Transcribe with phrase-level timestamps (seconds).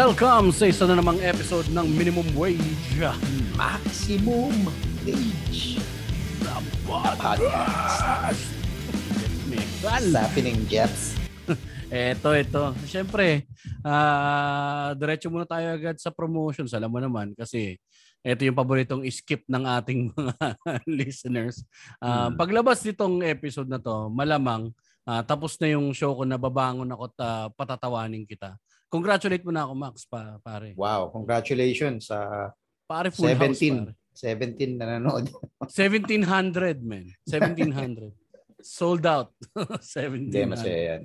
[0.00, 3.04] Welcome sa isa na namang episode ng Minimum Wage.
[3.52, 4.72] Maximum
[5.04, 5.76] Age
[6.88, 8.40] Podcast.
[9.84, 11.20] What's happening, Jeps?
[11.92, 12.72] Eto, eto.
[12.88, 13.44] Siyempre,
[13.84, 16.72] ah diretso muna tayo agad sa promotions.
[16.72, 17.76] Alam mo naman kasi
[18.24, 20.48] ito yung paboritong skip ng ating mga
[20.88, 21.60] listeners.
[22.00, 22.40] Ah, Hmm.
[22.40, 24.72] Paglabas nitong episode na to, malamang
[25.04, 28.56] ah, tapos na yung show ko na babangon ako at ah, patatawanin kita.
[28.90, 30.74] Congratulate mo na ako, Max, pa, pare.
[30.74, 32.50] Wow, congratulations sa
[32.90, 33.86] Pare full house, 17.
[33.86, 33.94] pare.
[34.18, 35.30] 17 na nanood.
[35.62, 37.06] 1700, man.
[37.22, 38.10] 1700.
[38.58, 39.30] Sold out.
[39.54, 40.26] 1700.
[40.26, 41.02] Hindi, masaya yan.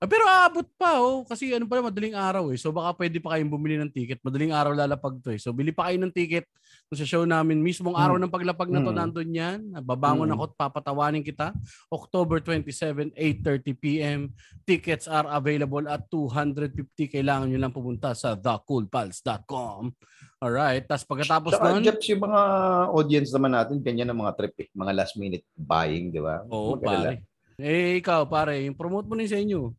[0.00, 2.56] Ah, pero aabot pa oh kasi ano pa madaling araw eh.
[2.56, 4.16] So baka pwede pa kayong bumili ng ticket.
[4.24, 5.36] Madaling araw lalapag to eh.
[5.36, 6.48] So bili pa kayo ng ticket
[6.88, 8.96] sa show namin mismong araw ng paglapag na to Mm.
[8.96, 9.58] nandun yan.
[9.84, 10.34] Babangon Mm.
[10.34, 11.52] ako at papatawanin kita.
[11.92, 14.32] October 27, 8:30 PM.
[14.64, 17.04] Tickets are available at 250.
[17.04, 19.92] Kailangan nyo lang pumunta sa thecoolpals.com.
[20.40, 20.88] Alright.
[20.88, 22.40] Tapos pagkatapos Saka, nun, Jeps, yung mga
[22.88, 24.68] audience naman natin, ganyan ang mga trip eh.
[24.72, 26.40] Mga last minute buying, di ba?
[26.48, 26.96] Oo, Huwag alala.
[27.12, 27.28] pare.
[27.60, 29.76] Eh, ikaw, pare, yung promote mo na sa inyo.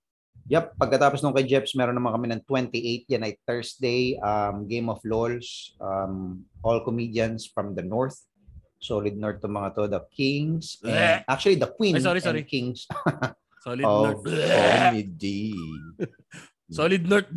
[0.51, 4.91] Yep, pagkatapos nung kay Jeps, meron naman kami ng 28 yan ay Thursday, um, Game
[4.91, 8.19] of LOLs, um, all comedians from the North.
[8.81, 12.43] Solid North to mga to, the Kings, and, actually the Queen Ay, sorry, and sorry.
[12.43, 12.89] Kings
[13.63, 14.25] Solid of North.
[14.25, 15.53] Comedy.
[16.81, 17.29] Solid North.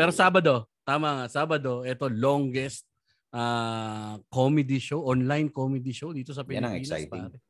[0.00, 2.88] Pero Sabado, tama nga, Sabado, ito longest
[3.36, 6.88] ah, comedy show, online comedy show dito sa Yan ang Pilipinas.
[6.88, 7.28] exciting.
[7.30, 7.45] Pare.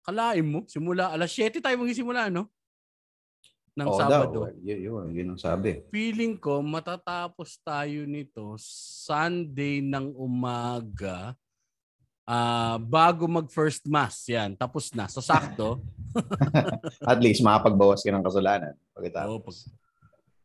[0.00, 2.48] Kalain mo, simula alas 7 tayo magsisimula, no?
[3.76, 4.40] Ng Oo Sabado.
[4.48, 5.84] daw, yun, yun, yun ang sabi.
[5.94, 8.58] Feeling ko matatapos tayo nito
[9.06, 11.36] Sunday ng umaga
[12.30, 15.82] ah bago mag first mass yan tapos na so sakto
[17.10, 18.74] At least makapagbawas ka ng kasalanan.
[18.94, 19.30] Pagkatapos.
[19.30, 19.78] Oo, pag-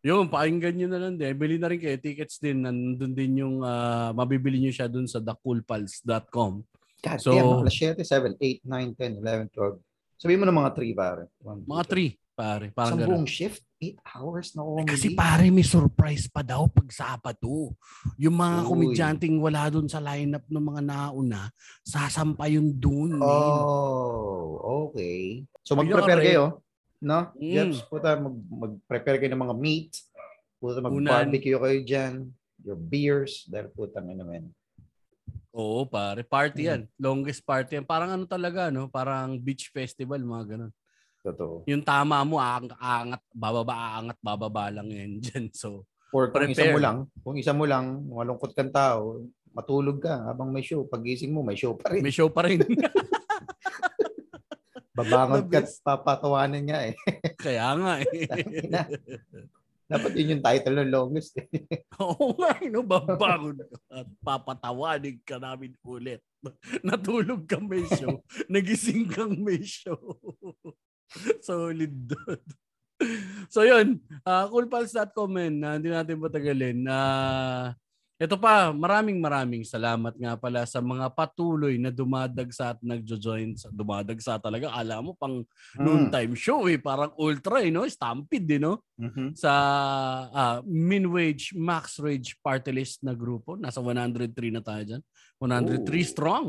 [0.06, 1.34] Yun, pakinggan nyo na lang din.
[1.34, 2.62] Bili na rin kayo tickets din.
[2.62, 6.62] Nandun din yung ah, mabibili nyo siya dun sa thecoolpals.com.
[7.06, 9.78] God So- damn, alas 7, 7, 8, 9, 10, 11, 12.
[10.18, 11.24] Sabihin mo ng mga 3 pare.
[11.40, 12.66] One, Mga two, 3, pare.
[12.74, 13.10] Parang Sa ganun.
[13.14, 14.90] buong shift, 8 hours na comedy.
[14.90, 17.76] Kasi pare, may surprise pa daw pag Sabado.
[18.18, 18.68] Yung mga Uy.
[18.68, 21.52] komedyanteng wala dun sa lineup ng mga nauna,
[21.84, 23.20] sasampa yun dun.
[23.20, 23.24] men.
[23.24, 24.58] Oh,
[24.90, 25.46] okay.
[25.62, 26.64] So mag-prepare kayo.
[27.04, 27.30] No?
[27.38, 27.54] Mm.
[27.54, 29.92] Jeps, puta, mag, mag-prepare kayo ng mga meat.
[30.58, 32.14] Puta, mag-barbecue kayo dyan.
[32.66, 33.46] Your beers.
[33.46, 34.50] Dahil puta nga naman.
[35.56, 36.22] Oo, pare.
[36.22, 36.68] Party Mm.
[36.68, 36.82] yan.
[36.98, 37.86] Longest party yan.
[37.86, 38.88] Parang ano talaga, no?
[38.88, 40.72] Parang beach festival, mga ganun.
[41.22, 41.64] Totoo.
[41.66, 45.48] Yung tama mo, aang- aangat, bababa, aangat, bababa lang yan dyan.
[45.50, 46.72] So, Or kung isa Prepare.
[46.72, 50.84] mo lang, kung isa mo lang, malungkot kang tao, matulog ka habang may show.
[50.84, 52.00] Pagising mo, may show pa rin.
[52.00, 52.60] may show pa rin.
[54.96, 56.96] Babangon ka papatawanan niya eh.
[57.36, 58.16] Kaya nga eh.
[59.86, 61.46] Dapat yun yung title ng longest eh.
[62.02, 62.82] Oo nga, eh, no?
[62.82, 66.26] babangon ka at papatawanig ka namin ulit.
[66.86, 68.18] Natulog ka may show.
[68.52, 70.18] Nagising kang may show.
[71.46, 72.42] Solid doon.
[73.54, 76.80] So yun, uh, coolpals.com men, uh, hindi natin patagalin.
[76.90, 77.78] Uh,
[78.16, 83.60] ito pa, maraming maraming salamat nga pala sa mga patuloy na dumadagsa at nagjo-join.
[83.60, 84.72] Sa, dumadagsa talaga.
[84.72, 85.44] Alam mo, pang
[85.76, 86.80] noon time show eh.
[86.80, 87.84] Parang ultra eh, no?
[87.84, 88.80] Stampede eh, no?
[88.96, 89.36] Mhm.
[89.36, 89.52] sa
[90.32, 95.04] ah, min wage max wage party list na grupo nasa 103 na tayo diyan
[95.36, 96.08] 103 Ooh.
[96.08, 96.46] strong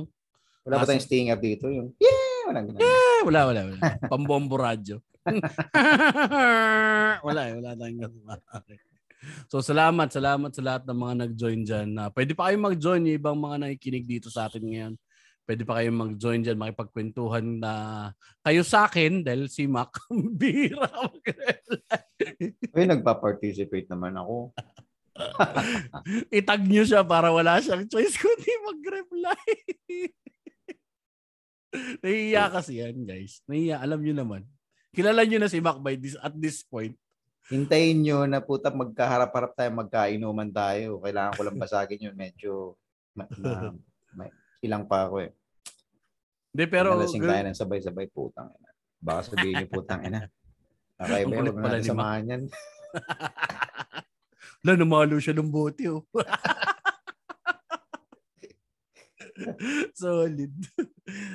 [0.62, 1.66] Wala ba tayong sting up dito?
[1.66, 2.46] Yung, yeah!
[2.46, 2.86] Walang ganun.
[2.86, 5.02] eh wala wala wala pambombo radyo
[7.26, 8.22] wala eh wala tayong ganun.
[9.50, 13.18] So salamat salamat sa lahat ng mga nag-join diyan na pwede pa kayong mag-join yung
[13.18, 14.94] ibang mga nakikinig dito sa atin ngayon
[15.46, 17.72] pwede pa kayong mag-join diyan makipagkwentuhan na
[18.42, 19.94] kayo sa akin dahil si Mac
[20.40, 20.90] bira
[22.76, 24.52] Uy, nagpa-participate naman ako.
[26.38, 29.44] itag nyo siya para wala siyang choice kundi mag-reply.
[32.04, 33.40] Nahiya kasi yan, guys.
[33.48, 34.42] Nahiya, alam nyo naman.
[34.96, 36.96] Kilala nyo na si Mac by this, at this point.
[37.46, 40.98] Hintayin nyo na puta magkaharap-harap tayo, magkainuman tayo.
[40.98, 42.16] Kailangan ko lang basagin yun.
[42.18, 42.74] Medyo
[43.14, 43.74] ma- ma-
[44.18, 45.30] ma- ilang pa ako eh.
[46.50, 46.96] Hindi, pero...
[46.96, 48.70] Nalasing tayo ng sabay-sabay, putang ina.
[48.96, 50.20] Baka sabihin nyo, putang ina.
[50.96, 51.84] Nakaiba, kulit huwag Mac.
[51.84, 52.42] samahan yan.
[54.64, 56.02] Wala, namalo siya ng bote, oh.
[59.92, 60.48] Solid.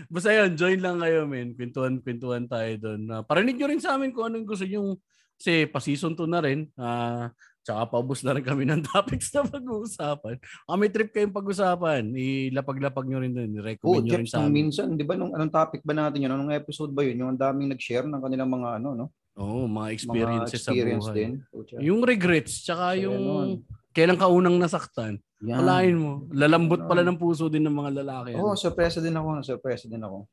[0.09, 1.53] Basta yun, join lang kayo, men.
[1.53, 3.01] Kwentuhan-kwentuhan tayo doon.
[3.07, 4.97] Uh, parinig nyo rin sa amin kung anong gusto nyo.
[5.41, 6.69] Kasi pa-season 2 na rin.
[6.77, 7.33] Ah,
[7.65, 10.37] tsaka paubos na rin kami ng topics na pag-uusapan.
[10.69, 12.13] Ah, may trip kayong pag-usapan.
[12.13, 13.49] Ilapag-lapag nyo rin doon.
[13.49, 14.69] Oh, I-recommend nyo rin sa amin.
[14.69, 16.29] minsan, di ba, nung anong topic ba natin yun?
[16.29, 17.25] Anong episode ba yun?
[17.25, 19.05] Yung ang daming nag-share ng kanilang mga ano, no?
[19.33, 21.17] Oo, mga mga experiences experience sa buhay.
[21.17, 21.31] din.
[21.49, 21.75] Pucha.
[21.81, 23.49] Yung regrets, tsaka So, yung ganun.
[23.97, 25.17] kailan ka unang nasaktan.
[25.41, 25.97] Yan.
[25.97, 26.29] Mo.
[26.29, 28.37] Lalambot pala ng puso din ng mga lalaki.
[28.37, 28.59] Oo, ano.
[28.61, 29.41] surpresa din ako.
[29.41, 30.29] Surpresa din ako.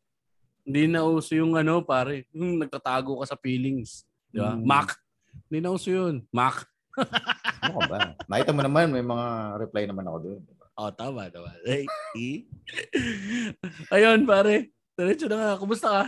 [0.68, 2.28] Hindi na uso yung ano, pare.
[2.36, 4.04] Yung nagtatago ka sa feelings.
[4.32, 4.52] Di ba?
[4.54, 4.64] Mm.
[4.64, 4.88] Mac.
[5.48, 6.24] Hindi na uso yun.
[6.32, 6.64] Mac.
[7.58, 8.14] Ano ba?
[8.30, 10.40] Nakita mo naman, may mga reply naman ako doon.
[10.78, 11.50] Oh, tama, tama.
[11.66, 12.46] Hey, eh.
[13.90, 14.70] Ayun, pare.
[14.94, 15.58] Diretso na nga.
[15.58, 16.04] Kumusta ka?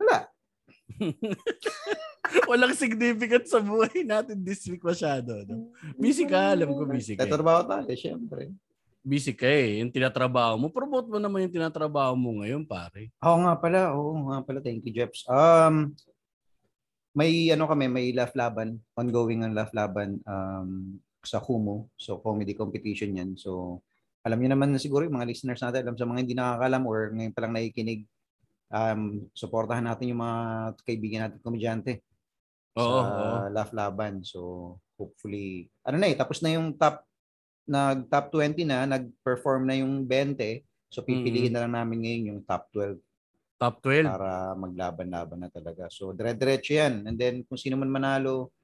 [0.00, 0.18] Wala.
[2.48, 5.44] Walang significant sa buhay natin this week masyado.
[5.44, 5.68] No?
[6.00, 7.28] Busy ka, alam ko busy ka.
[7.28, 8.56] Tatrabaho tayo, syempre.
[9.04, 9.84] Busy ka eh.
[9.84, 10.72] Yung tinatrabaho mo.
[10.72, 13.12] Promote mo naman yung tinatrabaho mo ngayon, pare.
[13.20, 14.64] Oo nga pala, oo nga pala.
[14.64, 15.28] Thank you, Jeps.
[15.28, 15.92] Um,
[17.16, 21.88] may ano kami, may laugh laban, ongoing ang laugh laban um, sa Kumu.
[21.96, 23.30] So, comedy competition yan.
[23.36, 23.82] So,
[24.22, 26.98] alam niyo naman na siguro yung mga listeners natin, alam sa mga hindi nakakalam or
[27.14, 28.04] ngayon palang nakikinig,
[28.68, 30.38] um, supportahan natin yung mga
[30.84, 31.92] kaibigan natin komedyante
[32.76, 33.36] Oo, sa oo.
[33.50, 34.20] laugh laban.
[34.22, 37.02] So, hopefully, ano na eh, tapos na yung top,
[37.68, 40.64] nag top 20 na, nag-perform na yung 20.
[40.88, 43.07] So, pipiliin na lang namin ngayon yung top 12
[43.58, 44.06] Top 12.
[44.06, 45.90] para maglaban-laban na talaga.
[45.90, 47.10] So, dire-diretso yan.
[47.10, 48.54] And then, kung sino man manalo,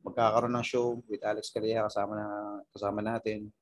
[0.00, 2.26] magkakaroon ng show with Alex Calleja kasama na
[2.72, 3.52] kasama natin.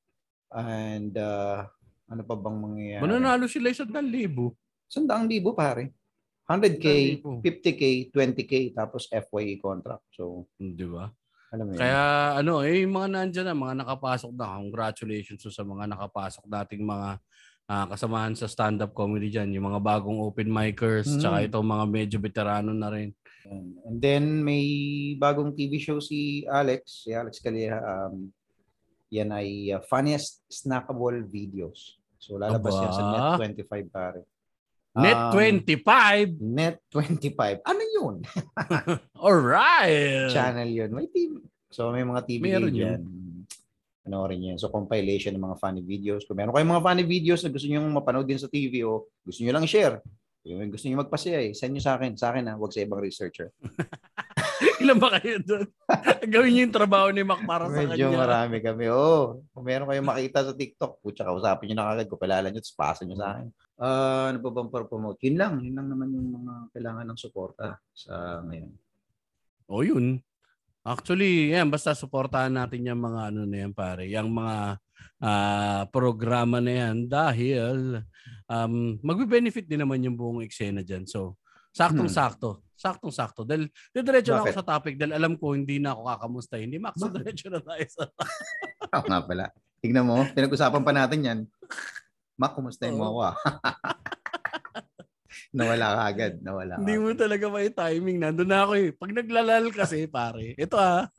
[0.55, 1.67] And uh,
[2.07, 3.03] ano pa bang mangyayari?
[3.03, 4.55] Mananalo sila isang libo.
[4.87, 5.91] Sandaang libo pare.
[6.47, 6.87] 100k,
[7.27, 7.43] 100,000.
[7.43, 7.83] 50k,
[8.15, 10.07] 20k, tapos FYE contract.
[10.15, 11.11] So, Di ba?
[11.51, 11.81] alam mo yun.
[11.83, 12.03] Kaya
[12.39, 17.19] ano, eh, yung mga nandyan na, mga nakapasok na, congratulations sa mga nakapasok nating mga
[17.67, 19.51] ah, kasamahan sa stand-up comedy dyan.
[19.53, 21.19] Yung mga bagong open micers, Mm.
[21.19, 23.11] tsaka itong mga medyo veterano na rin.
[23.87, 24.67] And then, may
[25.15, 27.79] bagong TV show si Alex, si Alex Calleja.
[27.79, 28.35] Um,
[29.07, 31.95] yan ay uh, funniest snackable videos.
[32.19, 32.83] So, lalabas Aba.
[32.83, 34.21] yan sa Net 25 pare.
[34.97, 36.41] Net Um, 25!
[36.41, 37.61] Net 25.
[37.63, 38.15] Ano yun?
[39.27, 40.33] Alright!
[40.33, 40.91] Channel yun.
[40.91, 41.37] May TV.
[41.69, 43.01] So may mga TV Meron dyan.
[44.07, 44.59] Panoorin yan.
[44.63, 46.23] So compilation ng mga funny videos.
[46.23, 49.43] Kung meron kayong mga funny videos na gusto nyo mapanood din sa TV o gusto
[49.43, 49.99] nyo lang share,
[50.47, 52.15] kung gusto nyo magpasaya eh, send nyo sa akin.
[52.15, 53.51] Sa akin ha, huwag sa ibang researcher.
[54.81, 55.67] Ilan ba kayo doon?
[56.33, 58.23] Gawin niyo yung trabaho ni Mac para sa Medyo kanya.
[58.23, 58.85] marami kami.
[58.89, 59.43] Oo.
[59.53, 62.07] kung meron kayong makita sa TikTok, putya, kausapin nyo na kagad.
[62.09, 63.49] Kung palala nyo, tapos pasa nyo sa akin.
[63.77, 65.21] Ah, ano pa bang promote?
[65.27, 65.53] Yun lang.
[65.61, 68.73] Yun lang naman yung mga kailangan ng suporta sa ngayon.
[69.67, 70.23] O yun.
[70.87, 74.07] Actually, yan, basta suportahan natin yung mga ano na yan, pare.
[74.07, 74.79] Yung mga
[75.19, 77.99] ah, programa na yan dahil
[78.47, 81.03] um, magbe-benefit din naman yung buong eksena dyan.
[81.11, 81.35] So,
[81.75, 82.63] saktong-sakto.
[82.79, 83.43] Saktong-sakto.
[83.43, 86.55] Dahil diretso na ako sa topic dahil alam ko hindi na ako kakamusta.
[86.55, 88.03] Hindi, Max, so diretso na tayo sa...
[88.95, 89.45] Oo nga pala.
[89.83, 91.39] Tignan mo, pinag-usapan pa natin yan.
[92.39, 93.11] Mak, kumustahin mo Oo.
[93.11, 93.35] ako ah.
[95.57, 96.33] nawala ka agad.
[96.41, 96.81] Nawala ka.
[96.83, 98.19] Hindi mo talaga may timing.
[98.21, 98.89] Nandun na ako eh.
[98.93, 101.07] Pag naglalal kasi, pare, ito ah.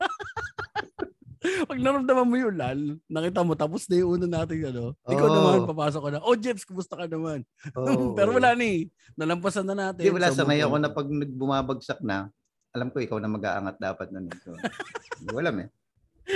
[1.38, 5.36] Pag naramdaman mo yung lal, nakita mo, tapos na yung una natin, ano, ikaw Oo.
[5.38, 6.20] naman, papasok ka na.
[6.26, 7.46] Oh, Jeps, kumusta ka naman?
[7.78, 8.10] Oo.
[8.18, 8.90] Pero wala ni.
[9.14, 10.02] Nalampasan na natin.
[10.02, 10.34] Hindi, wala.
[10.34, 12.26] So, Sanay ako na pag bumabagsak na,
[12.74, 14.26] alam ko ikaw na mag-aangat dapat nun.
[14.26, 14.36] eh.
[14.42, 14.50] So,
[15.40, 15.68] alam eh.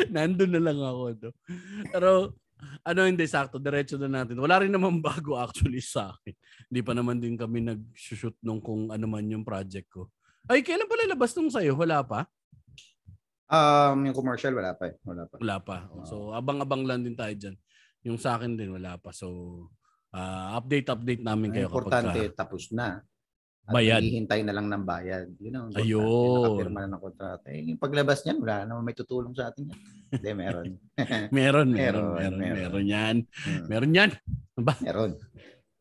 [0.09, 1.03] Nandun na lang ako.
[1.19, 1.31] No?
[1.91, 2.11] Pero,
[2.83, 4.39] ano hindi sakto, diretso na natin.
[4.39, 6.35] Wala rin naman bago actually sa akin.
[6.71, 10.11] Hindi pa naman din kami nag-shoot nung kung ano man yung project ko.
[10.51, 11.79] Ay, kailan pala labas nung sa'yo?
[11.79, 12.27] Wala pa?
[13.53, 14.95] Um, yung commercial, wala pa eh.
[15.07, 15.35] Wala pa.
[15.39, 15.77] Wala pa.
[16.09, 17.55] So, abang-abang lang din tayo dyan.
[18.03, 19.15] Yung sa akin din, wala pa.
[19.15, 19.29] So,
[20.11, 23.05] ah, update-update namin Ang kayo importante, kapag tapos na.
[23.63, 24.03] At Bayad.
[24.03, 25.31] Hihintay na lang ng bayad.
[25.39, 25.87] Yun ang importante.
[25.87, 26.35] Ayun.
[26.35, 27.47] Nakapirma na ng kontrata.
[27.47, 29.79] Eh, yung paglabas niyan, wala naman may tutulong sa atin yan.
[30.11, 30.67] Hindi, meron.
[31.31, 32.59] meron, Meron, meron, meron, meron.
[32.59, 33.17] meron, yan.
[33.47, 34.11] Hmm, Meron yan.
[34.83, 35.11] meron.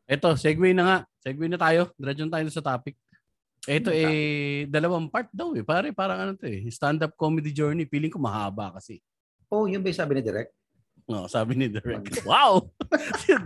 [0.06, 0.98] Ito, segue na nga.
[1.18, 1.90] Segue na tayo.
[1.94, 2.94] Diretso tayo sa topic.
[3.62, 5.62] Ito Ano eh, dalawang part daw eh.
[5.62, 6.62] Pare, parang ano to eh.
[6.68, 7.86] Stand-up comedy journey.
[7.86, 9.02] Feeling ko mahaba kasi.
[9.50, 10.50] Oh, yun ba yung sabi ni Direk?
[11.02, 12.06] No, sabi ni Derek.
[12.22, 12.62] wow!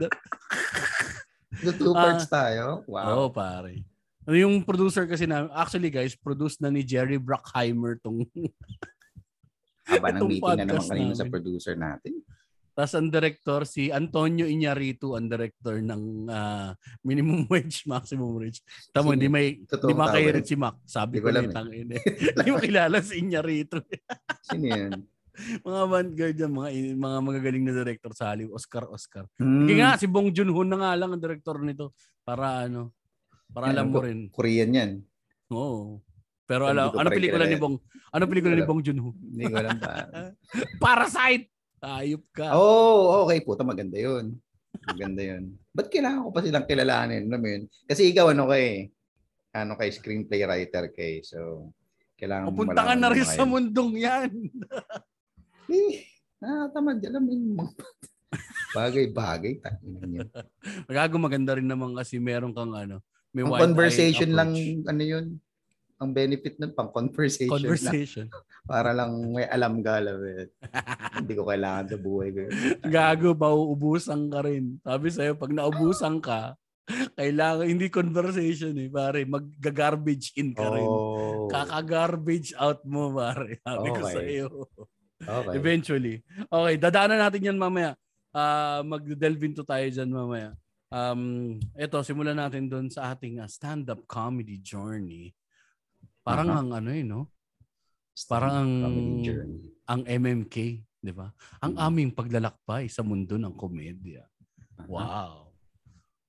[1.56, 2.00] The two Ah.
[2.12, 2.84] parts tayo?
[2.84, 3.32] Oo, Wow.
[3.32, 3.80] pare.
[4.26, 8.26] Yung producer kasi na, actually guys, produced na ni Jerry Bruckheimer tong
[9.86, 12.18] Haba ng meeting na naman kanina sa producer natin.
[12.76, 18.60] Tapos ang director, si Antonio Iñárritu, ang director ng ah, Minimum Wage, Maximum Wage.
[18.92, 20.50] Tamo, Sino hindi may Totoo hindi makahirit yun.
[20.50, 20.76] si Mac.
[20.84, 21.96] Sabi Hindi ko ko alam ni eh.
[21.96, 22.02] eh.
[22.36, 23.78] Hindi mo kilala si Iñárritu.
[24.44, 24.92] Sino yun?
[25.64, 28.56] mga vanguard yan, mga, mga magagaling na director sa Hollywood.
[28.60, 29.24] Oscar, Oscar.
[29.40, 31.96] Hmm, Sige nga, si Bong Joon-ho na nga lang ang director nito.
[32.28, 32.92] Para ano,
[33.50, 34.28] para alam mo rin.
[34.30, 34.90] Korean yan.
[35.52, 36.00] Oo.
[36.46, 37.58] Pero alam, ano pelikula ni.
[37.58, 37.76] Bong?
[38.14, 38.62] Ano pelikula ni.
[38.62, 39.10] Bong Joon-ho?
[39.18, 40.06] Hindi ko alam pa.
[40.82, 41.50] Parasite!
[41.82, 42.54] Ayop ka.
[42.54, 43.42] oh, okay.
[43.42, 44.38] Puta, maganda yun.
[44.86, 45.58] Maganda yun.
[45.74, 47.26] Ba't kailangan ko pa silang kilalanin?
[47.26, 47.62] Alam mo yun?
[47.84, 48.90] Kasi ikaw, ano ka eh.
[49.56, 51.24] ano kay screenplay writer kay.
[51.24, 51.72] So,
[52.20, 54.30] kailangan mo Pupunta ka na rin sa mundong yan.
[55.66, 56.06] Eh,
[56.38, 57.02] nakatamad.
[57.02, 57.74] Alam mo yung mga
[58.70, 59.58] bagay-bagay.
[59.58, 60.22] Tangina niyo.
[60.94, 63.02] Gago maganda rin naman kasi meron kang ano,
[63.36, 64.56] may Ang conversation lang,
[64.88, 65.36] ano yun,
[66.00, 67.68] ang benefit nun, pang conversation, lang.
[67.76, 68.26] Conversation.
[68.72, 70.48] Para lang may alam ka, alam yun.
[71.20, 72.40] Hindi ko kailangan sa buhay ko.
[72.88, 74.80] Gago, mauubusan ka rin.
[74.80, 76.56] Sabi sa'yo, pag naubusan ka,
[77.12, 79.28] kailangan, hindi conversation eh, pare.
[79.28, 80.88] Mag-garbage in ka rin.
[80.88, 83.60] Oh, Kaka-garbage out mo, pare.
[83.60, 84.14] Sabi ko Okay.
[84.16, 84.46] sa'yo.
[85.20, 85.54] okay.
[85.56, 86.24] Eventually.
[86.48, 87.92] Okay, dadaanan natin yan mamaya.
[88.32, 90.52] Ah, mag-delve into tayo dyan mamaya.
[90.86, 95.34] Um, ito, simulan natin doon sa ating ah, stand-up comedy journey.
[96.22, 96.58] Parang Aha.
[96.62, 97.30] ang ano eh, no?
[98.26, 98.72] Parang ang,
[99.84, 100.56] ang MMK,
[100.96, 101.28] di ba?
[101.60, 101.84] Ang Mm.
[101.84, 104.24] aming paglalakbay sa mundo ng komedya.
[104.78, 104.88] Aha.
[104.88, 105.34] Wow.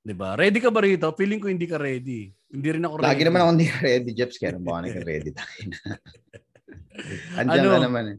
[0.02, 0.36] 'Di ba?
[0.36, 1.04] Ready ka ba rito?
[1.14, 2.32] Feeling ko hindi ka ready.
[2.48, 3.08] Hindi rin ako ready.
[3.12, 4.40] Lagi naman ako hindi ready, Jeps.
[4.40, 5.32] Kaya naman ka ready.
[7.40, 7.72] Andiyan Ano?
[7.72, 8.18] ka naman eh.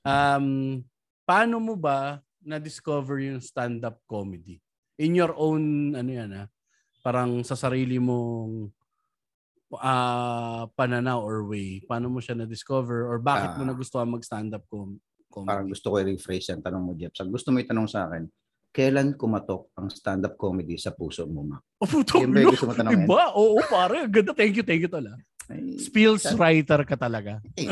[0.00, 0.46] Um,
[1.26, 4.62] paano mo ba na-discover yung stand-up comedy?
[5.00, 5.62] In your own,
[5.94, 6.46] ano yan ah,
[7.00, 8.68] parang sa sarili mong
[9.72, 13.68] ah pananaw or way, paano mo siya na-discover or bakit mo Ah.
[13.70, 14.98] nagustuhan mag-stand-up com-
[15.30, 15.70] Parang comedy?
[15.70, 17.16] gusto ko i-rephrase yung tanong mo, Jeps.
[17.18, 18.26] Ang gusto mo itanong sa akin,
[18.68, 21.56] kailan kumatok ang stand-up comedy sa puso mo, ma?
[21.78, 22.50] Oh, puto, no?
[22.50, 23.06] gusto mo tanongin?
[23.06, 23.30] Iba?
[23.32, 24.10] Oo, pare.
[24.10, 24.34] Ganda.
[24.34, 25.14] Thank you, thank you tala.
[25.78, 27.38] Spills Sa- writer ka talaga.
[27.54, 27.70] eh,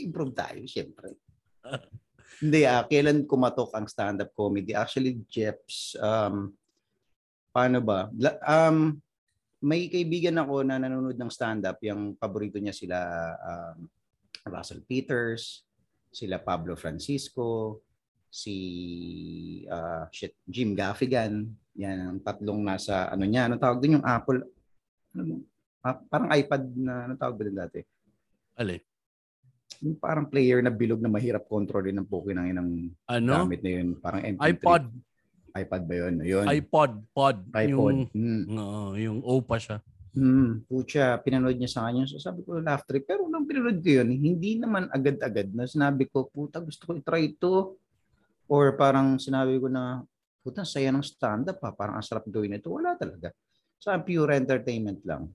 [0.00, 1.18] improve tayo, siyempre.
[2.42, 4.74] Hindi, ah, kailan kumatok ang stand-up comedy?
[4.74, 6.50] Actually, Jeps, um,
[7.54, 8.10] paano ba?
[8.42, 8.98] Um,
[9.64, 11.78] may kaibigan ako na nanonood ng stand-up.
[11.86, 12.98] Yung paborito niya sila
[13.38, 13.88] um,
[14.50, 15.64] Russell Peters,
[16.12, 17.80] sila Pablo Francisco,
[18.28, 18.56] si
[19.70, 21.46] ah, shit, Jim Gaffigan.
[21.78, 24.46] Yan, ang tatlong nasa, ano niya, ano tawag din yung Apple,
[25.14, 25.42] ano,
[26.06, 27.80] parang iPad na, ano tawag ba din dati?
[28.54, 28.93] Ali.
[29.80, 32.70] Yung parang player na bilog na mahirap kontrolin ng pukin ng inang
[33.04, 33.44] Ano?
[33.44, 33.88] gamit na yun.
[33.98, 34.48] Parang MP3.
[34.56, 34.84] iPod.
[35.54, 36.14] iPad ba yun?
[36.24, 36.44] Yun.
[36.48, 36.92] iPod.
[37.12, 37.36] Pod.
[37.52, 37.94] iPod.
[37.94, 38.42] Yung, Hmm.
[38.50, 39.78] Oo, yung O pa siya.
[40.14, 40.62] Hmm.
[40.64, 42.06] Pucha, pinanood niya sa kanya.
[42.06, 43.02] So sabi ko, laugh trip.
[43.04, 47.34] Pero nung pinanood ko yun, hindi naman agad-agad na sinabi ko, puta, gusto ko i-try
[47.34, 47.76] ito.
[48.46, 50.06] Or parang sinabi ko na,
[50.40, 51.74] puta, saya ng stand-up ha.
[51.74, 52.70] Parang ang sarap gawin ito.
[52.70, 53.34] Wala talaga.
[53.78, 55.28] So, pure entertainment lang.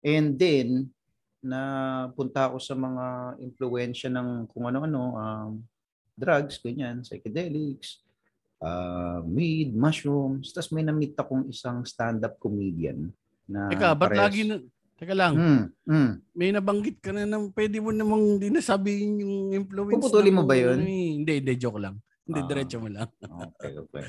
[0.00, 0.92] And then,
[1.40, 1.60] na
[2.12, 3.04] punta ako sa mga
[3.40, 5.50] impluensya ng kung ano-ano, um,
[6.12, 8.04] drugs, ganyan, psychedelics,
[8.60, 10.52] uh, weed, mushrooms.
[10.52, 13.08] Tapos may na-meet akong isang stand-up comedian
[13.48, 14.56] na Teka, ba't parehas- lagi na...
[15.00, 16.10] Teka lang, Hmm, hmm.
[16.36, 19.96] may nabanggit ka na ng pwede mo namang di nasabihin yung influence.
[19.96, 20.76] Puputulin mo ba yun?
[20.76, 21.08] ano eh.
[21.16, 21.96] Hindi, hindi, joke lang.
[22.28, 22.46] Hindi, Ah.
[22.46, 23.08] diretso mo lang.
[23.16, 24.04] Okay, okay.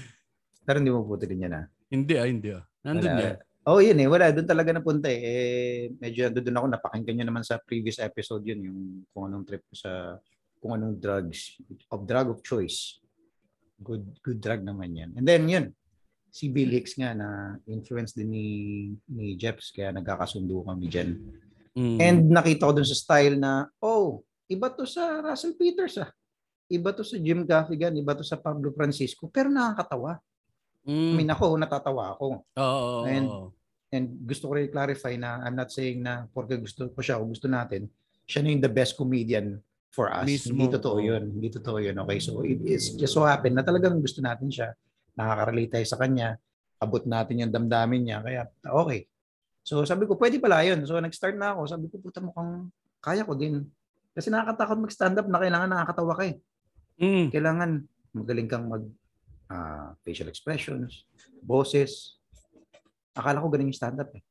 [0.67, 1.65] Pero hindi mo putulin yan ah.
[1.87, 2.63] Hindi ah, hindi ah.
[2.83, 3.23] Nandun Wala.
[3.23, 3.35] yan.
[3.61, 4.09] Oh, yun eh.
[4.09, 4.33] Wala.
[4.33, 5.21] Doon talaga napunta eh.
[5.21, 6.65] eh medyo doon ako.
[6.73, 8.59] Napakinggan nyo naman sa previous episode yun.
[8.65, 8.79] Yung
[9.13, 10.17] kung anong trip ko sa
[10.57, 11.61] kung anong drugs.
[11.93, 12.97] Of drug of choice.
[13.77, 15.09] Good good drug naman yan.
[15.13, 15.77] And then yun.
[16.31, 18.47] Si Bill Hicks nga na influence din ni,
[19.05, 19.69] ni Jeps.
[19.69, 21.21] Kaya nagkakasundo kami dyan.
[21.77, 21.97] Mm.
[22.01, 26.09] And nakita ko dun sa style na, oh, iba to sa Russell Peters ah.
[26.71, 30.23] Iba to sa Jim Gaffigan, iba to sa Pablo Francisco, pero nakakatawa.
[30.87, 31.11] Mm.
[31.13, 32.25] I mean, ako, natatawa ako.
[32.57, 33.05] Oo.
[33.05, 33.47] and- oo.
[33.91, 37.27] And gusto ko rin clarify na I'm not saying na porque gusto ko siya o
[37.27, 37.91] gusto natin,
[38.23, 39.59] siya na yung the best comedian
[39.91, 40.23] for us.
[40.23, 41.03] Mismo, Hindi totoo oo.
[41.03, 41.23] yun.
[41.27, 41.99] Hindi totoo yun.
[42.07, 44.71] Okay, so it is just so happen na talagang gusto natin siya.
[45.19, 46.39] Nakaka-relate tayo sa kanya.
[46.79, 48.23] Abot natin yung damdamin niya.
[48.23, 49.11] Kaya, okay.
[49.67, 50.87] So sabi ko, pwede pala yun.
[50.87, 51.61] So nag-start na ako.
[51.67, 52.71] Sabi ko, puta mukhang
[53.03, 53.67] kaya ko din.
[54.15, 56.35] Kasi nakakatakot mag-stand up na kailangan nakakatawa ka eh.
[56.95, 57.27] Mm.
[57.27, 57.69] Kailangan
[58.15, 58.87] magaling kang mag
[59.51, 61.03] ah, facial expressions,
[61.43, 62.15] boses.
[63.11, 64.23] Akala ko ganun yung stand up eh.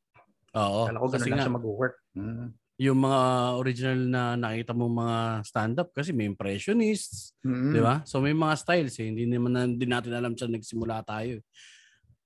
[0.56, 0.88] Oo.
[0.88, 1.96] Akala ko ganun lang nga, siya mag-work.
[2.16, 2.48] Mm.
[2.80, 3.20] yung mga
[3.60, 7.76] original na nakita mo mga stand-up kasi may impressionists, Mm.
[7.76, 8.00] di ba?
[8.08, 9.12] So may mga styles eh.
[9.12, 11.44] Hindi naman na, hindi natin alam saan nagsimula tayo.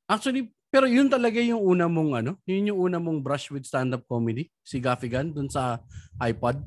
[0.06, 4.06] Actually, pero yun talaga yung una mong ano, yun yung una mong brush with stand-up
[4.06, 5.82] comedy, si Gaffigan dun sa
[6.22, 6.62] iPod.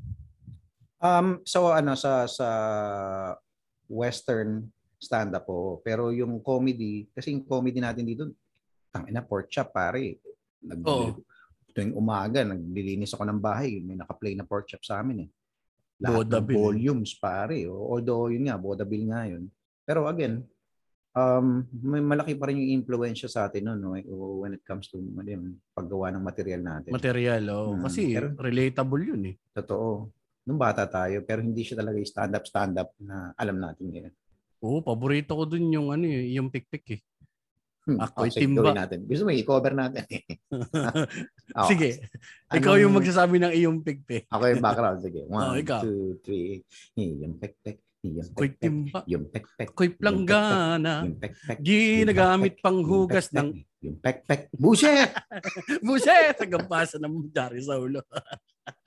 [1.00, 2.48] Um, so ano sa sa
[3.88, 5.80] western stand-up po.
[5.86, 8.30] Pero yung comedy, kasi yung comedy natin dito,
[8.90, 10.18] tangina pork chop pare.
[10.66, 11.22] Nag, Oo.
[11.78, 15.30] Tuwing umaga, naglilinis ako ng bahay, may naka-play na pork chop sa amin eh.
[16.02, 16.58] Lahat Boda ng eh.
[16.58, 17.70] volumes pare.
[17.70, 19.46] Although yun nga, boda bill nga yun.
[19.86, 20.42] Pero again,
[21.14, 23.94] um, may malaki pa rin yung influensya sa atin noon no?
[24.42, 26.90] when it comes to ano yun, paggawa ng material natin.
[26.94, 27.74] Material, oh.
[27.78, 29.36] Hmm, Kasi pero- relatable yun eh.
[29.54, 30.10] Totoo.
[30.48, 34.14] Nung bata tayo, pero hindi siya talaga stand-up, stand-up na alam natin ngayon.
[34.68, 37.02] Oo, paborito ko dun yung ano eh, yung pikpik eh.
[37.88, 38.76] Hmm, Ako'y oh, sige, timba.
[38.76, 39.08] natin.
[39.08, 40.04] Gusto mo i-cover natin.
[41.56, 42.04] Oh, Sige,
[42.50, 44.28] ikaw anong- yung magsasabi ng iyong pigpe.
[44.28, 45.00] Ako yung background.
[45.00, 45.24] Sige.
[45.32, 45.80] One, Oh, ikaw.
[45.80, 46.60] two, three.
[46.94, 47.80] Yung pek-pek.
[48.04, 48.60] Yung Ako'y pek-pek.
[48.60, 49.68] timba, Yung pek-pek.
[49.72, 51.08] ako'y planggana.
[51.08, 51.58] Yung pek-pek.
[51.58, 53.56] Ginagamit pang hugas ng.
[53.80, 54.52] Yung pek-pek.
[54.54, 55.16] Buset!
[55.88, 56.36] buset!
[56.36, 58.04] Tagampasa ng Dari sa ulo.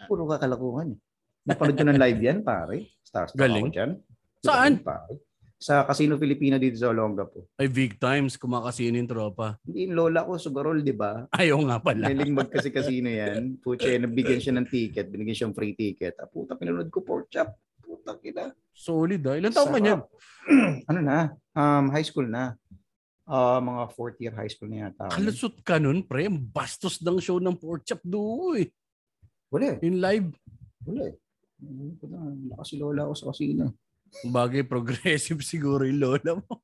[0.05, 0.93] Puro kakalakuhan.
[0.93, 0.99] eh.
[1.43, 2.93] Napanood ko ng live yan, pare.
[3.01, 3.65] Starstruck Galing.
[3.65, 3.91] ako dyan.
[4.45, 4.73] Saan?
[4.79, 5.17] Pare.
[5.61, 7.53] Sa Casino Filipino dito sa Olongapo.
[7.61, 9.61] Ay, big times, kumakasino yung tropa.
[9.61, 11.29] Hindi yung lola ko, sugarol, di ba?
[11.37, 12.09] Ayaw nga pala.
[12.09, 13.61] Meling mag kasi casino yan.
[13.61, 15.13] Pucha, nabigyan siya ng ticket.
[15.13, 16.17] Binigyan siyang free ticket.
[16.17, 17.53] Ah, puta, pinanood ko pork chop.
[17.85, 18.57] Puta, kita.
[18.73, 19.37] Solid ah.
[19.37, 20.01] Ilan taon ka niyan?
[20.89, 21.19] ano na?
[21.53, 22.57] Um, high school na.
[23.29, 25.13] Ah, mga fourth year high school na yata.
[25.13, 26.25] Kalusot ka nun, pre.
[26.25, 28.73] Ang bastos ng show ng pork chop duo eh.
[29.53, 29.85] Wala eh.
[29.85, 30.33] In live.
[30.89, 31.15] Wala eh.
[31.61, 33.77] Ano na, Lakas si lola ko sa casino.
[34.27, 36.61] Bagay progressive siguro yung lola mo.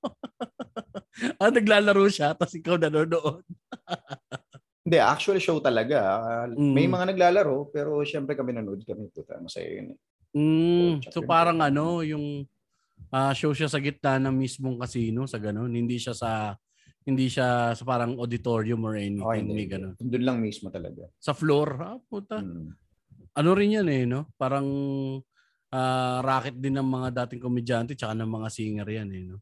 [1.40, 3.42] ah, naglalaro siya, tapos ikaw nanonood.
[4.86, 5.98] Hindi, actual show talaga.
[6.46, 6.70] Mm.
[6.70, 9.10] May mga naglalaro, pero syempre kami nanood kami.
[9.10, 9.96] Puta, masaya yun.
[9.96, 9.98] eh.
[10.36, 11.26] Mm, so yun.
[11.26, 12.46] parang ano, yung
[13.10, 15.74] ah, show siya sa gitna ng mismong casino, sa ganun.
[15.74, 16.54] Hindi siya sa
[17.06, 19.22] hindi siya sa parang auditorium or anything.
[19.22, 19.54] Okay, hindi.
[19.54, 19.94] may ganun.
[19.98, 21.06] Doon lang mismo talaga.
[21.18, 22.42] Sa floor, ah, puta.
[22.42, 22.70] Mm.
[23.36, 24.30] Ano rin yan eh, no?
[24.38, 24.66] Parang
[25.72, 29.38] ah, racket din ng mga dating komedyante tsaka ng mga singer yan eh, no?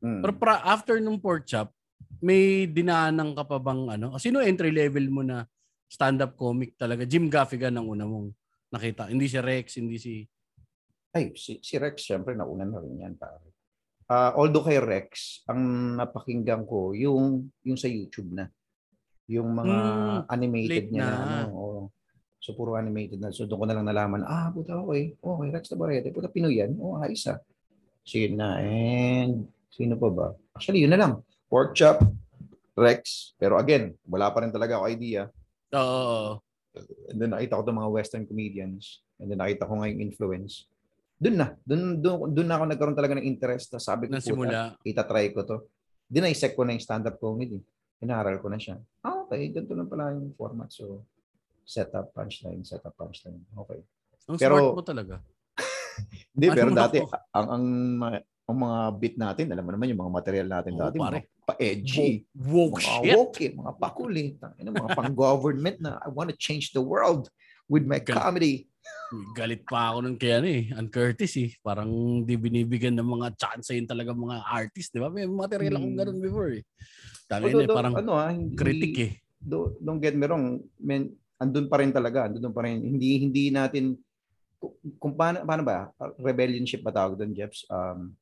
[0.00, 0.20] Mm.
[0.20, 1.72] Pero pra, after nung pork chop,
[2.20, 4.16] may dinaanan ka pa bang ano?
[4.20, 5.44] Sino entry level mo na
[5.88, 7.08] stand-up comic talaga?
[7.08, 8.28] Jim Gaffigan ang una mong
[8.68, 9.08] nakita.
[9.08, 10.20] Hindi si Rex, hindi si...
[11.16, 13.56] Ay, si, si Rex, syempre, nauna na rin yan, pare.
[14.06, 18.52] Ah, although kay Rex, ang napakinggan ko, yung, yung sa YouTube na.
[19.26, 21.10] Yung mga Hmm, animated niya na.
[21.10, 21.24] na.
[21.48, 21.65] ano.
[22.46, 23.34] So, puro animated na.
[23.34, 25.18] So, doon ko na lang nalaman, ah, puta, okay.
[25.18, 26.14] Okay, Rex Tabarete.
[26.14, 26.78] Puta, Pinoy yan.
[26.78, 27.42] Oo, oh, ayos ah.
[28.06, 28.62] Sige na.
[28.62, 30.26] And, sino pa ba?
[30.54, 31.12] Actually, yun na lang.
[31.50, 32.06] Pork chop,
[32.78, 33.34] Rex.
[33.34, 35.26] Pero again, wala pa rin talaga ako idea.
[35.74, 36.38] Oo.
[37.10, 39.02] And then nakita ko itong mga western comedians.
[39.18, 40.70] And then nakita ko nga yung influence.
[41.18, 41.50] Doon na.
[41.66, 43.74] Doon, doon, doon na ako nagkaroon talaga ng interest.
[43.74, 45.66] Tapos sabi ko, na puta, itatry ko to.
[46.06, 47.58] Dinaisek ko na yung stand-up comedy.
[47.98, 48.78] Inaral ko na siya.
[49.02, 49.50] Ah, okay.
[49.50, 50.70] Ganito lang pala yung format.
[50.70, 51.02] So,
[51.66, 53.42] setup, punchline, setup, punchline.
[53.58, 53.82] Okay.
[54.26, 55.14] Ang Pero- smart mo talaga.
[56.32, 57.10] Hindi, pero dati, ako?
[57.32, 57.64] ang, ang,
[57.98, 61.18] mga- ang mga beat natin, alam mo naman yung mga material natin Oo, dati, pare.
[61.18, 62.10] mga pa-edgy.
[62.32, 63.10] Woke mga shit.
[63.10, 67.26] woke, eh, mga pakulit, ano, mga pang-government na I want to change the world
[67.66, 68.70] with my Gal- comedy.
[69.34, 70.70] Galit pa ako nun kaya ano eh.
[70.70, 71.50] Ann Curtis eh.
[71.58, 71.90] Parang
[72.22, 74.94] di binibigyan ng mga chance yun talaga mga artist.
[74.94, 75.10] Di ba?
[75.10, 76.00] May material akong Hmm.
[76.02, 76.62] ganun before eh.
[77.26, 79.12] Although, eh, parang ano, ah, hindi, critic eh.
[79.42, 82.80] do- don't get me wrong, men, andun pa rin talaga, andun pa rin.
[82.80, 83.96] Hindi hindi natin
[84.96, 85.92] kung, paano, paano ba?
[86.16, 87.68] Rebellionship ba tawag doon, Jeps?
[87.68, 88.16] Um,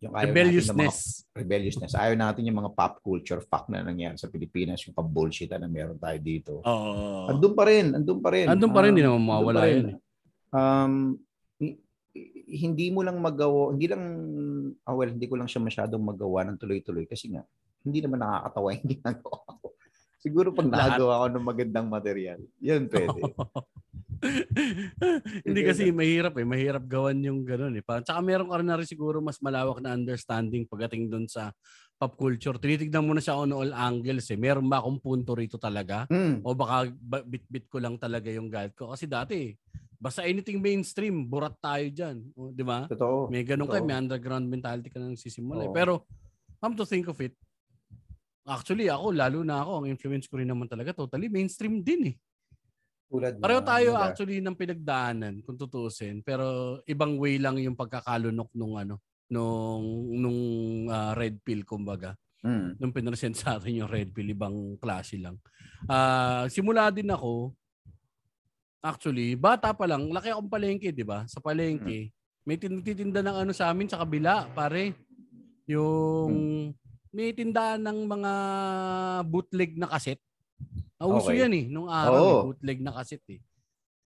[0.00, 0.96] yung ayaw ng mga Rebelliousness.
[1.36, 1.92] rebelliousness.
[1.92, 6.00] Ayaw natin yung mga pop culture fuck na nangyari sa Pilipinas, yung pa-bullshit na meron
[6.00, 6.52] tayo dito.
[6.64, 7.28] Oo.
[7.28, 8.48] Andun pa rin, andun pa rin.
[8.48, 9.96] Andun pa rin, Um, di naman mawawala yun eh.
[10.50, 10.94] Um,
[11.60, 11.78] hi-
[12.16, 12.32] hi-
[12.64, 14.02] hindi mo lang magawa, hindi lang,
[14.88, 17.44] ah well, hindi ko lang siya masyadong magawa ng tuloy-tuloy kasi nga,
[17.84, 19.68] hindi naman nakakatawa yung ginagawa ko.
[20.20, 21.00] Siguro pag Lahat.
[21.00, 23.20] nagawa ako ng magandang material, yun pwede.
[25.46, 26.44] Hindi kasi mahirap eh.
[26.44, 27.80] Mahirap gawan yung ganun eh.
[27.80, 31.56] Tsaka meron ka rin na rin siguro mas malawak na understanding pagdating doon sa
[31.96, 32.56] pop culture.
[32.56, 34.36] Tinitignan mo na siya on all angles eh.
[34.36, 36.04] Meron ba akong punto rito talaga?
[36.08, 38.92] Mm, O baka ba- bit-bit ko lang talaga yung guide ko.
[38.92, 39.56] Kasi dati,
[39.96, 42.20] basta anything mainstream, burat tayo dyan.
[42.32, 42.84] O, di ba?
[42.84, 43.28] totoo.
[43.28, 43.80] May ganun Totoo.
[43.80, 45.64] ka, may underground mentality ka nang sisimula.
[45.64, 45.68] eh.
[45.68, 45.72] Oo.
[45.72, 45.92] Pero,
[46.56, 47.32] come to think of it,
[48.46, 52.16] actually ako, lalo na ako, ang influence ko rin naman talaga, totally mainstream din eh.
[53.10, 54.06] Tulad Pareho tayo ba?
[54.06, 60.40] actually ng pinagdaanan kung tutusin, pero ibang way lang yung pagkakalunok nung ano, nung nung
[60.88, 62.14] ah, red pill kumbaga.
[62.40, 65.36] Mm, Nung pinresent sa atin yung red pill, ibang klase lang.
[65.90, 67.52] Ah, simula din ako
[68.80, 71.28] actually, bata pa lang, laki akong palengke, 'di ba?
[71.28, 72.08] Sa palengke,
[72.48, 74.96] may tinitinda ng ano sa amin sa kabila, pare.
[75.68, 76.72] Yung
[77.10, 78.32] may tindahan ng mga
[79.26, 80.18] bootleg na kaset.
[81.00, 81.42] Nauso Okay.
[81.42, 82.30] yan eh, nung araw, Oo.
[82.30, 83.40] eh, bootleg na kaset eh.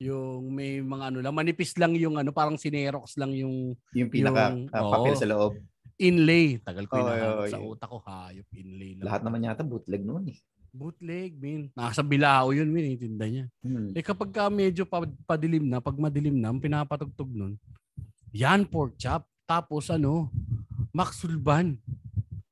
[0.04, 4.52] Yung may mga ano lang, manipis lang yung ano, parang sinerox lang yung yung pinaka
[4.52, 5.20] Yung- ah, papel oo.
[5.20, 5.54] sa loob.
[5.94, 6.58] inlay.
[6.58, 9.06] Tagal ko hinahanap oo, sa utak ko, hayop, inlay lang.
[9.06, 10.40] Lahat naman yata bootleg noon eh.
[10.74, 11.70] Bootleg, min.
[11.78, 13.46] Nasa Bilao yun, min, itinda niya.
[13.62, 13.94] Hmm.
[13.94, 17.62] Eh kapag ka medyo pa, padilim na, pag madilim na, ang pinapatugtog nun,
[18.34, 19.22] yan pork chop.
[19.46, 20.34] Tapos ano,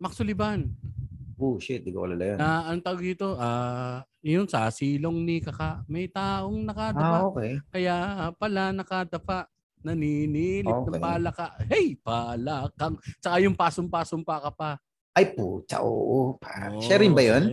[0.02, 0.66] Maxulban.
[0.66, 1.40] Maxuliban.
[1.42, 2.38] Oh shit, di ko alala yan.
[2.38, 7.18] Na ang tawag dito, ah, yun sa silong ni kaka, may taong Ah, nakadapa.
[7.30, 7.52] okay.
[7.70, 7.96] Kaya
[8.38, 9.46] pala nakadapa.
[9.82, 11.02] Naninilit ng Okay.
[11.02, 11.46] palaka.
[11.66, 13.02] Hey, palakang.
[13.18, 14.70] Tsaka yung pasong-pasong pa ka pa.
[15.18, 16.38] Ay, puta, oo.
[16.38, 16.70] Pa.
[16.78, 17.50] Siya rin ba yun?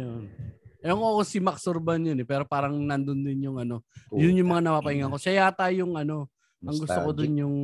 [0.84, 3.80] Ewan ko si Max Urban yun eh, pero parang nandun din yung ano,
[4.12, 5.16] yun yung mga napapahingan ko.
[5.16, 6.28] Siya yata yung ano,
[6.60, 7.56] ang gusto ko dun yung,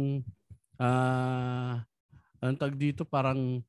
[0.81, 1.85] ah,
[2.41, 3.61] anong tag dito, parang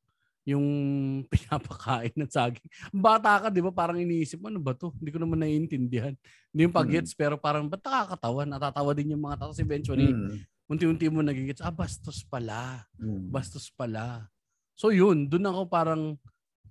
[0.45, 0.65] yung
[1.33, 2.69] pinapakain ng saging.
[2.93, 3.73] Bata ka, di ba?
[3.73, 4.93] Parang iniisip mo, ano ba to?
[5.01, 6.13] Hindi ko naman naiintindihan.
[6.53, 8.45] Hindi yung pag-gets, pero parang ba't nakakatawa?
[8.45, 9.41] Natatawa din yung mga.
[9.41, 10.37] Tapos eventually, Mm.
[10.69, 12.85] unti-unti mo nagigits, ah, bastos pala.
[13.01, 13.33] Mm.
[13.33, 14.29] Bastos pala.
[14.77, 16.15] So yun, dun ako parang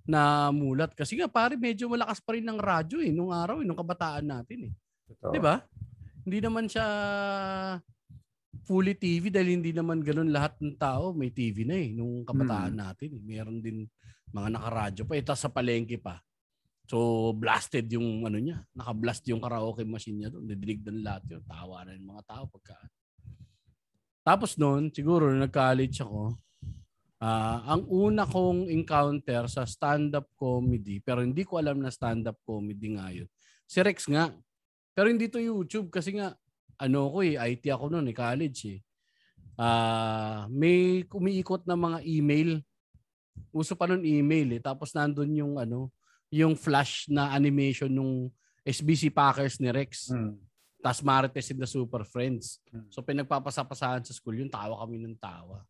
[0.07, 0.95] namulat.
[0.95, 4.23] Kasi nga pare, medyo malakas pa rin ng radyo eh, nung araw eh, nung kabataan
[4.23, 4.73] natin eh.
[5.33, 5.59] Di ba?
[6.25, 6.85] Hindi naman siya
[8.65, 12.73] fully TV dahil hindi naman ganun lahat ng tao may TV na eh nung kabataan
[12.73, 13.13] natin.
[13.13, 13.21] Eh.
[13.21, 13.85] Meron din
[14.33, 15.13] mga nakaradyo pa.
[15.15, 16.19] Eh, tas sa palengke pa.
[16.85, 18.65] So blasted yung ano niya.
[18.73, 20.49] Naka-blast yung karaoke machine niya doon.
[20.49, 21.41] Didinig ng lahat yun.
[21.45, 22.77] Tawa na yung mga tao pagka.
[24.25, 26.33] Tapos noon, siguro nag-college ako,
[27.21, 32.97] ah ang una kong encounter sa stand-up comedy, pero hindi ko alam na stand-up comedy
[32.97, 33.29] nga yun.
[33.69, 34.33] Si Rex nga.
[34.97, 36.33] Pero hindi to YouTube kasi nga
[36.79, 38.79] ano ko eh, IT ako noon eh, college eh.
[39.55, 42.59] Ah, may umiikot na mga email.
[43.55, 44.61] Uso pa noon email eh.
[44.61, 45.91] Tapos nandun yung ano,
[46.27, 48.27] yung flash na animation nung
[48.67, 50.11] SBC Packers ni Rex.
[50.11, 50.35] Mm.
[50.85, 52.61] Tas Marites and the Super Friends.
[52.69, 52.85] Hmm.
[52.93, 55.65] So pinagpapasapasahan sa school yun, tawa kami ng tawa.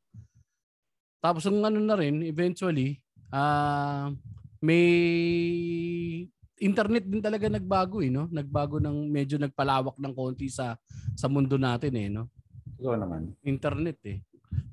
[1.23, 2.99] Tapos ang ano na rin, eventually,
[3.31, 4.11] ah
[4.59, 6.27] may
[6.59, 8.31] internet din talaga nagbago eh, no?
[8.31, 10.79] Nagbago ng medyo nagpalawak ng konti sa
[11.15, 12.31] sa mundo natin eh, no?
[12.79, 13.35] Totoo naman.
[13.43, 14.19] Internet eh.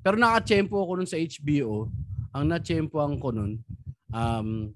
[0.03, 1.91] Pero nakachempo ako nun sa HBO.
[2.33, 3.61] Ang nachempoan ko nun,
[4.09, 4.73] um,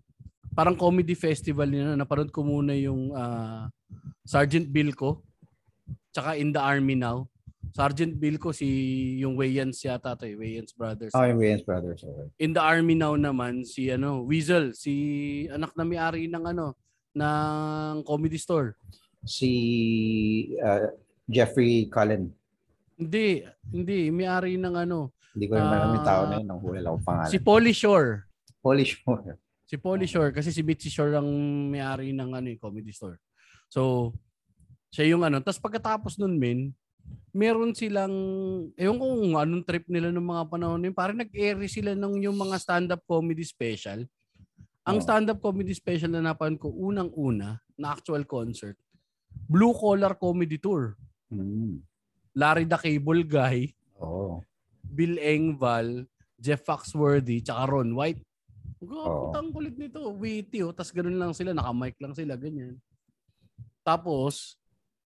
[0.53, 1.97] parang comedy festival nila.
[1.97, 3.69] Napanood ko muna yung ah,
[4.25, 5.21] Sergeant Bilko,
[6.11, 7.29] tsaka In the Army Now.
[7.75, 8.65] Sergeant Bilko si
[9.21, 11.13] yung Wayans yata to, eh, Wayans Brothers.
[11.13, 12.01] Oh, yung Wayans Brothers.
[12.01, 12.27] Okay.
[12.41, 16.73] In the Army Now naman si ano, Weasel, si anak na may-ari ng ano,
[17.17, 18.77] ng comedy store.
[19.23, 19.49] Si
[20.57, 20.93] uh,
[21.25, 22.31] Jeffrey Cullen.
[22.97, 26.45] Hindi, hindi, may-ari ng ano, Hindi ko rin alam yung tao Ah, na yun.
[26.49, 27.29] Nang huli lang ang pangalan.
[27.29, 28.25] si Polly Shore.
[28.57, 29.37] Polish Moore.
[29.67, 31.29] Si Polly Shore kasi si Bitsy Shore ang
[31.69, 33.21] may-ari ng ano, yung comedy store.
[33.69, 34.11] So,
[34.89, 35.37] siya yung ano.
[35.43, 36.73] Tapos pagkatapos nun, men,
[37.29, 38.09] meron silang,
[38.73, 40.95] ewan kung anong trip nila ng mga panahon yun.
[40.95, 44.07] Parang nag-air sila ng yung mga stand-up comedy special.
[44.87, 48.79] Ang stand-up comedy special na napan ko, unang-una, na actual concert,
[49.27, 50.95] Blue Collar Comedy Tour.
[51.27, 51.83] Mm.
[52.37, 54.41] Larry the Cable Guy, Oo.
[54.87, 58.21] Bill Engval, Jeff Foxworthy, tsaka Ron White.
[58.77, 60.13] Putang kulit nito.
[60.13, 60.71] Witty oh.
[60.71, 61.51] Tapos ganun lang sila.
[61.51, 62.37] Naka-mic lang sila.
[62.37, 62.77] Ganyan.
[63.81, 64.59] Tapos,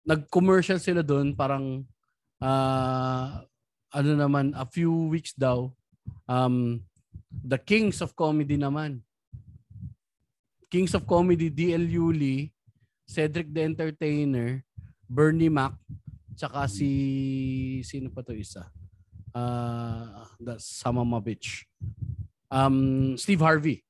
[0.05, 1.33] nag-commercial sila doon.
[1.33, 1.81] Parang,
[2.37, 3.41] ah,
[3.89, 5.73] ano naman, a few weeks daw,
[6.29, 6.83] um,
[7.31, 9.01] the Kings of Comedy naman.
[10.67, 11.87] Kings of Comedy, D.L.
[11.87, 12.51] Yuli,
[13.07, 14.59] Cedric the Entertainer,
[15.07, 15.79] Bernie Mac,
[16.35, 18.67] tsaka si, sino pa to isa?
[19.31, 21.63] Ah, the Samama Beach.
[22.51, 23.83] Um, Steve Harvey.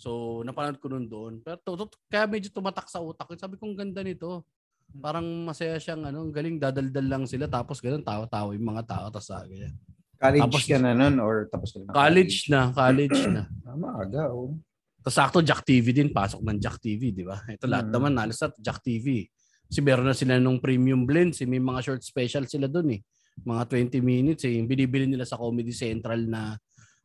[0.00, 1.32] So, napanood ko nun doon.
[1.42, 3.26] Pero to, to- kaya medyo tumatak sa utak.
[3.28, 3.34] ko.
[3.36, 4.46] Sabi ko, ang ganda nito.
[4.90, 9.30] Parang masaya siyang ano, galing dadaldal lang sila tapos ganun tawa-tawa yung mga tao tapos
[9.30, 9.74] ah, ganyan.
[10.18, 13.42] College Tapos- ka na nun or tapos ka na ng College na, college na.
[13.70, 14.22] Ah, maaga.
[14.34, 14.58] Oh.
[15.00, 17.40] Tapos sakto Jack TV din, pasok ng Jack TV, di ba?
[17.48, 17.92] Ito lahat Mm.
[17.96, 19.24] naman, halos at Jack TV.
[19.64, 21.48] Kasi meron na sila nung premium blends, eh.
[21.48, 23.00] may mga short special sila doon eh.
[23.40, 23.62] Mga
[23.96, 24.60] 20 minutes eh.
[24.60, 26.58] Binibili nila sa Comedy Central na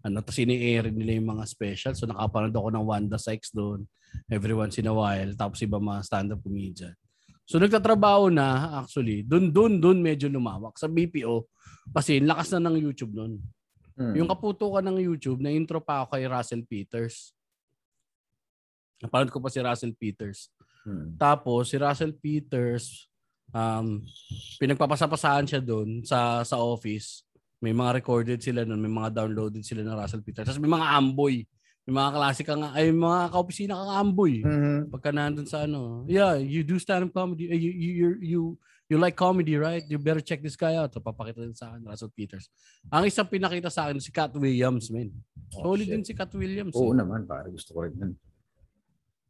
[0.05, 1.93] ano, tapos ini-air nila yung mga special.
[1.97, 3.89] So nakapanood ako ng Wanda Sykes doon
[4.29, 5.34] every once in a while.
[5.34, 6.93] Tapos iba mga stand-up comedian.
[7.45, 11.45] So nagtatrabaho na actually, doon doon doon medyo lumawak sa BPO
[11.89, 13.41] kasi lakas na ng YouTube noon.
[13.95, 14.13] Hmm.
[14.17, 17.31] Yung kaputukan ng YouTube, na intro pa ako kay Russell Peters.
[19.05, 20.49] Napanood ko pa si Russell Peters.
[20.81, 21.13] Hmm.
[21.21, 23.05] Tapos si Russell Peters,
[23.53, 24.01] um,
[24.57, 27.21] pinagpapasapasahan siya doon sa sa office.
[27.61, 30.49] May mga recorded sila noon, may mga downloaded sila ng Russell Peters.
[30.49, 31.45] Tapos may mga amboy.
[31.85, 34.41] May mga klase ka nga, ay mga kaopisina kang amboy.
[34.41, 34.89] Mhm.
[34.89, 38.41] Pagka nandun sa ano, yeah, you do stand-up comedy, eh, you, you, you, you,
[38.89, 39.85] you like comedy, right?
[39.85, 40.93] You better check this guy out.
[40.93, 42.49] So, papakita din sa akin, Russell Peters.
[42.89, 45.13] Ang isang pinakita sa akin, si Cat Williams, man.
[45.53, 46.73] Oh, Solid din si Cat Williams.
[46.73, 46.97] Oo eh.
[46.97, 47.53] naman, pare.
[47.53, 48.17] Gusto ko rin.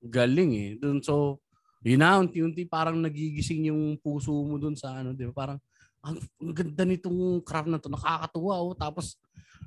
[0.06, 0.70] Galing eh.
[0.78, 1.42] Dun, so,
[1.86, 5.34] yun na, unti-unti parang nagigising yung puso mo dun sa ano, di ba?
[5.34, 5.60] Parang,
[6.06, 8.78] ang, ang ganda nitong craft na to, nakakatuwa oh.
[8.78, 9.18] Tapos,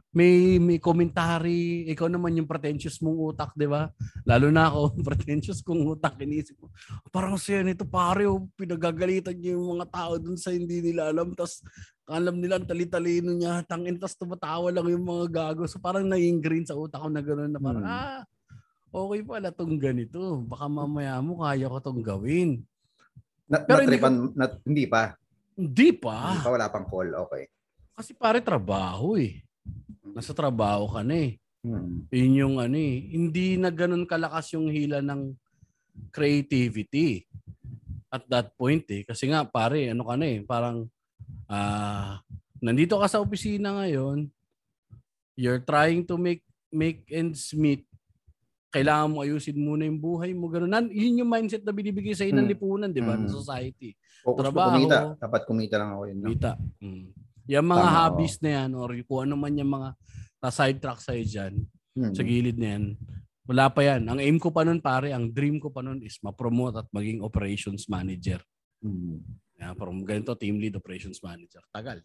[0.08, 3.92] may may commentary, ikaw naman yung pretentious mong utak, di ba?
[4.24, 6.72] Lalo na ako, pretentious kong utak, inisip ko.
[7.12, 11.36] Parang siya nito pare, oh, pinagagalitan niya yung mga tao dun sa hindi nila alam.
[11.36, 11.60] Tapos
[12.08, 15.68] alam nila ang tali-talino niya, tangin, tas tumatawa lang yung mga gago.
[15.68, 17.92] So parang naging green sa utak ko na gano'n na parang, Hmm.
[17.92, 18.20] ah,
[18.90, 20.42] okay pala tong ganito.
[20.44, 22.62] Baka mamaya mo kaya ko tong gawin.
[23.48, 25.02] Na, Pero hindi natripan, nat, hindi pa.
[25.56, 26.38] Hindi Hindi pa.
[26.38, 27.10] pa, wala pang call.
[27.28, 27.48] Okay.
[27.96, 29.42] Kasi pare trabaho eh.
[30.14, 31.40] Nasa trabaho ka na eh.
[31.64, 32.06] Hmm.
[32.14, 32.96] Yun yung ano eh.
[33.10, 35.34] Hindi na ganun kalakas yung hila ng
[36.14, 37.26] creativity
[38.08, 39.02] at that point eh.
[39.02, 40.86] Kasi nga pare, ano ka na eh, parang
[41.48, 42.20] ah
[42.60, 44.28] nandito ka sa opisina ngayon,
[45.38, 47.87] you're trying to make make ends meet.
[48.68, 50.52] Kailangan mo ayusin muna yung buhay mo.
[50.52, 50.68] Ganun.
[50.68, 52.52] Nan, yun yung mindset na binibigay sa ng Mm.
[52.52, 53.16] lipunan, di ba?
[53.16, 53.24] Mm.
[53.24, 53.96] Ng society.
[54.20, 54.76] Focus Trabaho.
[54.76, 54.98] kumita.
[55.16, 56.18] Dapat kumita lang ako yun.
[56.20, 56.28] No?
[56.28, 56.52] Kita.
[56.84, 57.06] Mm.
[57.48, 59.88] Yung mga Tama, hobbies na yan or kung ano man yung mga
[60.38, 61.54] na-sidetrack sa'yo dyan,
[61.96, 62.12] Hmm.
[62.12, 62.84] sa gilid na yan.
[63.48, 64.04] Wala pa yan.
[64.06, 67.24] Ang aim ko pa nun pare, ang dream ko pa nun is ma-promote at maging
[67.24, 68.38] operations manager.
[68.84, 69.24] Hmm.
[69.56, 71.64] Yeah, from ganito, team lead operations manager.
[71.72, 72.04] Tagal.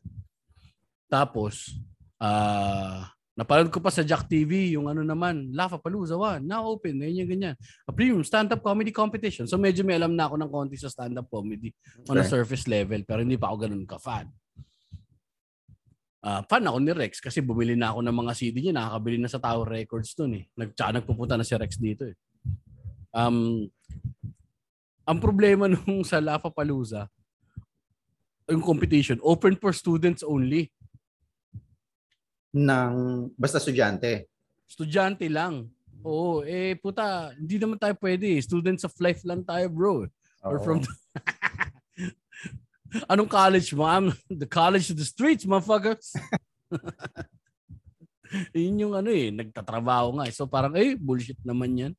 [1.06, 1.78] Tapos,
[2.18, 7.02] ah napanood ko pa sa Jack TV yung ano naman, Laugh Palooza 1, now open,
[7.02, 7.56] ganyan, ganyan.
[7.86, 9.50] A premium stand-up comedy competition.
[9.50, 11.74] So medyo may alam na ako ng konti sa stand-up comedy
[12.06, 14.30] on a surface level, pero hindi pa ako ganun ka-fan.
[16.24, 19.28] Ah, fan ako ni Rex kasi bumili na ako ng mga CD niya, nakakabili na
[19.28, 20.44] sa Tower Records noon eh.
[20.56, 22.16] Nag nagpupunta na si Rex dito eh.
[23.12, 23.68] Um
[25.04, 27.12] ang problema nung sa Palooza,
[28.48, 30.72] yung competition, open for students only.
[32.54, 32.94] Ng,
[33.34, 34.30] basta estudyante.
[34.70, 35.68] Estudyante lang.
[36.04, 38.28] Oo, eh puta, hindi naman tayo pwede.
[38.30, 38.40] eh.
[38.40, 40.06] Students of life lang tayo, bro.
[40.44, 40.64] Or Oo.
[40.64, 40.78] from
[43.10, 43.90] Anong college mo?
[43.90, 46.14] I'm the college of the streets, motherfuckers.
[48.54, 50.26] Yun yung ano eh, nagtatrabaho nga.
[50.30, 50.34] eh.
[50.34, 51.94] So parang, eh, bullshit naman yan.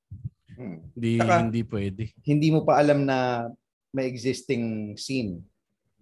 [0.55, 0.79] Hmm.
[0.95, 2.03] Hindi, Saka- hindi pwede.
[2.23, 3.51] Hindi mo pa alam na
[3.91, 5.43] may existing scene.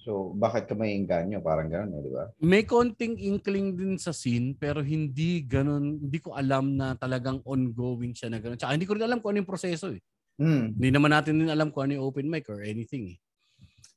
[0.02, 1.38] So, bakit ka may engganyo?
[1.38, 2.26] Parang gano'n, eh, di ba?
[2.42, 8.10] May konting inkling din sa scene, pero hindi ganun, hindi ko alam na talagang ongoing
[8.10, 8.58] siya na ganun.
[8.58, 10.02] Tsaka hindi ko rin alam kung ano yung proseso eh.
[10.42, 10.74] Hmm.
[10.74, 13.18] Hindi naman natin din alam kung ano yung open mic or anything eh.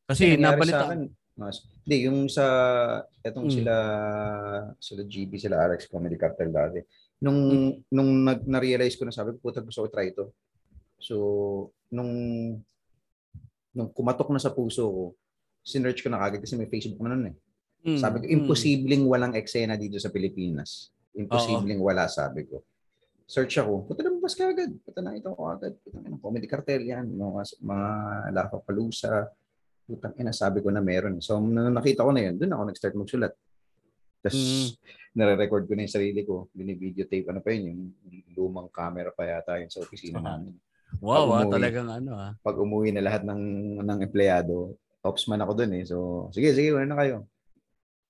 [0.05, 1.09] Kasi sa nabalita, akin,
[1.41, 2.45] mas, hindi, yung sa,
[3.25, 3.55] etong Mm.
[3.57, 3.75] sila,
[4.77, 6.85] sila GB, sila Alex Comedy Cartel dati.
[7.17, 7.71] Nung, Hmm.
[7.89, 10.29] nung nag, na-realize ko na sabi ko, puta, gusto ko try ito.
[11.01, 11.15] So,
[11.89, 12.13] nung,
[13.73, 15.03] nung kumatok na sa puso ko,
[15.65, 17.36] sinearch ko na kagad kasi may Facebook na nun eh.
[17.86, 18.34] Mm, Sabi ko, mm.
[18.38, 20.93] imposibleng walang eksena dito sa Pilipinas.
[21.17, 22.62] Imposibleng wala, sabi ko.
[23.25, 24.69] Search ako, puta na mas kagad.
[24.86, 25.73] Puta na ito ko agad.
[25.82, 27.10] Puta na, comedy cartel yan.
[27.10, 27.88] Mga, mga
[28.30, 29.25] Lafa Palusa.
[29.86, 31.17] Putang ina, sabi ko na meron.
[31.21, 33.34] So, nung nakita ko na yun, doon ako nag-start magsulat.
[34.21, 34.67] Tapos, Mm.
[35.17, 36.49] nare-record ko na yung sarili ko.
[36.54, 37.82] Bini-videotape, ano pa yun, yung
[38.34, 40.38] lumang camera pa yata yun sa opisina Ah.
[40.38, 40.54] namin.
[41.01, 41.54] Wow, ah, umuwi.
[41.54, 42.32] talagang ano ah.
[42.41, 43.41] Pag umuwi na lahat ng,
[43.82, 44.73] ng empleyado,
[45.05, 45.83] ops man ako doon eh.
[45.85, 45.95] So,
[46.33, 47.17] sige, sige, wala na kayo.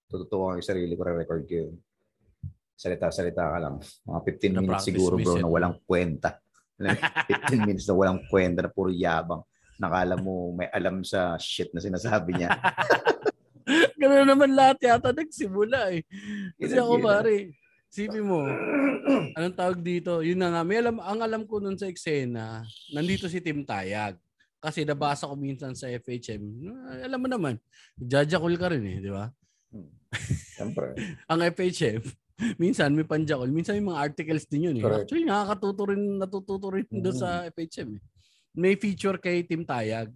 [0.07, 1.73] Tututuwa ko yung sarili ko, re-record ko yun.
[2.75, 3.75] Salita-salita ka lang.
[4.07, 5.43] Mga 15 minutes Na-practice siguro bro yun.
[5.43, 6.39] na walang kwenta.
[6.75, 9.43] Alam mo, 15 minutes na walang kwenta na puro yabang.
[9.75, 12.51] Nakala mo may alam sa shit na sinasabi niya.
[13.99, 16.03] Ganun naman lahat yata nagsimula eh.
[16.55, 17.07] Kasi ako Gila-gila.
[17.07, 17.35] pare,
[17.89, 18.43] sipi mo,
[19.33, 20.19] anong tawag dito?
[20.21, 24.19] Yun na nga, may alam, ang alam ko nun sa eksena, nandito si Tim Tayag.
[24.65, 26.41] Kasi nabasa ko minsan sa FHM.
[27.05, 27.53] Alam mo naman,
[28.01, 29.29] jajakul ka rin eh, di ba?
[30.57, 30.97] Siyempre.
[31.31, 32.01] Ang FHM,
[32.57, 34.83] minsan may panjakol, minsan may mga articles din yun eh.
[34.83, 35.05] Correct.
[35.05, 38.01] Actually, nakakatuto rin, natututo rin doon sa FHM eh.
[38.57, 40.09] May feature kay Tim Tayag.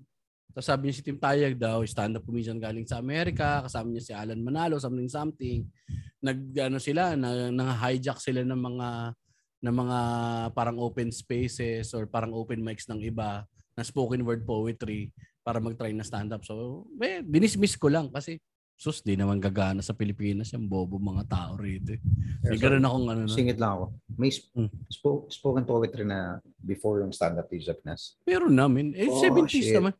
[0.49, 4.13] Tapos sabi niya si Tim Tayag daw, stand-up comedian galing sa Amerika, kasama niya si
[4.17, 5.61] Alan Manalo, something something.
[6.25, 8.89] Nag ano sila, na, na hijack sila ng mga
[9.59, 9.99] ng mga
[10.57, 13.45] parang open spaces or parang open mics ng iba
[13.79, 15.07] na spoken word poetry
[15.39, 16.43] para mag-try na stand-up.
[16.43, 18.35] So, eh, dinismiss ko lang kasi
[18.75, 21.95] sus, di naman gagana sa Pilipinas yung bobo mga tao rito.
[21.95, 21.99] eh.
[22.55, 23.21] Ganun so, akong ano.
[23.23, 23.31] no?
[23.31, 23.85] Singit lang ako.
[24.13, 24.71] May sp- Hmm.
[24.87, 28.15] spo- spoken poetry na before yung stand-up sa Pinas.
[28.23, 28.91] Meron namin.
[28.93, 29.75] Eh, Oh, 70s shit.
[29.75, 29.91] naman.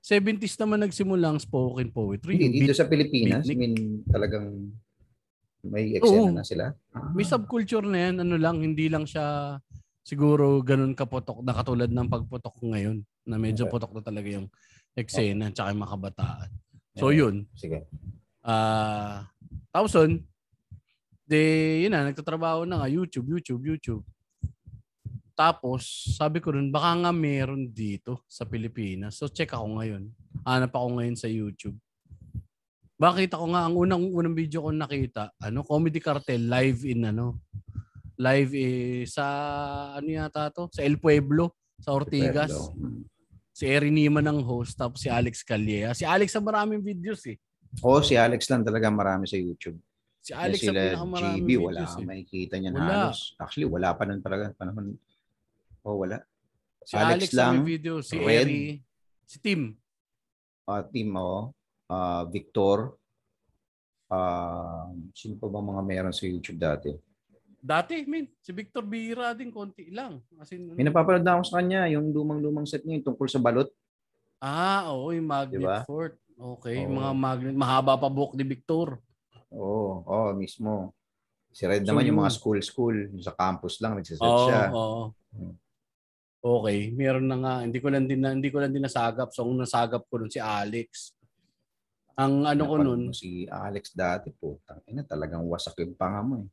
[0.00, 2.34] 70s naman nagsimula ang spoken poetry.
[2.34, 3.58] Hindi, dito sa Pilipinas, I beatnik.
[3.58, 3.74] mean,
[4.06, 4.70] talagang
[5.62, 6.30] may eksena Oo.
[6.30, 6.70] na sila.
[6.90, 7.10] Ah.
[7.10, 9.58] May subculture na yan, ano lang, hindi lang siya
[10.00, 13.72] siguro ganun kaputok na katulad ng pagputok ko ngayon na medyo Okay.
[13.74, 14.46] putok na talaga yung
[14.94, 16.50] eksena tsaka yung mga kabataan.
[16.96, 17.18] So Okay.
[17.20, 17.84] yun, Sige.
[18.40, 19.26] ah
[19.74, 20.24] tapos yun,
[21.26, 21.40] de,
[21.84, 24.06] yun na, nagtatrabaho na nga, YouTube, YouTube, YouTube.
[25.36, 25.84] Tapos,
[26.16, 29.20] sabi ko rin, baka nga meron dito sa Pilipinas.
[29.20, 30.08] So, check ako ngayon.
[30.48, 31.76] Hanap ako ngayon sa YouTube.
[32.96, 37.44] Bakit ako nga, ang unang unang video ko nakita, ano, Comedy Cartel live in ano,
[38.16, 39.26] live eh, sa,
[40.00, 40.72] ano yata to?
[40.72, 41.52] Sa El Pueblo,
[41.84, 42.72] sa Ortigas.
[42.72, 43.04] Pueblo.
[43.56, 45.96] Si Eri Nima ng host, tapos si Alex Calleja.
[45.96, 47.40] Si Alex sa maraming videos eh.
[47.80, 49.80] Oo, si Alex lang talaga marami sa YouTube.
[50.20, 52.08] Si Alex ang pinakamaraming GB, wala videos kang eh.
[52.12, 52.84] makikita niyan Wala.
[52.84, 53.32] halos.
[53.40, 54.52] Actually, wala pa nun talaga.
[54.60, 54.92] Panahon.
[55.88, 56.20] Oh, wala.
[56.84, 57.64] Si Alex Alex, lang.
[57.64, 58.04] may video.
[58.04, 58.44] Si Red.
[58.44, 58.64] Eri.
[59.24, 59.72] Si Tim.
[60.68, 61.56] Uh, team, oh.
[61.88, 62.92] Uh, Victor.
[64.12, 66.92] Uh, sino pa ba mga meron sa YouTube dati?
[67.66, 68.30] Dati, min.
[68.38, 70.22] Si Victor Bira din, konti lang.
[70.38, 73.42] As in, May napapanood na ako sa kanya, yung lumang-lumang set niya, yung tungkol sa
[73.42, 73.66] balot.
[74.38, 75.82] Ah, oo, yung Magnet Diba?
[75.82, 76.14] Fort.
[76.36, 76.92] Okay, Oo.
[76.94, 77.56] mga magnet.
[77.56, 79.00] Mahaba pa buhok ni Victor.
[79.50, 80.92] Oo, oh, mismo.
[81.50, 82.22] Si Red So, naman yung yun.
[82.28, 84.62] mga school-school, yung sa campus lang, nagsiset Oo, siya.
[84.70, 85.02] oo.
[85.32, 85.56] Hmm.
[86.44, 87.54] Okay, meron na nga.
[87.64, 89.32] Hindi ko lang din na, hindi ko lang din nasagap.
[89.34, 91.16] So, ang nasagap ko nun si Alex.
[92.20, 96.20] Ang ano ko Napanood nun, mo Si Alex dati po, tangina talagang wasak yung panga
[96.22, 96.48] mo eh.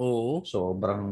[0.00, 0.40] Oo.
[0.42, 1.04] Sobrang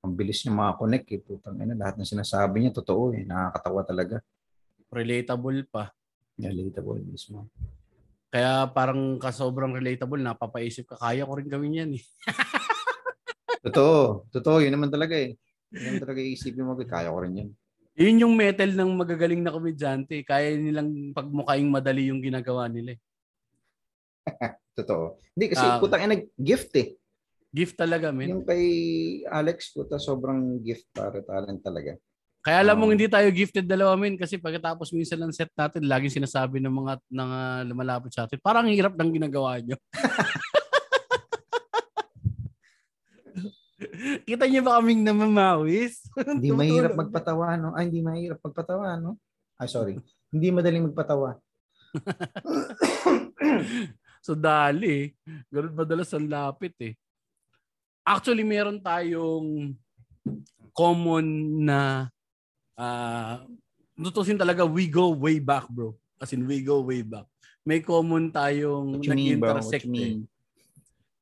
[0.00, 1.18] ang bilis niya makakonect eh.
[1.18, 3.26] Putang ina, lahat ng sinasabi niya totoo eh.
[3.26, 4.16] Nakakatawa talaga.
[4.86, 5.90] Relatable pa.
[6.38, 7.50] Relatable mismo.
[8.30, 12.04] Kaya parang kasobrang relatable, napapaisip ka, kaya ko rin gawin yan eh.
[13.66, 14.28] Totoo.
[14.30, 14.62] Totoo.
[14.62, 15.34] Yun naman talaga eh.
[15.74, 16.78] Yun naman talaga iisipin mo.
[16.78, 17.50] Kaya ko rin yan.
[17.96, 20.22] Yun yung metal ng magagaling na komedyante.
[20.22, 22.94] Kaya nilang pagmukaing madali yung ginagawa nila.
[22.94, 23.00] eh.
[24.78, 25.16] Totoo.
[25.32, 25.80] Hindi kasi Ah.
[25.80, 26.94] putang ina gift eh.
[27.56, 28.36] Gift talaga, men.
[28.36, 28.68] Yung kay
[29.32, 31.96] Alex, puta sobrang gift para talent talaga.
[32.44, 33.00] Kaya alam mong Oo.
[33.00, 34.20] hindi tayo gifted dalawa, men.
[34.20, 38.36] Kasi pagkatapos minsan ng set natin, laging sinasabi ng mga ng, ah, lumalapit sa atin,
[38.44, 39.80] parang ang hirap ng ginagawa nyo.
[44.28, 46.12] Kita niyo ba kaming namamawis?
[46.12, 47.72] Hindi mahirap magpatawa, no?
[47.72, 49.16] Ay, hindi mahirap magpatawa, no?
[49.56, 49.96] Ay, sorry.
[50.28, 51.40] Hindi madaling magpatawa.
[54.26, 55.14] So dali,
[55.54, 56.98] ganun madalas ang lapit eh.
[58.06, 59.74] Actually, meron tayong
[60.70, 61.26] common
[61.66, 62.06] na
[62.78, 63.42] ah
[63.98, 65.96] tutusin talaga we go way back bro.
[66.22, 67.26] As in we go way back.
[67.66, 70.22] May common tayong nag-intersect mean?
[70.22, 70.36] eh.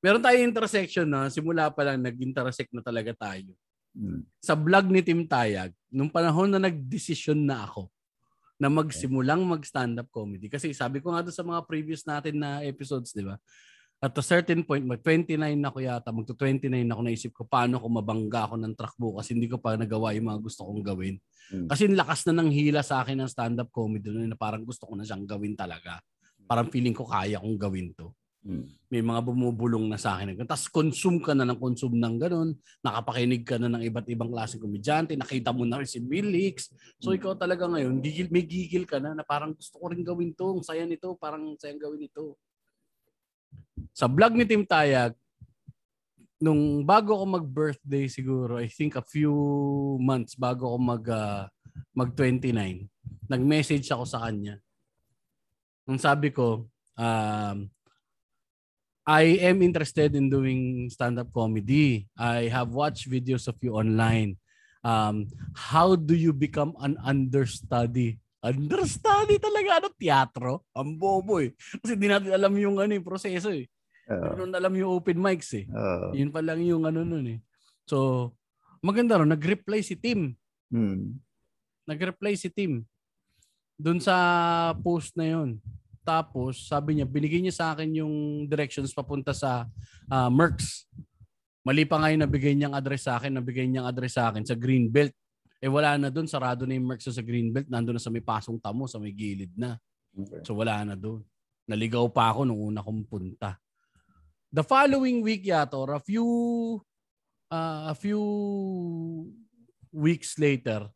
[0.04, 3.56] Meron tayong intersection na simula pa lang nag-intersect na talaga tayo.
[3.96, 4.20] Hmm.
[4.44, 7.88] Sa vlog ni Tim Tayag, nung panahon na nag-desisyon na ako
[8.60, 10.52] na magsimulang mag-stand-up comedy.
[10.52, 13.40] Kasi sabi ko nga doon sa mga previous natin na episodes, di ba?
[14.04, 18.44] At a certain point, mag-29 na ako yata, mag-29 ako naisip ko paano ko mabangga
[18.44, 19.32] ako ng truck bukas.
[19.32, 21.16] Hindi ko pa nagawa yung mga gusto kong gawin.
[21.48, 21.64] Hmm.
[21.72, 25.08] Kasi lakas na ng hila sa akin ng stand-up comedy na parang gusto ko na
[25.08, 26.04] siyang gawin talaga.
[26.44, 28.12] Parang feeling ko kaya kong gawin to
[28.44, 28.68] Hmm.
[28.92, 30.36] may mga bumubulong na sa akin.
[30.44, 32.52] Tapos consume ka na ng consume ng ganun,
[32.84, 36.68] nakapakinig ka na ng iba't ibang klaseng komedyante, nakita mo na rin si Bill Hicks.
[37.00, 40.36] So ikaw talaga ngayon, gigil, may gigil ka na na parang gusto ko rin gawin
[40.36, 42.36] to, ang saya nito, parang ang sayang gawin ito.
[43.94, 45.14] Sa vlog ni Tim Tayag,
[46.42, 49.32] nung bago ako mag-birthday siguro, I think a few
[50.02, 51.48] months bago ako mag, ah,
[51.96, 52.84] mag-29,
[53.30, 54.60] nag-message ako sa kanya.
[55.88, 57.58] Nung sabi ko, um,
[59.04, 62.08] I am interested in doing stand-up comedy.
[62.16, 64.40] I have watched videos of you online.
[64.80, 68.23] Um, how do you become an understudy?
[68.44, 70.68] Understudy talaga, ano, teatro?
[70.76, 71.56] Ang bobo eh.
[71.80, 73.64] Kasi di natin alam yung ano, yung proseso eh.
[74.12, 74.36] Oo.
[74.36, 75.64] Hindi alam yung open mics eh.
[75.72, 76.12] Oo.
[76.12, 77.38] Yun pa lang yung ano nun eh.
[77.88, 78.30] So,
[78.84, 80.36] maganda ron, nag-reply si Tim.
[80.68, 81.16] Hmm.
[81.88, 82.84] Nag-reply si Tim.
[83.80, 84.16] Doon sa
[84.84, 85.56] post na yon.
[86.04, 89.64] Tapos, sabi niya, binigay niya sa akin yung directions papunta sa
[90.12, 90.84] ah, Mercs.
[91.64, 94.52] Mali pa nga yung nabigay niyang address sa akin, nabigay niyang address sa akin sa
[94.52, 95.16] Greenbelt.
[95.64, 98.60] Eh wala na doon, sarado na yung Mercs sa Greenbelt, nandun na sa may pasong
[98.60, 99.80] tamo, sa may gilid na.
[100.12, 100.44] Okay.
[100.44, 101.24] So wala na doon.
[101.64, 103.56] Naligaw pa ako nung una kong punta.
[104.52, 106.20] The following week yata or a few
[107.48, 108.20] uh, a few
[109.88, 110.92] weeks later,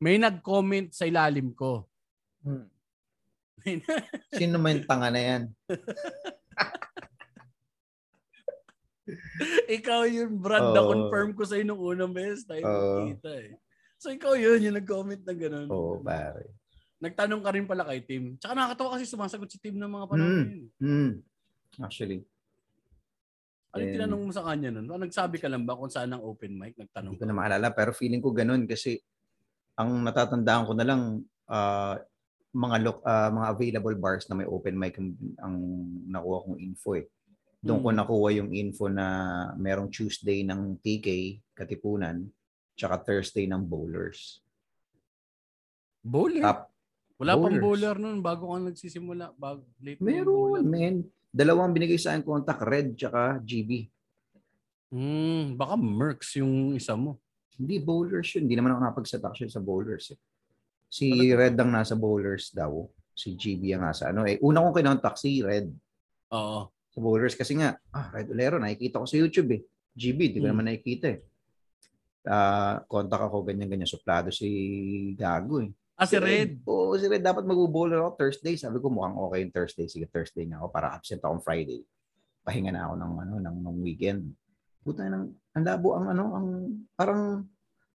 [0.00, 1.84] may nag-comment sa ilalim ko.
[2.40, 2.72] Hmm.
[4.40, 5.42] Sino man tanga na yan?
[9.76, 10.74] ikaw yun, Brad, Oo.
[10.74, 13.04] na-confirm ko sa'yo nung unang beses tayo Oo.
[13.04, 13.52] nakita eh.
[13.96, 15.68] So ikaw yun, yung nag-comment na gano'n.
[15.68, 16.52] Oo, pare.
[16.96, 18.36] Nagtanong ka rin pala kay Tim.
[18.36, 20.68] Tsaka nakakatawa kasi sumasagot si Tim ng mga panahon na yun.
[20.78, 21.12] Hmm.
[21.78, 22.24] Actually,
[23.72, 24.88] Ano yung tinanong mo sa kanya nun?
[24.88, 26.72] Ano, nagsabi ka lang ba kung saan ang open mic?
[26.76, 28.96] Nagtanong hindi ko na maalala pero feeling ko ganun kasi
[29.76, 31.00] ang natatandaan ko na lang
[31.46, 32.00] ah,
[32.56, 35.56] mga look, ah, mga available bars na may open mic ang, ang
[36.08, 37.04] nakuha kong info eh.
[37.60, 37.98] Doon ko Hmm.
[38.00, 39.06] nakuha yung info na
[39.54, 41.08] merong Tuesday ng TK,
[41.52, 42.24] Katipunan,
[42.76, 44.44] tsaka Thursday ng Bowlers.
[46.04, 46.44] Bowler?
[46.44, 46.70] Top.
[47.16, 47.64] Wala pang bowlers.
[47.64, 49.32] bowler nun bago ka nagsisimula.
[49.34, 51.02] Bago, late Meron, men.
[51.32, 53.88] Dalawang binigay sa akin contact, Red tsaka GB.
[54.92, 57.18] Hmm, baka Mercs yung isa mo.
[57.56, 58.44] Hindi bowlers yun.
[58.46, 60.12] Hindi naman ako napag-set actually sa bowlers.
[60.12, 60.20] Eh.
[60.86, 61.34] Si Talaga?
[61.40, 62.84] Red ang nasa bowlers daw.
[63.16, 64.28] Si GB ang nasa ano.
[64.28, 65.72] Eh, una kong kinontak si Red.
[66.30, 66.68] Oo.
[66.92, 69.60] Sa bowlers kasi nga, ah, Red Olero, nakikita ko sa YouTube eh.
[69.96, 70.52] GB, di ko Hmm.
[70.52, 71.20] naman nakikita eh.
[72.26, 73.86] Ah, contact ako, ganyan-ganyan.
[73.86, 74.48] Suplado si
[75.14, 75.70] Gago eh.
[75.96, 76.60] Ah, si Red.
[76.68, 77.24] Oo, si Red.
[77.24, 78.54] Dapat mag-bowler ako Thursday.
[78.60, 79.86] Sabi ko mukhang okay yung Thursday.
[79.88, 81.80] Sige, Thursday nga ako para absent akong Friday.
[82.44, 84.28] Pahinga na ako ng ano ng, ng weekend.
[84.84, 86.46] Puta ng ang labo ang ano ang
[86.92, 87.48] parang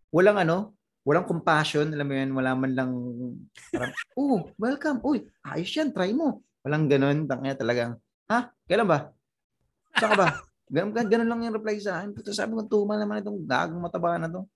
[0.10, 0.76] walang ano,
[1.08, 2.92] walang compassion, alam mo yan, wala man lang
[3.72, 5.00] parang, oh, welcome.
[5.06, 6.42] Uy, ayos yan, try mo.
[6.62, 7.26] Walang ganun.
[7.26, 7.92] Tangina talagang,
[8.30, 8.54] ha?
[8.70, 9.14] Kailan ba?
[9.98, 10.28] Saan ka ba?
[10.72, 12.15] Ganun, ganun lang yung reply sa akin.
[12.15, 14.47] Puta, sabi ko, tumal naman itong gagong mataba na to.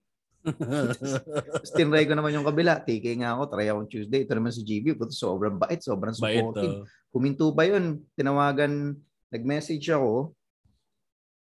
[1.52, 2.80] Tapos tinry ko naman yung kabila.
[2.80, 4.24] TK nga ako, try akong Tuesday.
[4.24, 4.96] Ito naman si GB.
[4.96, 6.74] Puto, sobrang bait, sobrang Bait, supportive.
[6.82, 6.84] oh.
[7.12, 8.00] Huminto ba yun?
[8.16, 8.96] Tinawagan,
[9.28, 10.32] nag-message ako.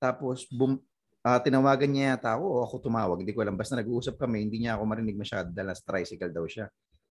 [0.02, 0.82] Tapos, bum,
[1.22, 3.22] ah, tinawagan niya yata ako o ako tumawag.
[3.22, 3.54] Hindi ko alam.
[3.54, 6.66] Basta nag-uusap kami, hindi niya ako marinig masyado dahil sa tricycle daw siya.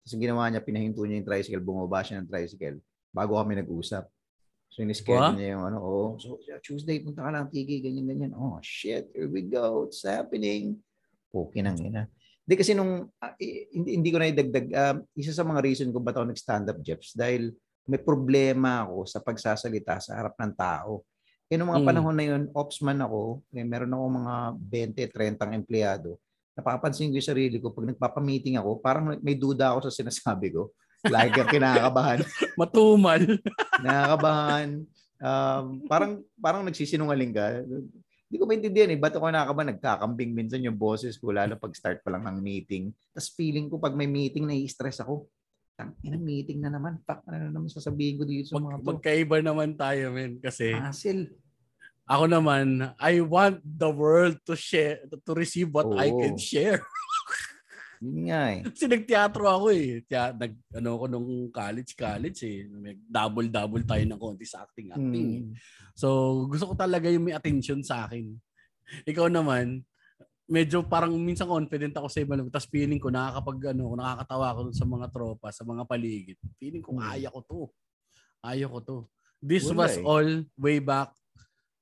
[0.04, 2.78] Tapos ginawa niya, pinahinto niya yung tricycle, bumaba siya ng tricycle
[3.10, 4.04] bago kami nag-usap.
[4.76, 5.32] So, in-schedule Wow.
[5.32, 8.32] niya yung ano, oh, so Tuesday, punta ka lang, Tigi, ganyan, ganyan.
[8.36, 9.88] Oh, shit, here we go.
[9.88, 10.76] It's happening.
[11.32, 12.12] Okay nang ina.
[12.44, 13.08] Hindi kasi nung,
[13.40, 16.76] i- hindi, hindi ko na idagdag, ah, isa sa mga reason kung ba't ako nag-stand-up,
[16.84, 17.56] Jeps, dahil
[17.88, 21.08] may problema ako sa pagsasalita sa harap ng tao.
[21.48, 21.88] Kaya nung mga Mm.
[21.88, 26.20] panahon na yun, opsman ako, eh, meron ako mga 20-30 empleyado.
[26.52, 30.68] Napapansin ko yung sarili ko, pag nagpapamiting ako, parang may duda ako sa sinasabi ko.
[31.10, 32.18] Lagi kang kinakabahan.
[32.60, 33.22] Matumal.
[33.84, 34.68] nakakabahan.
[35.16, 37.64] Um, parang parang nagsisinungaling ka.
[38.26, 38.98] Hindi ko maintindihan eh.
[38.98, 39.70] Ba't ako nakakabahan?
[39.78, 42.90] Nagkakambing minsan yung boses ko, lalo pag start pa lang ng meeting.
[43.14, 45.30] Tapos feeling ko pag may meeting, nai-stress ako.
[45.76, 46.98] Tang ina meeting na naman.
[47.04, 48.88] Pak, ano na naman sasabihin ko dito sa mga to?
[48.96, 50.40] magkaiba naman tayo, men.
[50.42, 51.36] Kasi Hassle.
[52.08, 56.18] ako naman, I want the world to share, to receive what I Oo.
[56.18, 56.80] can share.
[58.00, 58.60] Yun nga eh.
[58.62, 60.04] Kasi nagteatro ako eh.
[60.04, 62.64] Kaya nag, ano ko nung college, college eh.
[62.66, 65.28] May Double-double tayo ng konti sa acting-acting.
[65.32, 65.42] eh.
[65.42, 65.52] Hmm.
[65.96, 66.08] So,
[66.46, 68.36] gusto ko talaga yung may attention sa akin.
[69.10, 69.80] Ikaw naman,
[70.46, 72.36] medyo parang minsan confident ako sa iba.
[72.38, 76.38] Tapos feeling ko nakakapag ano, nakakatawa ako sa mga tropa, sa mga paligid.
[76.56, 77.02] Feeling ko Hmm.
[77.02, 77.60] kaya ko to.
[78.38, 78.98] Kaya ko to.
[79.42, 80.04] This Wala was eh.
[80.04, 81.10] all way back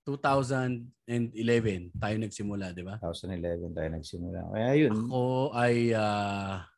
[0.05, 3.00] 2011 tayo nagsimula, di ba?
[3.00, 4.40] 2011 tayo nagsimula.
[4.52, 4.92] Kaya yun.
[4.92, 5.24] Ako
[5.57, 6.68] ay ah,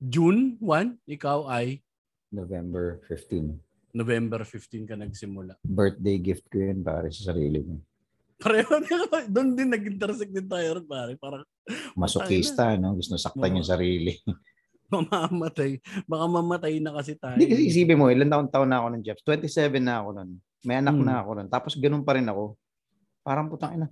[0.00, 1.84] June 1, ikaw ay
[2.32, 3.94] November 15.
[3.94, 5.54] November 15 ka nagsimula.
[5.62, 7.78] Birthday gift ko yun para sa sarili ko.
[8.42, 11.14] Pareho na doon din nag-intersect din tayo rin pare.
[11.14, 11.46] Parang
[11.94, 12.98] Masokista, no?
[12.98, 14.18] Gusto saktan yung sarili.
[14.92, 15.80] mamamatay.
[16.04, 17.38] Baka mamatay na kasi tayo.
[17.38, 19.20] Hindi kasi isipin mo, ilan taon taon na ako ng Jeff?
[19.22, 20.30] 27 na ako nun.
[20.64, 21.04] May anak Hmm.
[21.06, 21.48] na ako nun.
[21.48, 22.56] Tapos ganun pa rin ako.
[23.20, 23.88] Parang putang ina.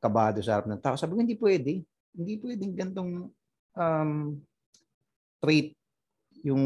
[0.00, 0.96] Kabado sa harap ng tao.
[0.96, 1.84] Sabi ko, hindi pwede.
[2.16, 3.10] Hindi pwedeng gantong
[3.76, 4.10] um,
[5.38, 5.76] trait
[6.40, 6.62] yung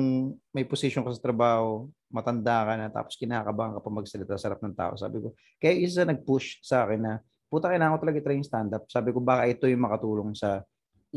[0.53, 4.61] may position ka sa trabaho, matanda ka na, tapos kinakabahan ka pa magsalita sa harap
[4.61, 4.93] ng tao.
[4.95, 7.13] Sabi ko, kaya isa nag-push sa akin na,
[7.49, 8.85] puta kailangan ko talaga yung stand-up.
[8.87, 10.63] Sabi ko, baka ito yung makatulong sa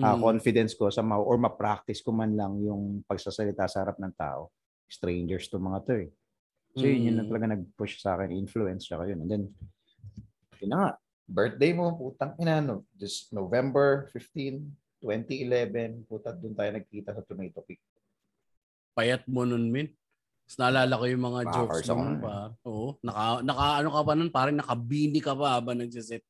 [0.02, 0.26] ah, Mm.
[0.26, 4.50] confidence ko sa or ma-practice ko man lang yung pagsasalita sa harap ng tao.
[4.90, 6.10] Strangers to mga to eh.
[6.74, 7.30] So yun, yun na Mm.
[7.30, 9.22] talaga nag-push sa akin, influence siya yun.
[9.22, 9.44] And then,
[10.58, 10.90] yun na nga,
[11.30, 17.62] birthday mo, putang ina, no, this November 15, 2011, puta, doon tayo nagkita sa Tomato
[17.62, 17.78] Peak.
[18.98, 19.94] Payat mo nun, min.
[20.44, 22.22] Tapos naalala ko yung mga Baka jokes ako nun, nun.
[22.26, 22.36] pa.
[22.66, 22.88] Oo.
[23.06, 26.26] Naka, naka, ano ka pa nun, parang nakabini ka pa habang nagsiset.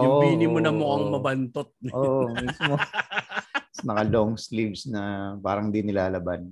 [0.00, 1.68] Yung Oo, bini mo na mukhang mabantot.
[1.92, 2.74] Oo, oh, mismo.
[3.86, 6.48] Naka long sleeves na parang di nilalaban.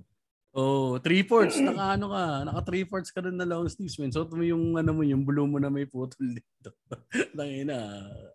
[0.56, 1.60] Oh, three fourths.
[1.60, 4.08] Naka ano ka, naka three fourths ka dun na long sleeves, man.
[4.08, 6.72] So, mo yung ano mo, yung blue mo na may putol dito.
[7.36, 7.76] Tangina.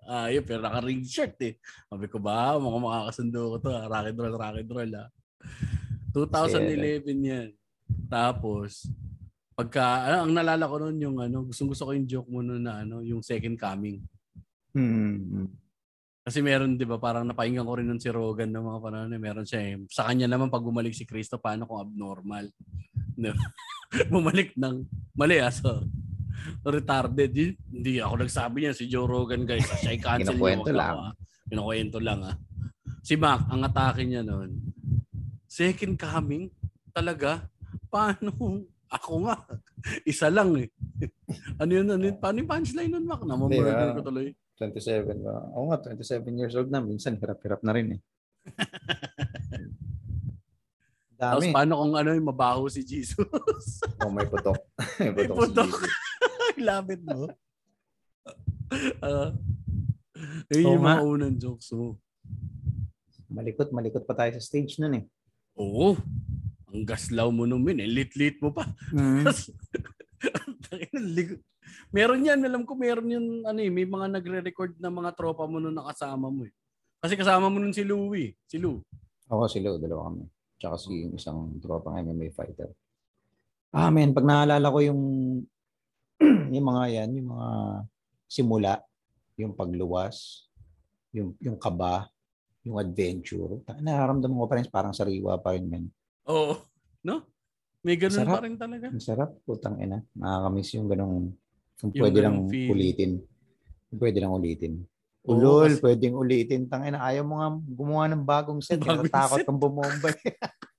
[0.05, 1.57] Ah, yun, pero naka ring shirt eh.
[1.89, 3.73] Sabi ko ba, mga makakasundo ko to.
[3.73, 3.89] ah.
[3.89, 5.09] Rock and roll, rock and roll ah.
[6.13, 7.49] 2011 yan.
[8.05, 8.85] Tapos,
[9.57, 12.61] pagka, ano, ang nalala ko nun yung ano, gustong gusto ko yung joke mo nun
[12.61, 13.97] na ano, yung second coming.
[14.77, 15.49] Hmm.
[16.31, 19.11] Kasi meron, di ba, parang napahinggan ko rin nun si Rogan ng mga panahon.
[19.19, 19.75] Meron siya eh.
[19.91, 22.47] Sa kanya naman, pag bumalik si Kristo, paano kung abnormal?
[22.95, 23.45] Di ba?
[24.15, 25.83] bumalik ng, mali ah, so,
[26.63, 27.35] retarded.
[27.67, 29.67] Hindi ako nagsabi niya, si Joe Rogan guys.
[29.83, 31.11] Siya i-cancel wag lang.
[31.11, 31.13] ah.
[31.51, 32.39] Kinukwento lang ah.
[33.03, 34.55] Si Mac, ang atake niya nun,
[35.51, 36.47] second coming?
[36.95, 37.43] Talaga?
[37.91, 38.31] Paano?
[38.87, 39.35] Ako nga.
[40.07, 40.71] Isa lang eh.
[41.59, 41.91] ano yun?
[41.91, 42.15] Ano yun?
[42.23, 43.19] Paano yung punchline nun, Mac?
[43.19, 44.31] Namamurder ko tuloy.
[44.61, 45.49] 27 ba?
[45.57, 46.85] Oo nga, 27 years old na.
[46.85, 48.01] Minsan, hirap-hirap na rin eh.
[51.21, 51.53] Tapos Dami.
[51.53, 53.21] paano kung ano yung mabaho si Jesus?
[54.01, 54.57] Oh, may putok.
[55.01, 55.69] may putok, putok.
[55.69, 55.89] si
[56.57, 57.01] Jesus.
[57.09, 57.29] Mo.
[59.01, 59.33] Ah.
[60.53, 61.97] yun Oo yung mga unang jokes mo.
[63.29, 65.03] Malikot, malikot pa tayo sa stage nun eh.
[65.57, 65.97] Oo.
[66.69, 67.81] Ang gaslaw mo nung min.
[67.81, 67.89] Eh.
[67.89, 68.65] Lit-lit mo pa.
[68.93, 69.25] Mm.
[69.25, 69.49] Tapos,
[71.91, 75.59] meron yan, alam ko meron yun, ano eh, may mga nagre-record na mga tropa mo
[75.59, 76.53] nung nakasama mo eh.
[77.01, 78.77] Kasi kasama mo nun si Louie, si Lou.
[79.25, 80.29] Ako si Lou, dalawa kami.
[80.61, 82.69] Tsaka si isang tropa ng MMA fighter.
[83.73, 85.01] Ah, man, pag naalala ko yung
[86.53, 87.49] yung mga yan, yung mga
[88.29, 88.73] simula,
[89.39, 90.45] yung pagluwas,
[91.15, 92.05] yung yung kaba,
[92.61, 93.65] yung adventure.
[93.81, 95.89] Nararamdaman ko pa rin parang sariwa pa rin man.
[96.29, 96.61] Oo.
[97.01, 97.25] No?
[97.81, 98.33] May ganun Sarap.
[98.37, 98.87] pa rin talaga.
[98.93, 100.05] Ang sarap, putang ina.
[100.13, 101.33] Nakakamiss yung ganong
[101.81, 102.71] kung Yung pwede lang feeling.
[102.71, 103.11] ulitin.
[103.89, 104.73] Kung pwede lang ulitin.
[105.25, 106.61] Ulol, kasi- pwedeng ulitin.
[106.69, 108.77] Tangina, ayaw mo nga gumawa ng bagong set.
[108.81, 109.45] Bagong Natatakot set.
[109.49, 110.09] kang bumomba.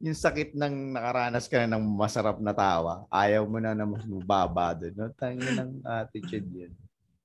[0.00, 4.04] yung sakit ng nakaranas ka na ng masarap na tawa, ayaw mo na na mas
[4.08, 4.96] mababa doon.
[4.96, 5.12] No?
[5.12, 6.72] Tangin ng attitude yun.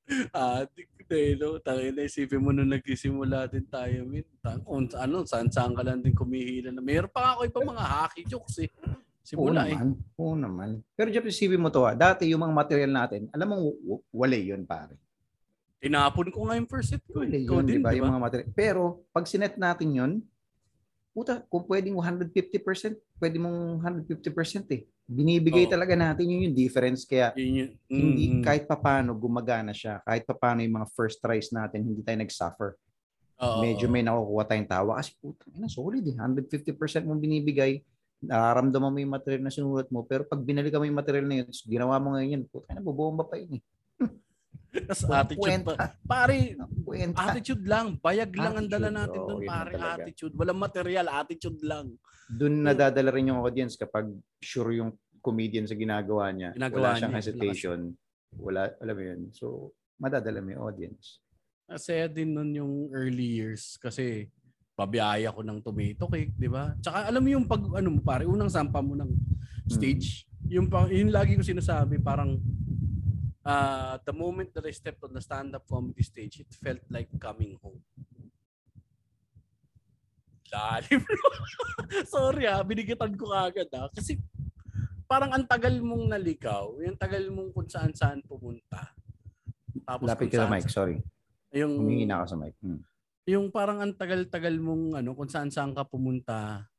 [0.35, 1.55] Adik eh, no?
[1.63, 4.27] Tangin na, isipin mo nung nagsisimula din tayo, min.
[4.43, 6.83] Tang, kung, ano, saan saan ka lang din kumihila na.
[6.83, 8.69] Meron pa ako iba mga hockey jokes eh.
[9.25, 9.73] Simula Oo eh.
[9.73, 9.87] naman.
[10.15, 10.69] Oo naman.
[10.93, 11.97] Pero Jeff, isipin mo to ah.
[11.97, 15.01] Dati yung mga material natin, alam mo, w- wala yun pare.
[15.81, 17.25] Tinapon ko nga yung first set ko.
[17.25, 17.41] Eh.
[17.41, 17.89] Ikaw yun, di ba?
[17.89, 18.49] di Yung mga material.
[18.53, 20.11] Pero, pag sinet natin yun,
[21.09, 24.85] puta, kung pwedeng 150%, pwede mong 150% eh.
[25.05, 25.73] Binibigay Oo.
[25.73, 27.01] talaga natin yun yung difference.
[27.01, 27.69] Kaya, Yun yun.
[27.85, 30.01] hindi Mm, kahit papano gumagana siya.
[30.01, 32.77] Kahit papano yung mga first tries natin, hindi tayo nag-suffer.
[33.35, 34.91] oo, Medyo may nakukuha tayong tawa.
[34.97, 36.13] Kasi puta, ina, solid eh.
[36.13, 37.81] 150% mong binibigay.
[38.27, 40.03] Nararamdaman mo yung material na sinulat mo.
[40.03, 43.23] Pero pag binalikan mo yung material na yun, ginawa mo ngayon yun, puta, na, bubomba
[43.25, 43.63] pa yun eh.
[44.89, 45.95] Tas attitude pa.
[46.03, 47.31] Pare, Kwenta.
[47.31, 47.95] attitude lang.
[48.03, 49.71] Bayag lang ang dala natin oo, doon, pare.
[49.79, 50.33] Attitude.
[50.35, 51.95] Walang material, attitude lang.
[52.27, 54.09] Doon nadadala rin yung audience kapag
[54.41, 54.91] sure yung
[55.23, 56.53] comedian sa ginagawa niya.
[56.53, 57.79] Ginagawa wala siyang niya, hesitation.
[58.35, 59.21] Wala, alam mo yun.
[59.31, 61.23] So, madadala mo yung audience.
[61.65, 64.29] Masaya din nun yung early years kasi
[64.75, 66.75] pabiyaya ko ng tomato cake, di ba?
[66.83, 69.07] Tsaka alam mo yung pag, ano mo pare, unang sampa mo ng
[69.71, 72.37] stage, yung, pa, yung lagi ko sinasabi, parang
[73.47, 77.55] uh, the moment that I stepped on the stand-up comedy stage, it felt like coming
[77.63, 77.79] home.
[80.51, 81.01] Lalim.
[82.13, 83.91] Sorry ah, binigitan ko kagad ah.
[83.91, 84.15] Kasi
[85.09, 88.93] parang ang tagal mong naligaw, yung tagal mong kung saan-saan pumunta.
[89.83, 90.97] Tapos Lapit ka sa mic, sorry.
[91.55, 92.55] Yung, Humingi na ako sa mic.
[92.59, 92.81] Hmm.
[93.25, 96.69] Yung parang ang tagal-tagal mong ano, kung saan-saan ka pumunta,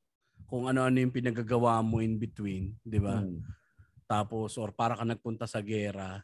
[0.46, 3.18] kung ano-ano yung pinagagawa mo in between, di ba?
[3.18, 3.42] Hmm.
[4.06, 6.22] Tapos, or para ka nagpunta sa gera,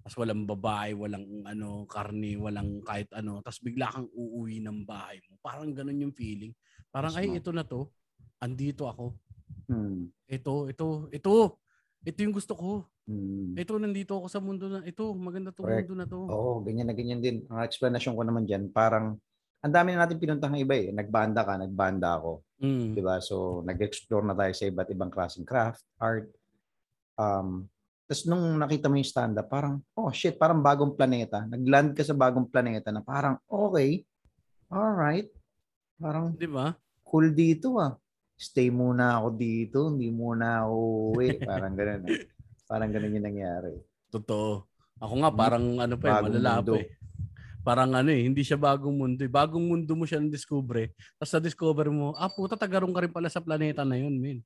[0.00, 5.20] tapos walang babae, walang ano, karni, walang kahit ano, tapos bigla kang uuwi ng bahay
[5.28, 5.36] mo.
[5.44, 6.56] Parang ganun yung feeling.
[6.88, 7.92] Parang, ay, ito na to.
[8.40, 9.20] Andito ako.
[9.68, 10.08] Hmm.
[10.26, 11.60] Ito, ito, ito.
[12.02, 12.70] Ito yung gusto ko.
[13.04, 13.52] Hmm.
[13.52, 15.84] Ito, nandito ako sa mundo na, ito, maganda to Correct.
[15.84, 16.20] mundo na to.
[16.24, 17.44] Oo, ganyan na ganyan din.
[17.52, 19.20] Ang explanation ko naman dyan, parang
[19.62, 20.90] ang dami na natin pinuntahang iba eh.
[20.90, 22.42] Nagbanda ka, nagbanda ako.
[22.62, 22.98] Mm.
[22.98, 23.22] 'di ba?
[23.22, 26.26] So nag-explore na tayo sa iba't ibang klaseng craft, art.
[27.14, 27.70] Um,
[28.06, 31.48] tapos nung nakita mo yung stand-up, parang, oh shit, parang bagong planeta.
[31.48, 34.04] Nag-land ka sa bagong planeta na parang, okay,
[34.68, 35.32] alright,
[35.96, 36.76] parang Di ba?
[37.06, 37.96] cool dito ah.
[38.36, 40.76] Stay muna ako dito, hindi muna ako
[41.14, 41.38] uwi.
[41.46, 42.26] Parang ganun eh.
[42.66, 43.70] Parang ganun yung nangyari.
[44.10, 44.66] Totoo.
[44.98, 46.90] Ako nga parang ano pa eh, malala pa eh.
[47.62, 49.30] Parang ano eh, hindi siya bagong mundo eh.
[49.30, 50.90] Bagong mundo mo siya na-discover.
[51.18, 54.42] Tapos na-discover mo, ah puta, tagarong ka rin pala sa planeta na yun, min.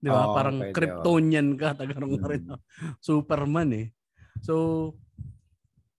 [0.00, 0.28] Di ba?
[0.28, 2.42] Oo, parang pwede, Kryptonian ka, tagarong ka rin.
[2.48, 2.60] Mm.
[3.00, 3.86] Superman eh.
[4.44, 4.54] So,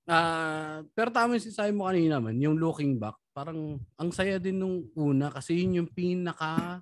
[0.06, 4.62] ah pero tama yung sinasabi mo kanina man, yung looking back, parang ang saya din
[4.62, 6.82] nung una kasi yun yung pinaka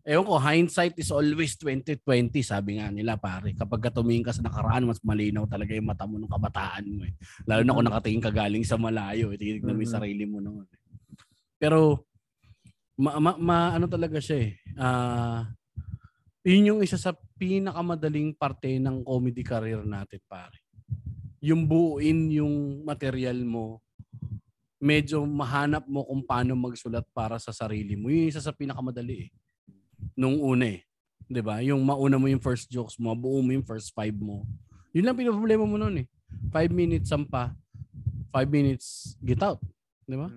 [0.00, 3.52] Ewan ko, hindsight is always 2020, sabi nga nila pare.
[3.52, 7.04] Kapag ka tumingin ka sa nakaraan, mas malinaw talaga yung mata mo ng kabataan mo
[7.04, 7.12] eh.
[7.44, 10.64] Lalo na kung nakatingin ka galing sa malayo, eh, titignan mo yung sarili mo noon.
[10.64, 10.78] eh.
[11.60, 12.08] Pero,
[12.96, 14.52] ma, ma, ma- ano talaga siya eh.
[14.80, 15.52] Ah,
[16.48, 20.64] yun yung isa sa pinakamadaling parte ng comedy career natin pare.
[21.44, 23.84] Yung buuin yung material mo,
[24.80, 28.08] medyo mahanap mo kung paano magsulat para sa sarili mo.
[28.08, 29.30] Yun yung isa sa pinakamadali eh
[30.20, 30.84] nung una eh.
[31.24, 31.64] 'Di ba?
[31.64, 34.44] Yung mauna mo yung first jokes mo, buo mo yung first five mo.
[34.92, 36.06] Yun lang pinoproblema mo noon eh.
[36.52, 37.56] Five minutes sampa,
[38.28, 39.64] five minutes get out.
[40.04, 40.28] 'Di ba?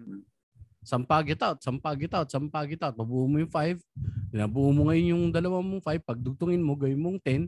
[0.83, 2.95] Sampa get out, sampa get out, sampa get out.
[2.95, 3.79] Mabuo mo yung five.
[4.31, 6.03] Binabuo mo ngayon yung dalawa mong five.
[6.03, 7.47] Pagdugtungin mo, gawin mong ten.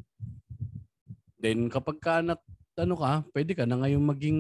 [1.40, 2.40] Then kapag ka nat,
[2.80, 4.40] ano ka, pwede ka na ngayon maging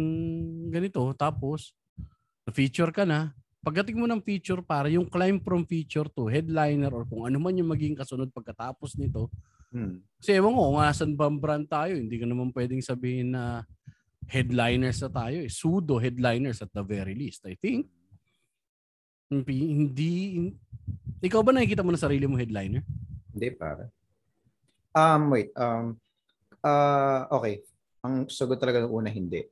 [0.72, 1.04] ganito.
[1.16, 1.76] Tapos,
[2.48, 3.36] na-feature ka na.
[3.66, 7.58] Pagdating mo ng feature, para yung climb from feature to headliner or kung ano man
[7.58, 9.34] yung maging kasunod pagkatapos nito,
[9.76, 10.00] Hmm.
[10.22, 13.68] kasi ewan ko, kung asan ba ang brand tayo, hindi ka naman pwedeng sabihin na
[14.30, 15.38] headliners na tayo.
[15.44, 15.52] Eh.
[15.52, 17.90] Pseudo headliners at the very least, I think.
[19.28, 20.12] Hindi, hindi,
[21.20, 22.88] ikaw ba nakikita mo na sarili mo headliner?
[23.36, 23.90] Hindi, para.
[24.96, 25.52] Um, wait.
[25.60, 26.00] Um,
[26.64, 27.60] uh, okay.
[28.06, 29.44] Ang sagot talaga ng una, hindi.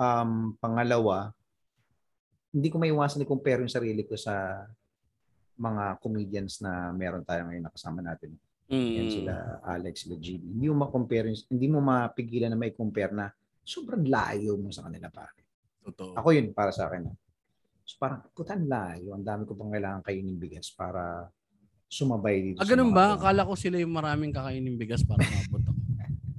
[0.00, 1.36] Um, pangalawa,
[2.54, 4.62] hindi ko maiwasan i-compare yung sarili ko sa
[5.58, 8.38] mga comedians na meron tayo ngayon nakasama natin.
[8.70, 8.90] Mm.
[8.94, 9.34] Yan sila
[9.66, 10.42] Alex, sila GB.
[10.54, 13.26] Hindi mo ma-compare, hindi mo mapigilan na may compare na
[13.66, 15.42] sobrang layo mo sa kanila pare.
[15.82, 16.14] Totoo.
[16.14, 17.10] Ako yun para sa akin.
[17.84, 19.12] So parang putan layo.
[19.12, 21.28] Ang dami ko pang kailangan kainin bigas para
[21.90, 22.58] sumabay dito.
[22.62, 23.06] Ah, ganun mga ba?
[23.06, 23.14] to.
[23.20, 25.80] Akala ko sila yung maraming kakainin bigas para mabot ako.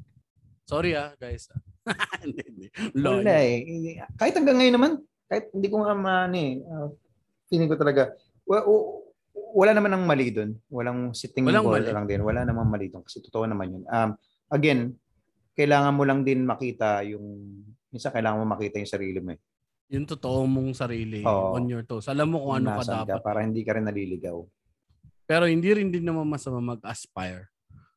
[0.71, 1.51] Sorry ah, guys.
[2.25, 2.67] hindi, hindi.
[2.97, 3.61] Wala eh.
[3.61, 4.91] Hindi- Kahit hanggang ngayon naman,
[5.25, 6.89] kahit hindi ko nga man eh, uh,
[7.45, 8.13] feeling ko talaga,
[8.43, 9.01] wa- w-
[9.55, 10.51] wala naman ang mali doon.
[10.67, 11.95] Walang sitting Walang Walang mali.
[11.95, 12.21] lang din.
[12.21, 13.01] Wala namang mali doon.
[13.01, 13.83] Kasi totoo naman yun.
[13.85, 14.09] Um,
[14.49, 14.93] again,
[15.53, 17.23] kailangan mo lang din makita yung,
[17.87, 19.39] minsan kailangan mo makita yung sarili mo eh.
[19.87, 21.55] Yung totoo mong sarili Oo.
[21.55, 22.05] on your toes.
[22.05, 23.21] Alam mo kung ano ka Nasaan dapat.
[23.21, 24.37] para hindi ka rin naliligaw.
[25.23, 27.47] Pero hindi rin din naman masama mag-aspire.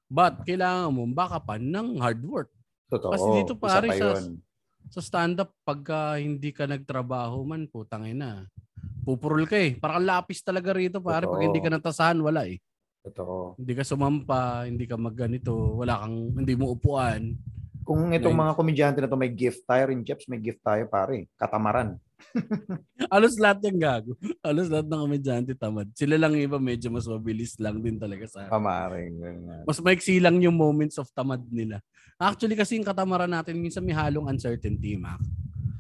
[0.07, 2.51] But kailangan mo backupan ng hard work.
[2.89, 3.13] Totoo.
[3.13, 4.41] Kasi dito, Isa pare, pa sa- yun.
[4.89, 8.49] Sa stand-up, pagka hindi ka nagtrabaho man, putang ina.
[9.05, 9.77] Pupurol ka eh.
[9.77, 11.29] Parang lapis talaga rito, pare.
[11.29, 11.47] Pag Totoo.
[11.49, 12.57] hindi ka natasahan, wala eh.
[13.09, 13.57] Totoo.
[13.61, 17.37] Hindi ka sumampa, hindi ka magganito, wala kang, hindi mo upuan.
[17.89, 21.25] Kung itong mga komedyante na to may gift tayo rin, Jeps, may gift tayo pare.
[21.41, 21.97] Katamaran.
[23.15, 24.13] Alos lahat yung gago.
[24.45, 25.89] Alos lahat ng komedyante tamad.
[25.97, 29.17] Sila lang yung iba medyo mas mabilis lang din talaga sa Kamarin.
[29.17, 29.65] ganyan.
[29.65, 31.81] mas maiksi lang yung moments of tamad nila.
[32.19, 35.23] Actually kasi yung katamaran natin minsan may halong uncertainty, Mac.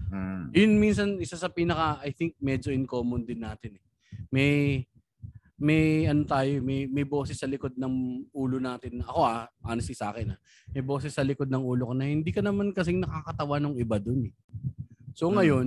[0.06, 0.54] Mm.
[0.54, 3.84] Yun minsan isa sa pinaka I think medyo in common din natin eh.
[4.30, 4.50] May
[5.58, 9.02] may ano tayo, may may boses sa likod ng ulo natin.
[9.02, 10.38] Ako ah, honestly sa akin ah.
[10.70, 13.98] May boses sa likod ng ulo ko na hindi ka naman kasing nakakatawa ng iba
[13.98, 14.34] dun eh.
[15.18, 15.34] So Mm.
[15.42, 15.66] ngayon,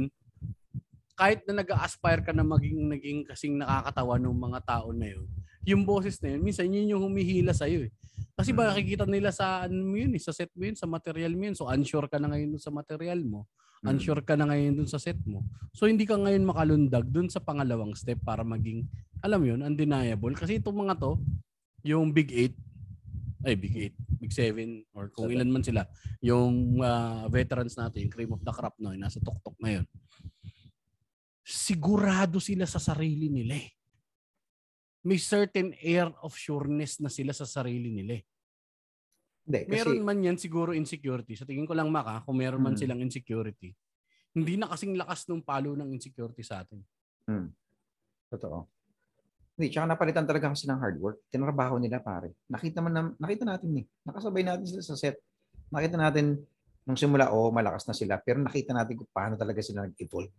[1.20, 5.28] kahit na nag-aspire ka na maging naging kasing nakakatawa ng mga tao na yun,
[5.68, 7.92] yung boses na yun, minsan yun yung humihila sa'yo eh.
[8.36, 8.70] Kasi ba Mm.
[8.74, 11.56] nakikita nila sa ano mo yun eh, sa set mo yun, sa material mo yun.
[11.58, 13.46] So unsure ka na ngayon dun sa material mo.
[13.82, 13.88] Mm.
[13.98, 15.42] Unsure ka na ngayon dun sa set mo.
[15.74, 18.86] So hindi ka ngayon makalundag dun sa pangalawang step para maging,
[19.22, 20.34] alam yun, undeniable.
[20.34, 21.18] Kasi itong mga to,
[21.82, 22.54] yung Big 8,
[23.42, 25.36] ay Big 8, Big 7, or kung Seven.
[25.42, 25.82] ilan man sila,
[26.22, 29.86] yung ah, veterans natin, yung cream of the crop na yun, nasa tuktok na yun.
[31.42, 33.74] Sigurado sila sa sarili nila eh.
[35.02, 38.24] May certain air of sureness na sila sa sarili nila eh.
[39.42, 41.34] Hindi, kasi, Meron man yan siguro insecurity.
[41.34, 42.82] Sa tingin ko lang maka, kung meron man Mm.
[42.86, 43.74] silang insecurity,
[44.38, 46.80] hindi na kasing lakas ng palo ng insecurity sa atin.
[48.32, 48.64] totoo.
[49.60, 51.18] Hindi, tsaka napalitan talaga kasi ng hard work.
[51.28, 52.32] Tinrabaho nila, pare.
[52.48, 53.86] Nakita man na, nakita natin eh.
[54.08, 55.20] Nakasabay natin sila sa set.
[55.68, 56.40] Nakita natin
[56.88, 58.18] nung simula, oh, malakas na sila.
[58.24, 60.32] Pero nakita natin kung paano talaga sila nag-evolve.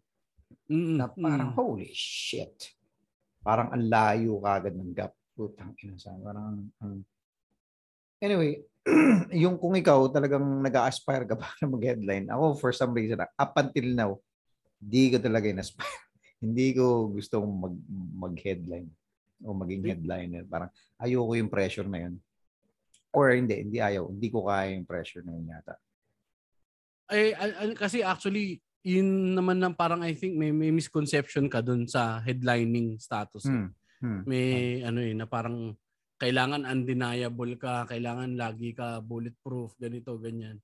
[0.73, 1.57] Mm, Na parang, mm.
[1.57, 2.73] holy shit.
[3.43, 5.12] Parang ang layo kagad ng gap.
[5.34, 7.03] Putang ina sa parang ang
[8.22, 8.62] Anyway,
[9.43, 14.11] yung kung ikaw talagang nag-aspire ka para mag-headline, ako for some reason, up until now,
[14.78, 15.90] di ko talaga in-aspire.
[16.45, 17.74] hindi ko gustong mag,
[18.14, 18.86] mag-headline
[19.43, 20.47] o maging headliner.
[20.47, 20.70] Parang
[21.03, 22.14] ayoko yung pressure na yun.
[23.11, 24.07] Or hindi, hindi ayaw.
[24.07, 25.74] Hindi ko kaya yung pressure na yun yata.
[27.12, 31.62] Eh, al- al- kasi actually, yun naman na parang I think may, may misconception ka
[31.62, 33.47] dun sa headlining status.
[33.47, 33.70] Hmm.
[34.03, 34.26] Hmm.
[34.26, 35.78] May ano eh, na parang
[36.18, 40.59] kailangan undeniable ka, kailangan lagi ka bulletproof, ganito, ganyan.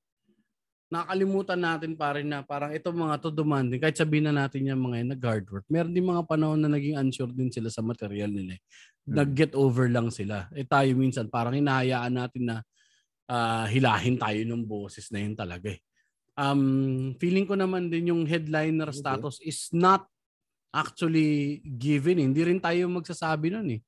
[0.89, 4.83] Nakakalimutan natin pa rin na parang itong mga to demanding, kahit sabihin na natin yung
[4.83, 5.67] mga nag-hard work.
[5.71, 8.59] Meron din mga panahon na naging unsure din sila sa material nila.
[8.59, 8.63] eh.
[9.07, 9.15] Hmm.
[9.23, 10.51] Nag-get over lang sila.
[10.55, 12.57] Eh tayo minsan, parang hinahayaan natin na
[13.31, 15.79] ah, hilahin tayo ng boses na yun talaga eh.
[16.39, 16.63] Um,
[17.19, 19.03] feeling ko naman din yung headliner Okay.
[19.03, 20.07] status is not
[20.71, 22.23] actually given.
[22.23, 22.27] eh.
[22.31, 23.81] Hindi rin tayo magsasabi nun eh.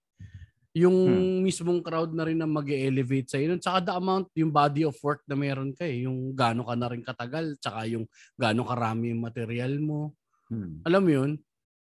[0.75, 1.39] Yung Hmm.
[1.43, 3.63] mismong crowd na rin na mag elevate sa nun.
[3.63, 6.03] Tsaka the amount, yung body of work na meron ka eh.
[6.07, 7.55] Yung gaano ka na rin katagal.
[7.59, 10.15] Tsaka yung gaano karami yung material mo.
[10.51, 10.83] Hmm.
[10.83, 11.31] Alam mo yun?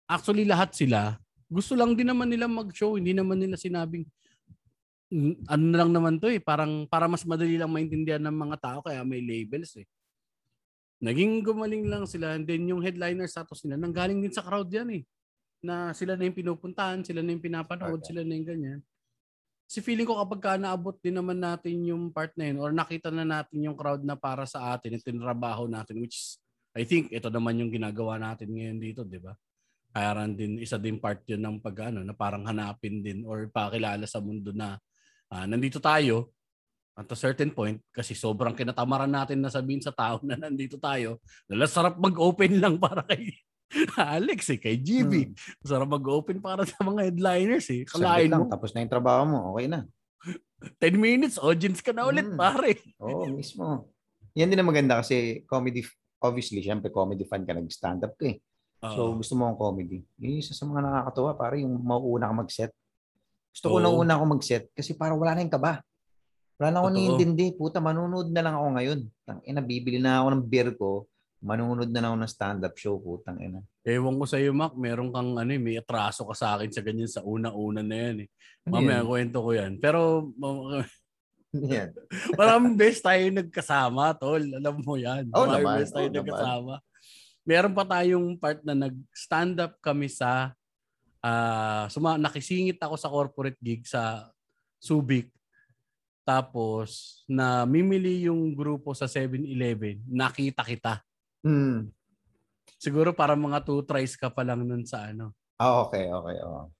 [0.05, 2.97] Actually lahat sila, gusto lang din naman nila mag-show.
[2.97, 4.05] Hindi naman nila sinabing,
[5.09, 6.41] "Mm, ano na lang naman to eh.
[6.41, 9.85] Parang, para mas madali lang maintindihan ng mga tao kaya may labels eh.
[11.03, 14.89] Naging gumaling lang sila and then yung headliner status nila nanggaling din sa crowd yan
[15.01, 15.03] eh.
[15.65, 18.13] Na sila na yung pinupuntahan, sila na yung pinapanood, Okay.
[18.13, 18.81] sila na yung ganyan.
[19.65, 23.09] Si feeling ko kapag ka naabot din naman natin yung part na yun or nakita
[23.09, 26.27] na natin yung crowd na para sa atin, ito yung trabaho natin which is,
[26.77, 29.33] I think ito naman yung ginagawa natin ngayon dito, di ba?
[29.95, 34.03] Kaya din, isa din part yun ng pag ano, na parang hanapin din or pakilala
[34.11, 34.75] sa mundo na
[35.31, 36.34] ah, nandito tayo
[36.95, 41.19] at a certain point kasi sobrang kinatamaran natin na sabihin sa tao na nandito tayo.
[41.67, 43.35] Sarap mag-open lang para kay
[43.99, 45.13] Alex eh, kay GB.
[45.27, 45.35] Hmm.
[45.67, 47.83] Sarap mag-open para sa mga headliners eh.
[47.83, 48.51] Kalain lang, mo.
[48.51, 49.83] tapos na yung trabaho mo, okay na.
[50.79, 52.39] 10 minutes, audience ka na ulit, Mm.
[52.39, 52.79] pare.
[53.03, 53.91] Oo, mismo.
[54.39, 55.83] Yan din ang maganda kasi comedy,
[56.23, 58.39] obviously, syempre comedy fan ka, nag-stand up ka eh.
[58.85, 59.19] So, Oo.
[59.19, 60.07] gusto mo ang comedy.
[60.23, 62.73] Yung isa sa mga nakakatawa, para yung mauuna ka mag-set.
[63.51, 63.83] Gusto ko Oo.
[63.83, 65.83] na una ako mag-set kasi para wala na yung kaba.
[66.55, 66.99] Wala na ako Totoo.
[66.99, 67.47] niintindi.
[67.59, 69.01] Puta, manunood na lang ako ngayon.
[69.27, 71.05] Tang ina, bibili na ako ng beer ko.
[71.45, 72.97] Manunood na lang ako ng stand-up show.
[72.97, 73.61] Putang ina.
[73.83, 76.81] Ewan ko sa iyo, Mac, meron kang ano, eh, may atraso ka sa akin sa
[76.81, 78.17] ganyan sa una-una na yan.
[78.25, 78.29] Eh.
[78.65, 79.07] Ano Mamaya yan?
[79.07, 79.73] kwento ko yan.
[79.77, 80.01] Pero
[81.55, 81.91] Ano yan?
[82.41, 84.43] maraming best tayo nagkasama, tol.
[84.43, 85.29] Alam mo yan.
[85.29, 86.19] Maraming naman, best tayo naman.
[86.23, 86.75] nagkasama.
[87.45, 90.55] Meron pa tayong part na nag-stand up kami sa
[91.21, 94.29] ah suma nakisingit ako sa corporate gig sa
[94.81, 95.29] Subic.
[96.25, 101.05] Tapos na mimili yung grupo sa 7-Eleven, nakita kita.
[101.45, 101.93] Hmm.
[102.81, 105.37] Siguro para mga two tries ka pa lang nun sa ano.
[105.57, 106.37] Ah, okay, okay.
[106.43, 106.73] Oh.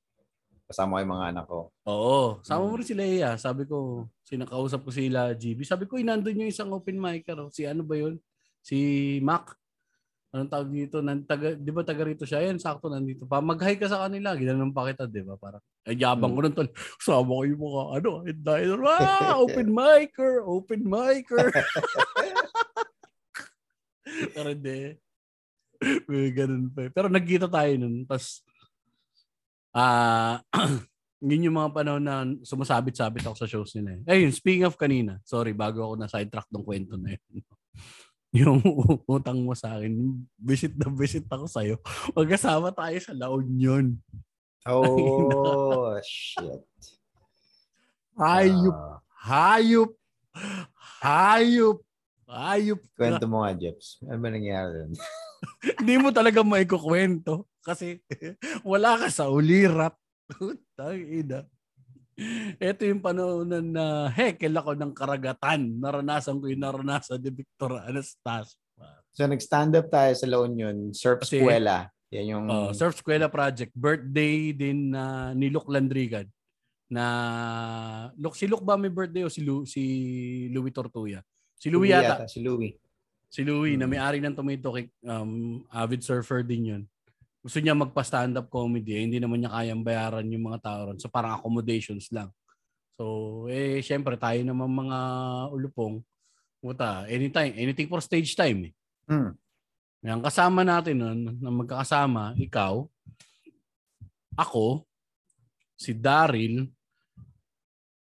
[0.65, 1.61] Kasama ko yung mga anak ko.
[1.85, 2.41] Oo.
[2.41, 2.79] Sama mo Mm.
[2.81, 3.31] rin si Leia.
[3.37, 5.61] Sabi ko, sinakausap ko sila, GB.
[5.63, 7.37] Sabi ko, inandun yung isang open micer.
[7.37, 7.53] oh.
[7.53, 8.17] Si ano ba yun?
[8.65, 8.77] Si
[9.21, 9.53] Mac.
[10.35, 10.99] Anong tawag dito?
[10.99, 12.43] Nan, taga, di ba taga rito siya?
[12.43, 13.39] Yan, sakto nandito pa.
[13.39, 14.35] Mag-hi ka sa kanila.
[14.35, 15.39] Ginanong pa kita, di ba?
[15.39, 16.67] Parang, ay, yabang ko nun tol.
[16.99, 21.55] Sama ko yung mga, ano, and dahil, ah, open micer, open micer.
[24.35, 24.99] Pero hindi.
[26.11, 26.83] May ganun pa.
[26.83, 26.91] eh.
[26.91, 28.03] Pero nagkita tayo nun.
[28.03, 28.43] Tapos,
[29.71, 30.43] ah,
[31.31, 34.03] yun yung mga panahon na sumasabit-sabit ako sa shows nila.
[34.03, 34.19] Eh.
[34.19, 37.39] Ayun, speaking of kanina, sorry, bago ako na sidetrack ng kwento na yun.
[38.35, 38.59] yung
[39.07, 39.95] utang mo sa akin,
[40.37, 41.79] visit na visit ako sa'yo.
[42.13, 43.95] Magkasama tayo sa La Union.
[44.67, 46.67] Oh, shit.
[48.15, 49.91] Hayop, Ah, hayop,
[51.03, 51.79] hayop,
[52.27, 52.81] hayop.
[52.95, 53.99] kwento mo nga, Jeps.
[54.03, 54.93] Ano ba nangyari dun?
[55.83, 58.03] Hindi mo talaga maikukwento kasi
[58.63, 59.95] wala ka sa ulirat.
[60.79, 61.47] Tangina.
[62.59, 65.83] Ito yung panahon na hekel ako ng karagatan.
[65.83, 68.59] Naranasan ko yung naranasan ni Victor Anastasio.
[69.15, 71.87] So, nag-stand up tayo sa La Union, Surf Kasi- Escuela.
[72.11, 72.45] Yan yung...
[72.47, 73.75] Uh, Surf Escuela Project.
[73.75, 76.27] Birthday din na ni Luke Landrigan.
[76.91, 77.05] Na
[78.15, 79.83] Luke, si Luke ba may birthday o si, Lu, si
[80.51, 81.23] Louis Tortuya?
[81.59, 82.27] Si Louis yata.
[82.31, 82.75] Si Louis.
[83.27, 83.91] Si Louis na Mm.
[83.91, 86.83] may-ari ng Tomato Cake, um, avid surfer din yun.
[87.45, 90.97] Gusto niya magpa-stand-up comedy, eh, hindi naman niya kayang bayaran yung mga tao ron.
[90.97, 92.33] So parang accommodations lang.
[92.97, 94.99] So, eh, syempre, tayo naman mga
[95.53, 96.01] ulupong,
[96.63, 98.71] puta, anytime, anything for stage time.
[98.71, 98.73] Eh.
[99.05, 99.37] Hmm.
[100.01, 102.89] Ang kasama natin nun, na magkakasama, ikaw,
[104.33, 104.89] ako,
[105.77, 106.71] si Daryl,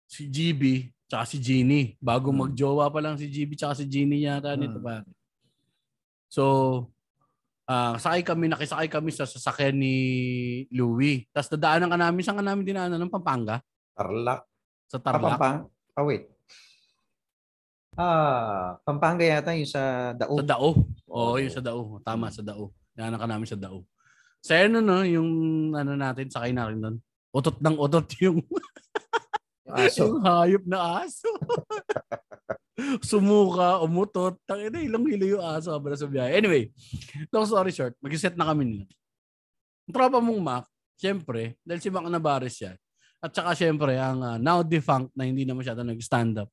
[0.05, 1.97] si GB, tsaka si Jeannie.
[1.97, 2.45] Bago Hmm.
[2.45, 4.85] magjowa pa lang si GB tsaka si Jeannie yata nito Hmm.
[4.85, 4.95] pa.
[6.29, 6.43] So,
[7.73, 9.97] ah sakay kami, nakisakay kami sa sasakyan ni
[10.69, 11.25] Louie.
[11.33, 13.01] Tapos dadaanan ka namin, saan ka namin dinaanan?
[13.01, 13.65] Ng Pampanga?
[13.97, 14.45] Tarlac.
[14.93, 15.41] Sa Ah, Tarlac?
[15.41, 15.59] Pampang.
[15.97, 16.29] Oh, wait.
[17.97, 20.37] Ah, Pampanga yata yung sa Dao.
[20.41, 20.69] Sa Dao.
[21.09, 22.01] Oo, yung sa Dao.
[22.01, 22.73] Tama, sa Dao.
[22.93, 23.85] Dinaanan ka namin sa Dao.
[24.45, 25.31] Sa ano, no, yung
[25.73, 26.97] ano natin, sakay natin doon.
[27.33, 28.45] Utot ng utot Yung
[29.69, 30.05] aso.
[30.13, 31.29] yung hayop na aso.
[33.05, 34.41] Sumuka, umutot.
[34.49, 36.41] Tangina, ilang hilo yung aso habang nasa biyahe.
[36.41, 36.73] Anyway,
[37.29, 38.87] long story short, mag-set na kami nila.
[39.89, 40.65] Ang tropa mong Mac,
[40.97, 42.77] syempre, dahil si Mac Navarez yan.
[43.23, 46.51] At saka syempre, ang ah, now defunct na hindi na masyado nag-stand up.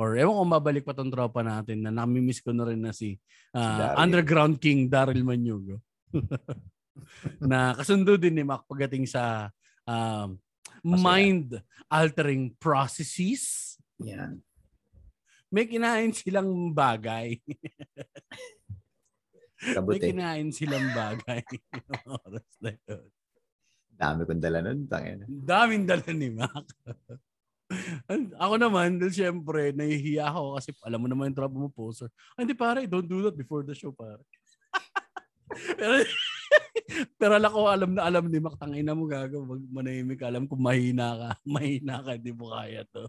[0.00, 3.16] Or ewan ko mabalik pa tong tropa natin na namimiss ko na rin na si,
[3.54, 3.96] ah, Daryl.
[4.04, 5.80] Underground King Daryl Manyugo.
[7.40, 9.48] na kasundo din ni Mac pagdating sa
[9.86, 10.36] um,
[10.84, 13.76] mind-altering processes.
[14.00, 14.40] Yan.
[15.50, 17.42] May kinain silang bagay.
[19.60, 20.14] May Kabuti.
[20.14, 21.42] kinain silang bagay.
[21.74, 23.04] Yung oras na yun.
[24.00, 24.88] Dami kong dala nun.
[24.88, 25.26] Tangin.
[25.26, 26.64] Ang Daming dala ni Mac.
[28.40, 32.08] ako naman, dahil syempre, nahihiya ako kasi alam mo naman yung tropa mo poser.
[32.38, 34.22] Ah, hindi pare, don't do that before the show pare.
[35.78, 35.94] pero,
[37.20, 40.22] pero alam ko, alam na alam ni Mac, tangina mo gago, mag manahimik.
[40.24, 43.04] Alam kung mahina ka, mahina ka, hindi mo kaya to.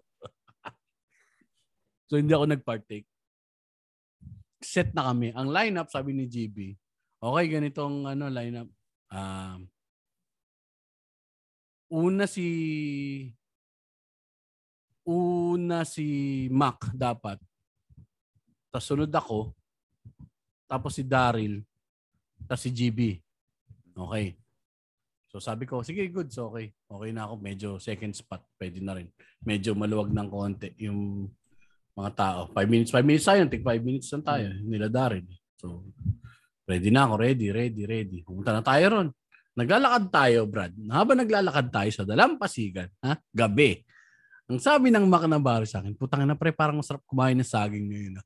[2.12, 3.07] So hindi ako nag-partake.
[4.59, 5.32] Set na kami.
[5.32, 6.76] Ang lineup, sabi ni GB,
[7.24, 8.68] okay, ganitong ano lineup.
[9.07, 9.72] Um,
[11.88, 12.47] una si
[15.07, 17.39] una si Mac dapat.
[18.72, 19.55] Tapos sunod ako.
[20.68, 21.64] Tapos si Daryl.
[22.43, 23.20] Tapos si GB.
[23.91, 24.36] Okay.
[25.32, 26.32] So sabi ko, sige, good.
[26.32, 26.72] So okay.
[26.88, 27.36] Okay na ako.
[27.39, 28.43] Medyo second spot.
[28.55, 29.12] Pwede na rin.
[29.43, 31.28] Medyo maluwag ng konti yung
[31.95, 32.39] mga tao.
[32.55, 33.41] Five minutes, five minutes tayo.
[33.47, 34.45] Tig five minutes lang tayo.
[34.63, 35.27] Nila Daryl.
[35.59, 35.85] So,
[36.65, 37.13] ready na ako.
[37.19, 38.17] Ready, ready, ready.
[38.23, 39.07] Pumunta na tayo ron.
[39.51, 40.71] Naglalakad tayo, Brad.
[40.87, 43.19] Habang naglalakad tayo sa Dalampasigan, ha?
[43.35, 43.83] gabi,
[44.47, 47.87] Ang sabi ng Mac Navarro sa akin, putang na pre, parang masarap kumain ng saging
[47.87, 48.19] ngayon.
[48.19, 48.25] ah."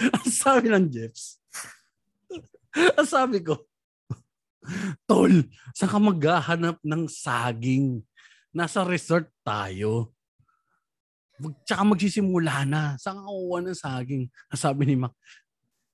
[0.24, 1.36] Ang sabi ng Jeffs,
[2.96, 3.68] ang sabi ko,
[5.04, 5.44] Tol,
[5.76, 8.00] saan ka maghahanap ng saging?
[8.56, 10.16] Nasa resort tayo.
[11.40, 12.94] Mag, tsaka magsisimula na.
[13.00, 14.24] Saan kukuha ng saging?
[14.52, 15.16] Sabi ni Mac,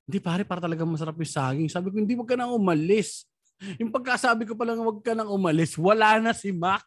[0.07, 1.69] hindi pare, para talaga masarap yung saging.
[1.71, 3.27] Sabi ko, hindi wag ka nang umalis.
[3.79, 6.83] Yung pagkasabi ko pa lang, wag ka nang umalis, wala na si Mac.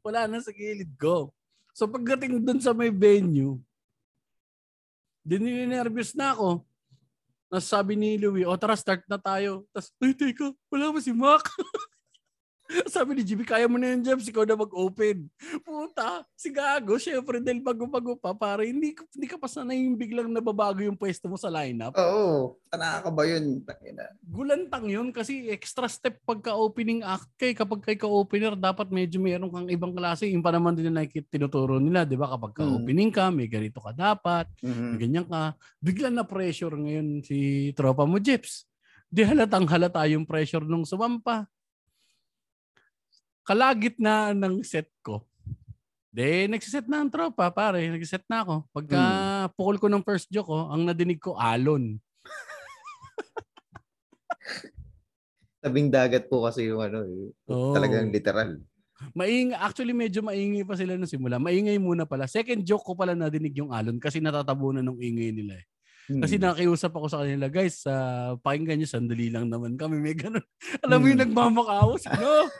[0.00, 1.34] wala na sa gilid ko.
[1.76, 3.60] So pagdating dun sa may venue,
[5.20, 6.64] dininervyos na ako.
[7.52, 9.68] Nasabi ni Louie, o tara start na tayo.
[9.76, 11.44] Tapos, ay teka, wala ba si Mac?
[12.94, 15.28] Sabi ni Jimmy, kaya mo na yun, Jeff, ikaw na mag-open.
[15.60, 20.32] Puta, si Gago, syempre, dahil bago-bago pa, para hindi, hindi ka pa sanay yung biglang
[20.32, 21.92] nababago yung pwesto mo sa lineup.
[21.96, 22.56] Oo.
[22.72, 23.60] Tanaka ka ba yun?
[24.24, 29.68] Gulantang yun kasi extra step pagka-opening act kay kapag kay ka-opener dapat medyo meron kang
[29.68, 33.44] ibang klase yung pa naman din na tinuturo nila 'di ba kapag ka-opening ka may
[33.44, 34.96] ganito ka dapat may Mhm.
[34.96, 35.52] ganyan ka
[35.84, 38.64] biglang na pressure ngayon si tropa mo Jeps
[39.12, 41.44] di halatang halata yung pressure nung sumampa
[43.42, 45.26] kalagit na ng set ko
[46.08, 49.00] de nagsiset na ang tropa pare nagsiset na ako pagka
[49.56, 51.96] pukol ko ng first joke ko ang nadinig ko alon
[55.62, 57.30] Tabing dagat po kasi yung ano, eh.
[57.46, 57.70] Oo.
[57.70, 58.58] talagang literal.
[59.14, 61.38] Maing actually medyo maingay pa sila nung simula.
[61.38, 62.26] Maingay muna pala.
[62.26, 65.66] Second joke ko pala nadinig yung alon kasi natatabunan ng ingay nila eh.
[66.18, 66.50] Kasi Hmm.
[66.50, 67.94] nakiusap ako sa kanila, guys, sa
[68.42, 70.02] pakinggan nyo, sandali lang naman kami.
[70.02, 70.42] May ganun.
[70.82, 71.24] Alam mo yung Hmm.
[71.30, 72.02] nagmamakawas.
[72.18, 72.50] No,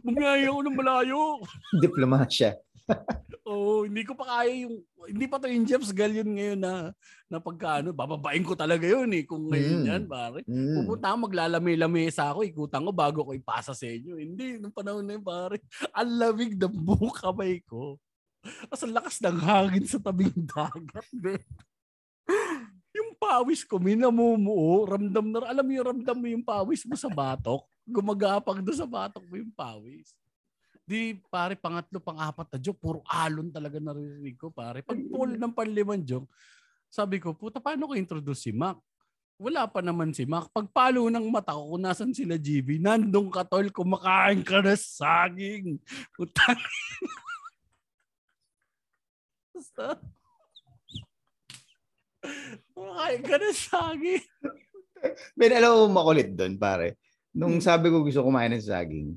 [0.00, 1.20] bumiyaya ako ng malayo.
[1.82, 2.56] Diplomasya.
[3.48, 6.90] Oo, hindi ko pa kaya yung, hindi pa to yung Jeff's Gallion ngayon na,
[7.26, 9.22] na pagkaano, bababain ko talaga yun eh.
[9.22, 9.88] Kung ngayon Hmm.
[9.88, 10.40] yan, pare.
[10.46, 10.82] Mm.
[10.82, 14.18] Pupunta ako, maglalami-lamesa ako, ikutan ko bago ko ipasa sa inyo.
[14.18, 15.62] Hindi, nung panahon na yun, pare,
[15.94, 17.98] ang lamig ng buong kamay ko.
[18.66, 21.06] As ang lakas ng hangin sa tabing dagat.
[22.92, 27.08] yung pawis ko, minamumuo, ramdam na, alam mo yung ramdam mo yung pawis mo sa
[27.08, 27.62] batok,
[27.92, 30.16] gumagapang doon sa batok mo yung pawis.
[30.82, 34.82] Di, pare, pangatlo, pang-apat na joke, puro alon talaga narinig ko, pare.
[34.82, 36.26] Pag pull ng panlimang joke,
[36.90, 38.80] sabi ko, puta, paano ko introduce si Mac?
[39.42, 40.46] wala pa naman si Mac.
[40.54, 45.82] Pagpalo ng mata ko kung nasan sila GB, nandong ka tol, kumakain ka na saging.
[49.50, 49.98] Basta.
[52.74, 54.22] kumakain ka na saging.
[55.34, 56.94] Ben, alam mo makulit doon, pare.
[57.32, 59.10] Nung sabi ko gusto kumain ng saging,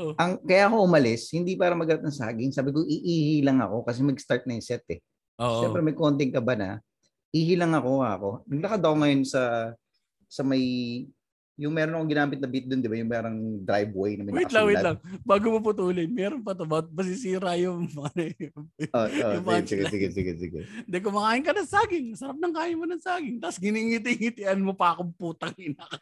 [0.00, 0.16] Oh.
[0.16, 2.50] ang, kaya ako umalis, hindi para maghanap ng saging.
[2.54, 5.02] Sabi ko, iihi lang ako kasi mag-start na yung set eh.
[5.36, 5.60] Oo.
[5.60, 6.70] Siyempre may konting kaba na.
[7.34, 8.28] Ihi lang ako ako.
[8.48, 9.74] Naglakad ako ngayon sa
[10.24, 10.62] sa may
[11.60, 12.96] yung meron akong ginamit na beat doon, di ba?
[12.96, 14.96] Yung merong driveway na may Wait lang, wait lang.
[15.20, 16.80] Bago mo putulin, meron pa to ba?
[16.80, 20.60] Masisira yung ano, yung- Oh, oh, Yung sige, sige, sige, sige.
[20.64, 22.06] Hindi, kumakain ka ng saging.
[22.16, 23.36] Sarap ng kain mo ng saging.
[23.36, 26.00] Tapos giningiti-ngitian mo pa akong putang ina ka.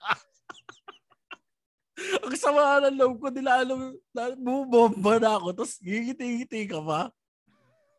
[2.24, 7.10] Ang sama ng loob ko, nila alam, na- bumomba na ako, tapos gingiti-ngiti ka pa.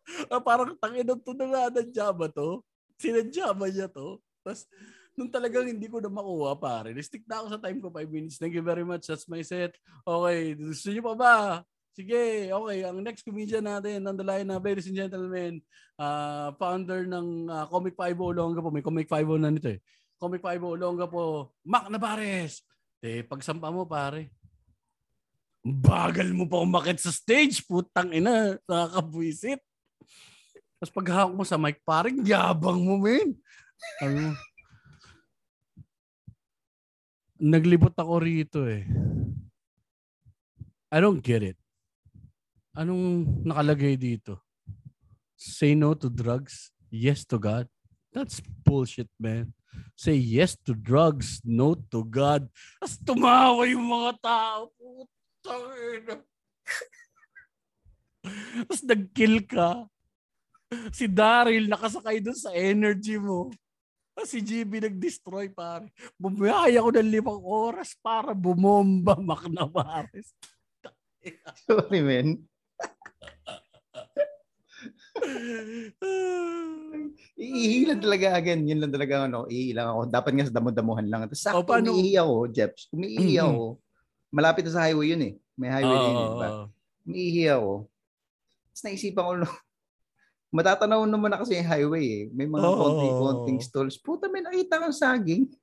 [0.33, 2.65] Ah, parang tangin ng tunala ng Java to.
[2.97, 4.17] Sinadya ba niya to?
[4.41, 4.65] Tapos,
[5.13, 8.41] nung talagang hindi ko na makuha, pare, stick na ako sa time ko, 5 minutes.
[8.41, 9.05] Thank you very much.
[9.05, 9.77] That's my set.
[10.01, 11.35] Okay, gusto niyo pa ba?
[11.93, 12.79] Sige, okay.
[12.89, 15.61] Ang next comedian natin on the line na, ladies and gentlemen,
[16.01, 18.73] ah, founder ng ah, Comic 5 Olonga po.
[18.73, 19.77] May Comic 5 na nito eh.
[20.17, 21.53] Comic 5 Olonga po.
[21.61, 22.65] Mac Navarez.
[22.99, 24.27] Eh, pagsampa mo, pare.
[25.63, 27.63] Bagal mo pa umakit sa stage.
[27.63, 28.59] Putang ina.
[28.67, 29.63] Nakakabwisit.
[30.79, 33.35] Tapos paghahak mo sa mic, parang yabang mo, men.
[33.99, 34.31] Ano?
[37.39, 38.87] Naglibot ako rito eh.
[40.91, 41.59] I don't get it.
[42.75, 44.39] Anong nakalagay dito?
[45.35, 47.67] Say no to drugs, yes to God.
[48.15, 49.51] That's bullshit, man.
[49.95, 52.47] Say yes to drugs, no to God.
[52.79, 54.71] Tapos tumawa yung mga tao.
[54.75, 56.23] Putang.
[58.65, 59.87] Tapos nag-kill ka.
[60.93, 63.49] Si Daryl nakasakay dun sa energy mo.
[64.13, 65.89] Tapos si GB nag-destroy pare.
[66.19, 70.35] Bumiyaya ko ng limang oras para bumomba Mac Navarez.
[71.63, 72.35] Sorry, man.
[77.39, 78.67] Iihi lang talaga again.
[78.67, 80.11] Yun lang talaga ano, iihi lang ako.
[80.11, 81.23] Dapat nga sa damo-damuhan lang.
[81.23, 82.91] Tapos sakto O, paano- umiihi ako, Jeps.
[82.91, 83.41] Umiihi Mhm.
[83.41, 83.79] ako.
[84.29, 85.33] Malapit na sa highway yun eh.
[85.55, 86.19] May highway din eh.
[86.19, 86.29] Oo.
[86.29, 86.49] Diba?
[87.07, 87.87] Umiihi ako.
[88.67, 89.31] Tapos naisipan ko,
[90.51, 92.27] matatanaw naman na kasi yung highway eh.
[92.29, 92.77] May mga Oo.
[92.77, 93.95] konting-konting stalls.
[93.95, 95.47] Puta, may nakita kang saging.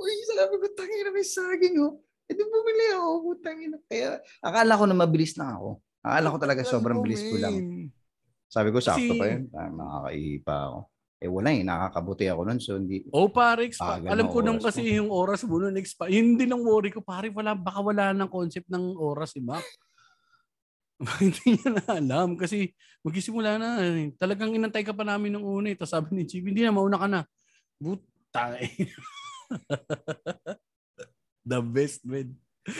[0.00, 2.00] Uy, sabi ko, tangin na may saging oh.
[2.24, 3.76] Eh di bumili ako, putang ina.
[3.84, 5.82] Kaya akala ko na mabilis lang ako.
[6.00, 7.90] Akala ko talaga sobrang bilis ko lang.
[8.50, 9.42] Sabi ko, sakto Kasi- pa yun.
[9.54, 10.78] Ah, makakaipa ako.
[11.20, 12.58] Eh wala eh, nakakabuti ako nun.
[12.58, 16.34] So hindi, Oh, pare, expa- alam ko nung kasi yung oras mo nun, expa- yun
[16.34, 19.62] din ang worry ko, pare, wala, baka wala ng concept ng oras si Mac.
[21.20, 23.80] hindi niya na alam kasi magsisimula na.
[23.80, 24.12] eh.
[24.16, 25.68] Talagang inantay ka pa namin ng una.
[25.68, 25.76] eh.
[25.76, 27.20] Tapos sabi ni Chief, hindi na, mauna ka na.
[27.76, 28.56] Buta.
[31.42, 32.36] The best, man.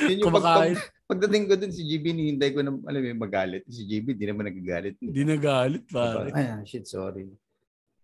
[0.07, 0.77] Yun yung pag, pag, Kumakain.
[1.11, 3.63] pagdating ko dun si GB, hinihintay ko na, alam mo magalit.
[3.67, 4.97] Si GB, di naman nagagalit.
[5.03, 6.31] Hindi nagalit, pare.
[6.35, 7.27] Ay, ah, shit, sorry.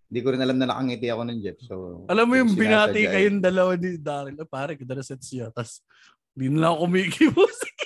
[0.06, 1.58] Hindi ko rin alam na nakangiti ako ng Jeff.
[1.66, 3.10] So, Alam mo yung binati eh.
[3.10, 4.38] kayong dalawa ni Daryl.
[4.38, 5.50] Ah, pare, kita na sets siya.
[5.50, 5.82] Tapos,
[6.38, 7.56] hindi na lang ako kumikibos.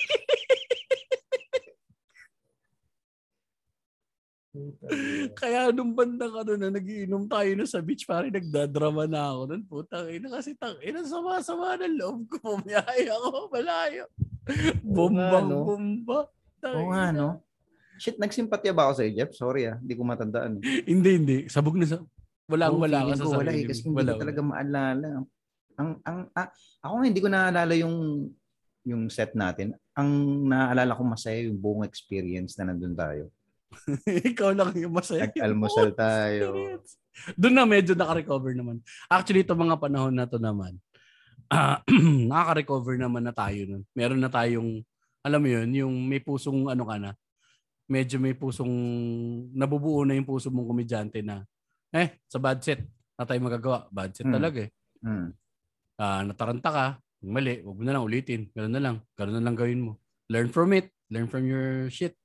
[5.38, 9.40] Kaya nung banda ka doon na nagiinom tayo na sa beach, pare nagdadrama na ako
[9.46, 9.62] nun.
[9.62, 12.58] Putang ina kasi tang ina sama-sama ng loob ko.
[12.58, 14.04] Pumiyaya ako malayo.
[14.82, 15.62] Bombang no?
[15.62, 16.20] bomba.
[16.66, 17.38] Oo nga, no?
[18.00, 19.30] Shit, nagsimpatya ba ako sa Jeff?
[19.36, 20.58] Sorry ah, hindi ko matandaan.
[20.58, 20.82] eh.
[20.88, 21.36] Hindi, hindi.
[21.46, 22.00] Sabog na sa...
[22.50, 23.86] Walang Oo, wala ka sa ko wala sarili eh, kasi mo.
[23.86, 25.08] hindi Wala, ko talaga maalala.
[25.78, 26.48] Ang, ang, ah,
[26.82, 27.96] ako nga hindi ko naalala yung
[28.82, 29.76] yung set natin.
[29.94, 30.10] Ang
[30.48, 33.28] naalala ko masaya yung buong experience na nandun tayo.
[34.34, 35.30] Ikaw lang yung masaya.
[35.30, 36.46] Nag-almusal tayo.
[37.38, 38.82] Doon na medyo naka-recover naman.
[39.06, 40.78] Actually, ito mga panahon na to naman,
[41.50, 41.82] ah
[42.30, 43.82] nakaka-recover naman na tayo nun.
[43.94, 44.82] Meron na tayong,
[45.22, 47.10] alam mo yun, yung may pusong ano ka na,
[47.90, 48.70] medyo may pusong,
[49.54, 51.42] nabubuo na yung puso mong komedyante na,
[51.90, 52.86] eh, sa bad set,
[53.18, 53.90] na tayo magagawa.
[53.90, 54.34] Bad set Hmm.
[54.38, 54.70] talaga eh.
[55.02, 55.34] Hmm.
[56.00, 56.86] Ah, nataranta ka,
[57.26, 58.48] mali, wag mo na lang ulitin.
[58.56, 58.96] Ganun na lang.
[59.18, 59.92] Ganun na lang gawin mo.
[60.32, 60.88] Learn from it.
[61.12, 62.16] Learn from your shit.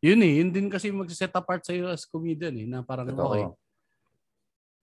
[0.00, 3.24] Yun eh, yun din kasi mag-set apart sa'yo as comedian eh, na parang Totoo.
[3.28, 3.44] okay,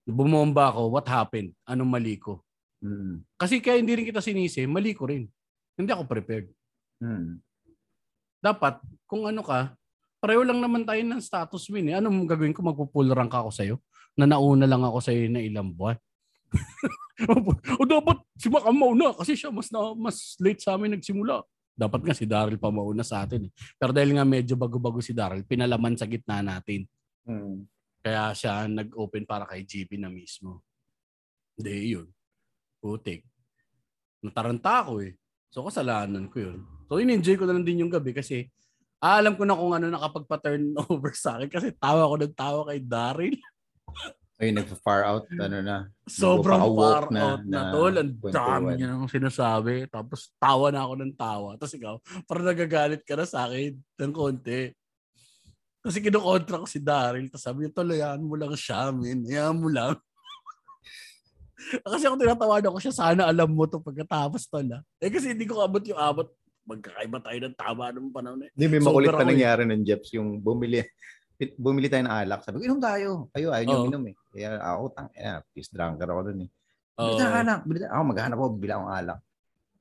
[0.08, 1.52] bumomba ako, what happened?
[1.68, 2.46] Anong mali ko?
[2.80, 3.26] Hmm.
[3.36, 5.28] Kasi kaya hindi rin kita sinisi, mali ko rin.
[5.76, 6.48] Hindi ako prepared.
[7.02, 7.42] Hmm.
[8.40, 9.74] Dapat, kung ano ka,
[10.22, 11.98] pareho lang naman tayo ng status win eh.
[11.98, 12.62] Anong gagawin ko?
[12.62, 13.76] Magpupull rank ako sa'yo?
[14.16, 15.98] Na nauna lang ako sa'yo na ilang buwan?
[17.82, 21.44] o dapat si Mac ang mauna kasi siya mas na, mas late sa amin nagsimula.
[21.78, 23.52] Dapat nga si Daryl pa mauna sa atin eh.
[23.78, 26.90] Pero dahil nga medyo bago-bago si Daryl, pinalaman sa gitna natin.
[27.22, 27.70] Hmm.
[28.02, 30.66] Kaya siya nag-open para kay GB na mismo.
[31.54, 32.10] Hindi, yun.
[32.82, 33.22] Putik.
[34.26, 35.14] Nataranta ako eh.
[35.54, 36.60] So, kasalanan ko yun.
[36.90, 38.50] So, in-enjoy ko na lang din yung gabi kasi
[38.98, 42.62] ah, alam ko na kung ano nakapagpa-turn over sa akin kasi tawa ko ng tawa
[42.74, 43.38] kay Daryl.
[44.38, 45.90] Ay, nag-far out, ano na.
[46.06, 47.90] Sobrang far na- out na, na tol.
[47.90, 49.90] Ang dami niya nang sinasabi.
[49.90, 51.50] Tapos tawa na ako ng tawa.
[51.58, 51.98] Tapos ikaw,
[52.30, 54.70] parang nagagalit ka na sa akin ng konti.
[55.82, 57.34] Kasi kinukontra ko si Daryl.
[57.34, 59.26] Tapos sabi niya, toloyan mo lang siya, min.
[59.26, 59.98] Hayaan mo lang.
[61.90, 64.86] kasi ako tinatawanan ko siya, sana alam mo to pagkatapos tol ah.
[65.02, 66.30] Eh kasi hindi ko abot yung abot.
[66.68, 68.52] Magkakaiba tayo ng tama ng panahon eh.
[68.54, 69.32] Hindi, may makulit pa eh.
[69.34, 70.84] nangyari ng Jeps yung bumili.
[71.56, 72.44] Bumili tayo ng alak.
[72.44, 73.32] Sabi ko, inom tayo.
[73.32, 73.86] Kayo, ayaw niyo Oo.
[73.88, 74.16] minom eh.
[74.38, 76.50] Kaya ako, tang, eh, peace drunker ako dun eh.
[77.02, 77.10] Oo.
[77.10, 77.60] Bili tayo ng alak.
[77.66, 77.90] Bili tayo.
[77.90, 79.20] Ako, maghahanap ako, bili akong alak.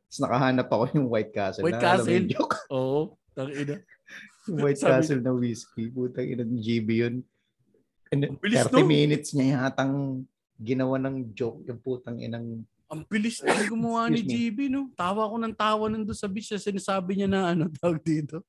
[0.06, 1.62] Tapos nakahanap ako yung White Castle.
[1.68, 2.24] White yung Castle?
[2.32, 2.56] joke?
[2.76, 3.00] Oo.
[3.36, 3.76] Tangina.
[4.48, 5.86] Yung White Sabi- Castle na whiskey.
[5.92, 7.14] Putang ina ng GB yun.
[8.08, 8.86] And bilis 30 no?
[8.88, 10.24] minutes niya yatang
[10.56, 14.86] ginawa ng joke yung putang inang Ang bilis na gumawa ni GB, no?
[14.94, 18.46] Tawa ko ng tawa nandun sa beach na sinasabi niya na ano tawag dito.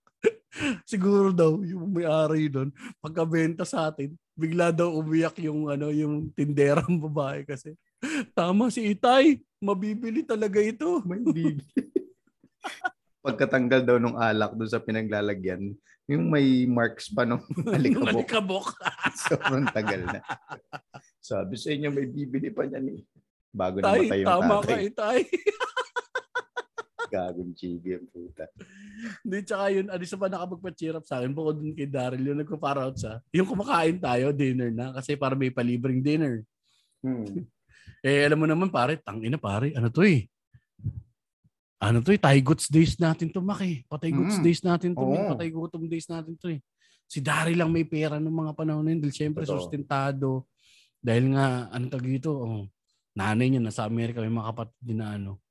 [0.86, 2.70] Siguro daw yung may-ari doon,
[3.02, 7.74] pagkabenta sa atin, bigla daw umiyak yung ano yung tinderang babae kasi
[8.38, 11.02] tama si Itay, mabibili talaga ito.
[11.02, 11.66] may bibili.
[13.26, 15.74] Pagkatanggal daw nung alak doon sa pinaglalagyan,
[16.08, 17.44] yung may marks pa nung
[17.76, 18.14] alikabok.
[18.14, 18.68] alikabok.
[19.18, 20.22] Sobrang tagal na.
[21.20, 23.02] Sabi sa inyo, may bibili pa niyan eh.
[23.52, 24.82] Bago Tay, namatay yung tama ka tatay.
[24.88, 25.20] Itay.
[27.08, 28.46] Gagong chibi ang puta.
[29.24, 32.40] Hindi, tsaka yun, ano sa pa nakapagpa-cheer up sa akin, bukod dun kay Daryl, yung
[32.44, 36.44] nagpa-para out sa, yung kumakain tayo, dinner na, kasi para may palibreng dinner.
[37.02, 37.26] Hmm.
[38.06, 40.30] Eh, alam mo naman pare, tangina pare, ano to eh?
[41.82, 43.86] Ano to eh, Thai Goods Days natin to, Maki.
[43.90, 44.46] Patay Goods Mm.
[44.46, 45.06] Days natin to.
[45.06, 45.30] Min.
[45.34, 46.60] Patay Gutom Days natin to eh.
[47.06, 49.66] Si Dari lang may pera ng mga panahon na yun dahil syempre Totoo.
[49.66, 50.46] sustentado.
[51.02, 52.66] Dahil nga, ano tag dito, oh,
[53.18, 55.42] nanay niya nasa Amerika, may mga kapatid na ano.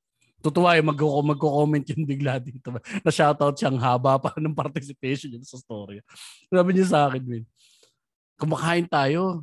[0.44, 2.70] Tutuwa eh, mag- magko-comment yun bigla dito.
[3.02, 6.00] Na shoutout siyang haba pa ng participation yun sa story.
[6.48, 7.44] Sabi niya sa akin, Min,
[8.36, 9.42] kumakain tayo.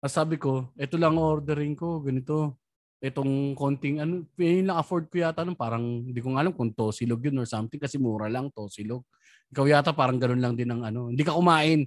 [0.00, 2.60] Ah, sabi ko, ito lang ordering ko, ganito.
[3.04, 6.72] Itong konting, ano, yun lang afford ko yata nun, parang, hindi ko nga alam kung
[6.72, 9.04] tosilog yun or something, kasi mura lang, tosilog.
[9.52, 11.12] Ikaw yata parang ganun lang din ang ano.
[11.12, 11.84] Hindi ka kumain.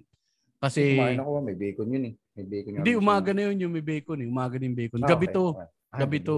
[0.58, 2.14] Kasi, Kumain ako, may bacon yun eh.
[2.38, 2.80] May bacon yun.
[2.82, 4.28] hindi, umaga na yun yung may bacon eh.
[4.30, 5.00] Umaga na yung bacon.
[5.06, 5.46] Ah, Gabi okay, to.
[5.54, 5.66] okay.
[5.94, 6.38] Ah, Gabi to.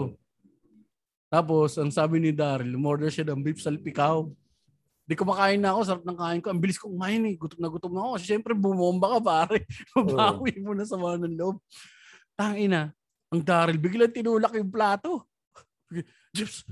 [1.30, 4.25] Tapos, ang sabi ni Daryl, umorder siya ng beef salpikaw.
[5.05, 6.49] Di kumakain na ako, sarap ng kain ko.
[6.49, 7.38] Ang bilis ko kumain eh.
[7.38, 8.09] Gutom na gutom na ako.
[8.17, 9.65] Kasi syempre, bumomba ka pare.
[9.97, 11.61] Mabawi mo na sa mga ng loob.
[12.34, 12.89] Tangina,
[13.30, 15.30] ang Daryl, biglang tinulak yung plato.
[16.36, 16.65] Jeps,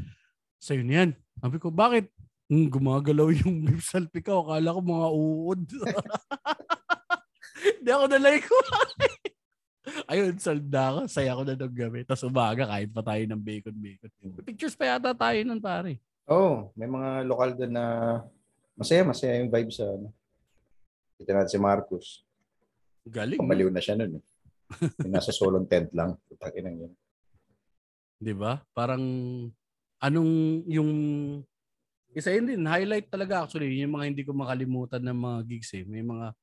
[0.58, 1.10] sa'yo na yan.
[1.38, 2.10] Sabi ko, bakit?
[2.50, 4.42] Hmm, gumagalaw yung beef salpikaw.
[4.42, 5.60] Akala ko mga uod.
[7.78, 8.58] Hindi ako nalay ko.
[10.12, 11.00] Ayun, salda ako.
[11.08, 12.04] Saya ko na nung gabi.
[12.04, 14.10] Tapos umaga, kahit pa tayo ng bacon-bacon.
[14.44, 16.00] Pictures pa yata tayo nun, pare.
[16.28, 17.86] Oo, oh, may mga lokal doon na
[18.76, 20.12] masaya, masaya yung vibe sa ano.
[21.18, 22.28] Kita natin si Marcos.
[23.08, 23.40] Galing.
[23.40, 24.20] Pamaliw na siya nun.
[24.20, 24.24] Eh.
[25.08, 26.20] Nasa solong tent lang.
[26.28, 26.94] Putakin yun.
[28.20, 28.60] Di ba?
[28.76, 29.02] Parang
[30.04, 30.92] anong yung
[32.18, 35.86] isa yun din, highlight talaga actually, yung mga hindi ko makalimutan ng mga gigs eh.
[35.86, 36.34] May mga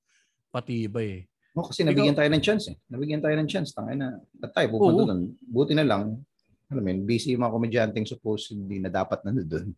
[0.54, 1.22] patibay eh.
[1.54, 2.76] No, kasi nabigyan tayo ng chance eh.
[2.90, 3.70] Nabigyan tayo ng chance.
[3.70, 4.18] Tangay na.
[4.42, 5.38] At tayo, pupunta doon.
[5.38, 6.18] Buti na lang.
[6.66, 9.70] Alam mo yun, busy yung mga komedyanteng supposedly na dapat na doon.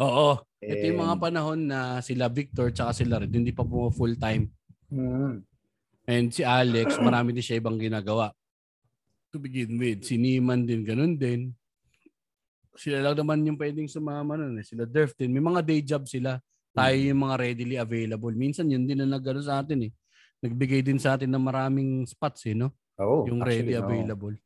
[0.00, 0.40] Oo.
[0.64, 4.16] Eh, Ito yung mga panahon na sila Victor tsaka sila Red, hindi pa po full
[4.16, 4.48] time.
[4.88, 5.44] Mm.
[6.08, 8.32] And si Alex, marami din siya ibang ginagawa.
[9.30, 10.08] To begin with.
[10.08, 11.52] Si Niman din, ganun din
[12.76, 14.56] sila lang naman yung pwedeng sumama nun.
[14.60, 14.64] Eh.
[14.64, 15.32] Sila Durf din.
[15.32, 16.40] May mga day job sila.
[16.72, 17.08] Tayo mm.
[17.12, 18.32] yung mga readily available.
[18.32, 19.92] Minsan yun din na nagano sa atin eh.
[20.42, 22.74] Nagbigay din sa atin ng maraming spots eh, no?
[23.00, 23.24] Oo.
[23.30, 23.86] yung ready no.
[23.86, 24.36] available.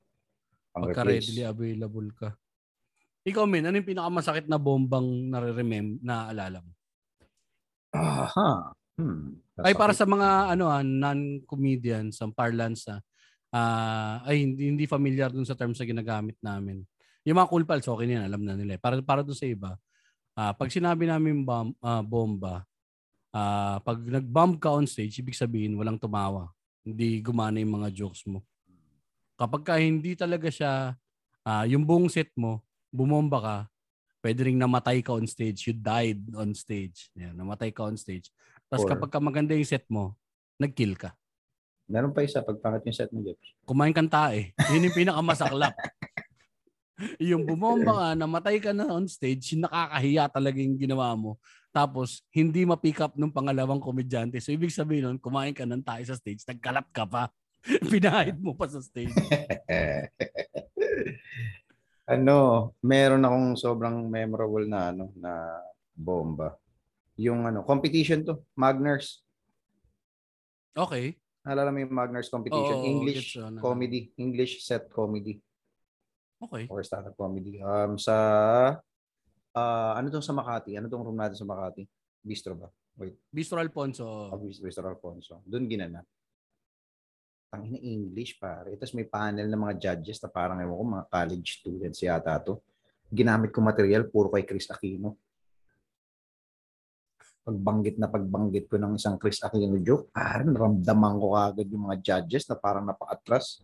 [0.70, 2.28] Pagka readily available ka.
[3.26, 6.72] Ikaw, Min, ano yung pinakamasakit na bombang nare-remember, naaalala mo?
[7.96, 8.76] Aha.
[8.96, 9.40] Hmm.
[9.60, 13.00] Ay, para sa mga ano ah, non-comedians, ang parlance ah,
[13.56, 16.84] uh, ay hindi, hindi familiar dun sa terms na ginagamit namin.
[17.26, 18.24] Yung mga cool pals, okay na yan.
[18.30, 18.78] Alam na nila.
[18.78, 18.80] Eh.
[18.80, 19.74] Para, para doon sa iba,
[20.38, 22.62] uh, pag sinabi namin bom, uh, bomba,
[23.36, 26.48] uh, pag nag-bomb ka on stage, ibig sabihin walang tumawa.
[26.80, 28.40] Hindi gumana yung mga jokes mo.
[29.36, 30.96] Kapag ka hindi talaga siya,
[31.44, 33.56] uh, yung buong set mo, bumomba ka,
[34.24, 35.68] pwede ring namatay ka on stage.
[35.68, 37.12] You died on stage.
[37.18, 38.32] Yan, namatay ka on stage.
[38.72, 40.16] Tapos kapag ka maganda yung set mo,
[40.56, 41.12] nag-kill ka.
[41.86, 43.38] Meron pa isa, pagpangat yung set mo, Jeff.
[43.62, 44.50] Kumain kang tae.
[44.74, 45.70] Yun yung pinakamasaklap.
[47.20, 51.36] yung bumomba ka, namatay ka na on stage, nakakahiya talaga yung ginawa mo.
[51.70, 54.40] Tapos, hindi ma-pick up ng pangalawang komedyante.
[54.40, 57.28] So, ibig sabihin nun, kumain ka ng tayo sa stage, nagkalat ka pa.
[57.92, 59.12] Pinahid mo pa sa stage.
[62.16, 65.60] ano, meron akong sobrang memorable na ano na
[65.92, 66.56] bomba.
[67.20, 69.20] Yung ano, competition to, Magners.
[70.72, 71.20] Okay.
[71.44, 72.76] Naalala mo yung Magners competition?
[72.80, 74.12] Oo, English comedy.
[74.16, 75.44] English set comedy.
[76.46, 76.64] Okay.
[76.70, 77.58] Or stand-up comedy.
[77.58, 78.14] Um, sa,
[79.52, 80.78] uh, ano tong sa Makati?
[80.78, 81.82] Ano tong room natin sa Makati?
[82.22, 82.68] Bistro ba?
[82.96, 83.18] Wait.
[83.28, 84.06] Bistro Alfonso.
[84.06, 85.42] Oh, Bistro, Bistro Alfonso.
[85.42, 86.06] Doon ginanap.
[87.54, 88.78] Ang ina English pare.
[88.78, 92.62] Tapos may panel ng mga judges na parang ewan ko mga college students yata to.
[93.10, 95.18] Ginamit ko material puro kay Chris Aquino.
[97.46, 102.02] Pagbanggit na pagbanggit ko ng isang Chris Aquino joke, parang ramdaman ko agad yung mga
[102.02, 103.62] judges na parang napaka-atras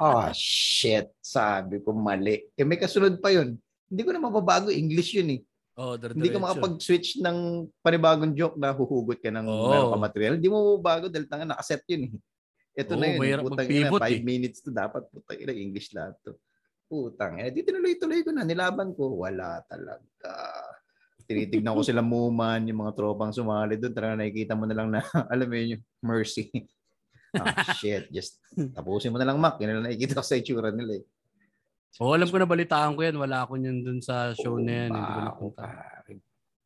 [0.00, 1.10] oh, shit.
[1.20, 2.46] Sabi ko mali.
[2.56, 3.56] Eh, may kasunod pa yun.
[3.86, 4.68] Hindi ko na mababago.
[4.72, 5.40] English yun eh.
[5.76, 9.92] Oh, Hindi ka makapag-switch ng panibagong joke na huhugot ka ng oh.
[10.00, 10.40] material.
[10.40, 12.12] Hindi mo mababago dahil tanga nakaset yun eh.
[12.76, 13.20] Ito oh, na yun.
[13.20, 13.44] Eh.
[13.44, 14.20] Putang ina, 5 eh.
[14.24, 15.04] minutes to dapat.
[15.12, 16.32] Putang ina, English lahat to.
[16.88, 17.52] Putang ina.
[17.52, 18.48] Di tinuloy-tuloy ko na.
[18.48, 19.20] Nilaban ko.
[19.20, 20.32] Wala talaga.
[21.28, 23.92] Tinitignan ko sila muman, yung mga tropang sumali doon.
[23.92, 26.48] Talaga nakikita mo na lang na, alam mo yun, yung mercy
[27.42, 28.08] oh, shit.
[28.12, 28.40] Just
[28.76, 29.60] tapusin mo na lang, Mac.
[29.60, 31.04] Yan na nakikita ko sa itsura nila eh.
[31.96, 33.16] Oh, alam ko na balitaan ko yan.
[33.16, 34.90] Wala ako niyan dun sa show oh, na yan.
[34.92, 35.62] Hindi ko napunta.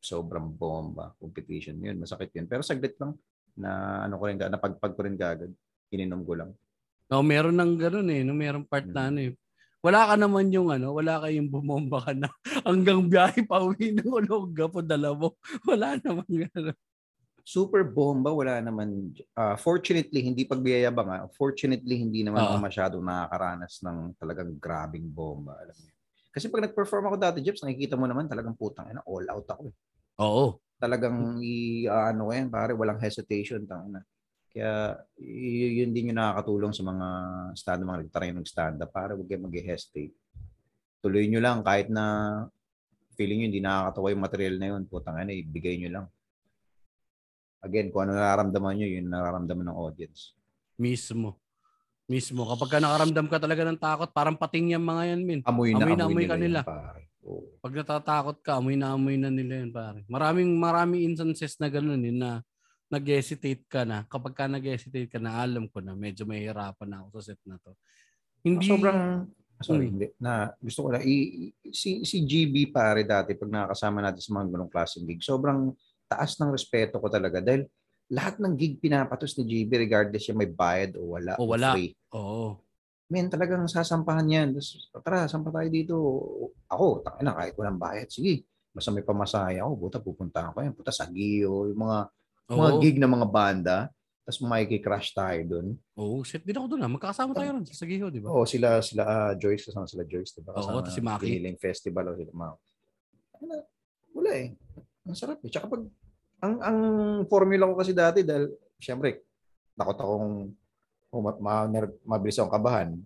[0.01, 1.15] Sobrang bomba.
[1.21, 2.03] Competition yun.
[2.03, 2.51] Masakit yun.
[2.51, 3.15] Pero saglit lang
[3.55, 5.53] na ano ko rin, napagpag ko rin kagad.
[5.95, 6.51] Ininom ko lang.
[7.11, 8.23] No, meron ng ganoon eh.
[8.27, 8.95] No, meron part hmm.
[8.95, 9.33] na ano eh.
[9.81, 12.29] Wala ka naman yung ano, wala kayong bumomba ka na
[12.69, 15.41] hanggang biyahe pa uwi ng Olonga po dala mo.
[15.69, 16.77] Wala naman gano'n
[17.45, 19.13] super bomba, wala naman.
[19.35, 21.09] Uh, fortunately, hindi pagbiyayabang.
[21.09, 22.57] Uh, fortunately, hindi naman uh-huh.
[22.57, 25.59] ako masyadong nakakaranas ng talagang grabing bomba.
[25.59, 25.89] Alam mo
[26.31, 29.63] Kasi pag nag-perform ako dati, Jeps, nakikita mo naman talagang putang ina, all out ako
[29.67, 29.75] eh.
[30.23, 30.47] Oo.
[30.79, 34.01] Talagang i uh, ano yan, pare, walang hesitation tang na.
[34.51, 37.07] Kaya y- yun din yung nakakatulong sa mga
[37.59, 40.15] stand mga nagtry ng stand up para wag kayo mag-hesitate.
[41.03, 42.05] Tuloy nyo lang kahit na
[43.19, 46.07] feeling nyo hindi nakakatawa yung material na yun, putang ina, ibigay nyo lang
[47.61, 50.33] again, kung ano nararamdaman nyo, yun nararamdaman ng audience.
[50.81, 51.37] Mismo.
[52.11, 52.43] Mismo.
[52.43, 55.41] Kapag ka nakaramdam ka talaga ng takot, parang pating yung mga yan, min.
[55.47, 56.61] Amoy na amoy, na amoy, ka nila.
[56.67, 57.47] Yan, oh.
[57.63, 60.03] Pag natatakot ka, amoy na amoy na nila yan, pare.
[60.11, 62.43] Maraming, maraming instances na gano'n yun na
[62.91, 64.03] nag-hesitate ka na.
[64.11, 67.61] Kapag ka nag-hesitate ka na, alam ko na, medyo mahihirapan na ako sa set na
[67.63, 67.79] to.
[68.43, 68.67] Hindi...
[68.67, 69.31] Sobrang,
[69.61, 70.09] Sorry, hindi.
[70.17, 74.33] Na gusto ko na i, i- si si GB pare dati pag nakakasama natin sa
[74.33, 75.77] mga ganung klaseng gig, sobrang
[76.11, 77.71] taas ng respeto ko talaga dahil
[78.11, 81.71] lahat ng gig pinapatos ni GB regardless siya may bayad o wala O wala.
[81.71, 81.95] free.
[82.11, 82.59] Oo.
[83.07, 84.49] Men, talagang sasampahan yan.
[84.55, 84.71] Tapos,
[85.03, 85.95] tara, sampa tayo dito.
[86.67, 88.47] Ako, tangina, kahit walang bayad, sige.
[88.71, 90.75] Basta may pamasahe ako, buta pupunta ako yan.
[90.75, 91.99] Puta sa Gio, yung mga,
[92.51, 92.79] mga Oo.
[92.79, 93.77] gig na mga banda.
[94.23, 95.67] Tapos makikicrash tayo dun.
[95.99, 96.91] Oo, shit din ako doon ah.
[96.91, 98.31] Magkakasama tayo ron sa Sagiho, di ba?
[98.31, 100.55] Oo, sila, sila ah, Joyce, kasama sila Joyce, diba?
[100.55, 101.27] Oo, Kasama tapos si Maki.
[101.35, 102.31] Healing Festival o sila.
[103.43, 103.55] Ano,
[104.15, 104.55] wala eh.
[105.03, 105.51] Ang sarap eh.
[105.51, 105.83] Tsaka pag,
[106.41, 106.79] ang, ang
[107.29, 108.49] formula ko kasi dati dahil,
[108.81, 109.25] syempre,
[109.77, 110.29] takot akong,
[111.13, 111.55] oh, ma, ma,
[112.05, 112.97] mabilis akong kabahan.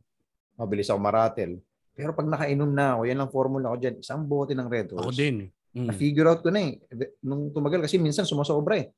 [0.54, 1.58] Mabilis akong maratel.
[1.94, 3.94] Pero pag nakainom na ako, yan lang formula ko dyan.
[4.02, 5.10] Isang bote ng Red Horse.
[5.10, 5.36] Ako din.
[5.46, 5.50] eh.
[5.74, 5.86] Mm.
[5.90, 6.78] Na-figure out ko na eh.
[7.22, 8.94] Nung tumagal, kasi minsan sumasobra eh.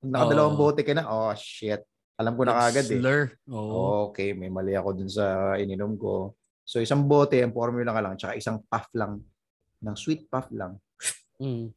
[0.00, 0.62] Pag nakadalawang Oo.
[0.64, 1.84] bote ka na, oh shit.
[2.18, 3.00] Alam ko na kagad eh.
[3.00, 3.22] Slur.
[3.52, 4.10] Oo.
[4.12, 6.32] Okay, may mali ako dun sa ininom ko.
[6.64, 9.20] So isang bote, ang formula ka lang, tsaka isang puff lang,
[9.80, 10.76] ng sweet puff lang.
[11.40, 11.72] Mm.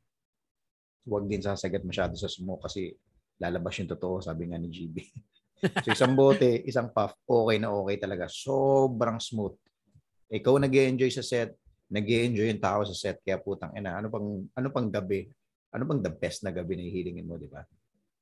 [1.12, 2.96] Huwag din sasagat masyado sa smoke kasi
[3.36, 4.96] lalabas yung totoo, sabi nga ni GB.
[5.84, 8.32] so isang bote, isang puff, okay na okay talaga.
[8.32, 9.60] Sobrang smooth.
[10.32, 11.60] Ikaw nag enjoy sa set,
[11.92, 15.28] nag enjoy yung tao sa set, kaya putang ina, ano pang, ano pang gabi?
[15.76, 17.68] Ano pang the best na gabi na hihilingin mo, di ba?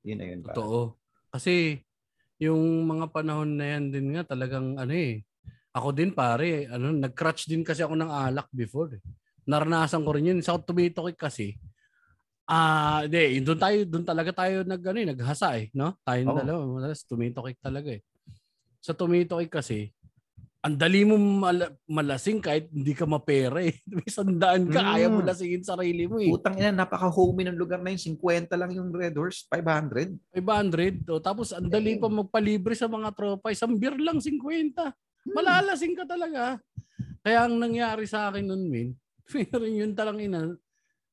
[0.02, 0.40] Yun na yun.
[0.42, 0.98] Totoo.
[1.30, 1.78] Kasi
[2.42, 5.22] yung mga panahon na yan din nga talagang ano eh.
[5.70, 8.98] Ako din pare, ano, nag-crutch din kasi ako ng alak before.
[8.98, 9.02] Eh.
[9.46, 10.40] Naranasan ko rin yun.
[10.42, 11.54] Sa Tomato Cake kasi,
[12.50, 15.94] ah, di, doon tayo, doon talaga tayo nag, ano, eh, naghasa eh, no?
[16.02, 16.38] Tayo Oo.
[16.42, 18.02] dalawa, madalas Tomato Cake talaga eh.
[18.82, 19.94] Sa Tomato Cake kasi,
[20.60, 23.80] ang dali mo mala- malasing kahit hindi ka mapera eh.
[23.96, 24.90] May sandaan ka, Mm.
[24.92, 26.28] kaya mo lasingin sarili mo eh.
[26.28, 28.02] Putang ina, napaka-homey ng lugar na yun.
[28.20, 30.20] 50 lang yung Red Horse, 500.
[30.36, 31.08] 500.
[31.08, 33.56] O, tapos ang dali pa magpalibre sa mga tropa.
[33.56, 34.92] Isang beer lang, 50.
[35.32, 36.60] Malalasing ka talaga.
[37.24, 38.90] Kaya ang nangyari sa akin nun, Min,
[39.32, 40.60] pero yun talang ina,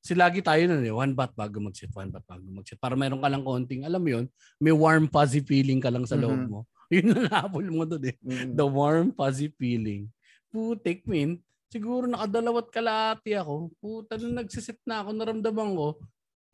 [0.07, 2.79] si lagi tayo nun eh, one bath bago mag-sit, one bath bago mag-sit.
[2.79, 4.27] Para meron ka lang konting, alam mo yun,
[4.63, 6.49] may warm fuzzy feeling ka lang sa loob Mhm.
[6.49, 6.61] mo.
[6.95, 8.17] Yun ang habol mo doon eh.
[8.55, 10.07] The warm fuzzy feeling.
[10.55, 11.43] Putik, Min.
[11.67, 13.75] Siguro nakadalawat kalahati ako.
[13.83, 15.99] Puta, nung nagsisit na ako, naramdaman ko,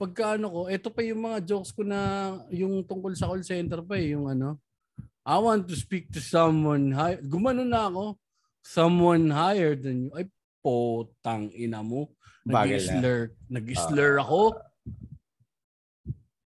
[0.00, 3.84] pagka ano ko, eto pa yung mga jokes ko na yung tungkol sa call center
[3.84, 4.56] pa eh, yung ano,
[5.22, 7.20] I want to speak to someone high.
[7.20, 8.16] Gumano na ako.
[8.64, 10.10] Someone higher than you.
[10.16, 10.26] Ay,
[10.64, 12.08] potang ina mo.
[12.44, 13.20] Nag-slur.
[13.48, 14.22] Nag-slur Ah.
[14.22, 14.42] ako.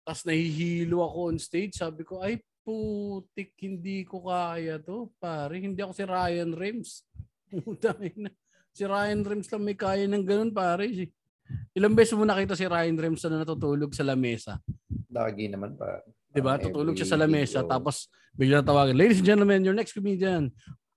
[0.06, 1.74] Tapos nahihilo ako on stage.
[1.74, 5.10] Sabi ko, ay putik, hindi ko kaya to.
[5.18, 6.52] Pare, hindi ako si Ryan
[8.14, 8.30] ina.
[8.76, 10.84] Si Ryan Rems lang may kaya ng ganun, pare.
[11.72, 14.60] Ilang beses mo nakita si Ryan Rems na natutulog sa lamesa?
[15.08, 16.04] Lagi naman pa.
[16.28, 16.60] 'Di ba?
[16.60, 17.72] Parang Tutulog siya sa lamesa video.
[17.72, 17.96] tapos
[18.36, 20.52] bigla tawagan, "Ladies and gentlemen, your next comedian,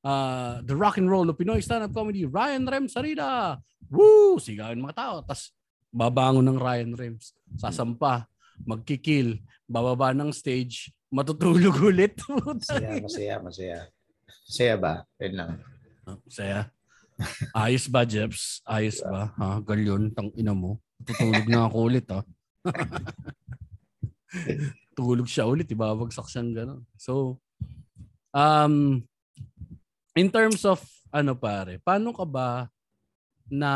[0.04, 3.58] uh, the rock and roll of Pinoy stand-up comedy, Ryan Rems Sarida."
[3.88, 4.38] Woo!
[4.38, 5.14] Sigawin mga tao.
[5.24, 5.54] Tapos
[5.88, 7.32] babangon ng Ryan Rems.
[7.56, 8.28] Sasampa,
[8.66, 12.18] magkikil, bababa ng stage, matutulog ulit.
[12.28, 13.78] Masaya, masaya, masaya.
[14.44, 14.92] Masaya ba?
[15.20, 15.50] Yun lang.
[16.08, 16.60] Ah, Saya.
[17.50, 18.62] Ayos ba, Jeps?
[18.62, 19.34] Ayos ba?
[19.36, 19.58] Ha?
[19.64, 20.78] Galyon, tang ina mo.
[21.02, 22.22] Tutulog na ako ulit, ha?
[24.98, 26.80] Tulog siya ulit, ibabagsak siyang gano'n.
[26.98, 27.38] So,
[28.34, 29.02] um,
[30.18, 30.82] in terms of,
[31.14, 32.66] ano pare, paano ka ba
[33.46, 33.72] na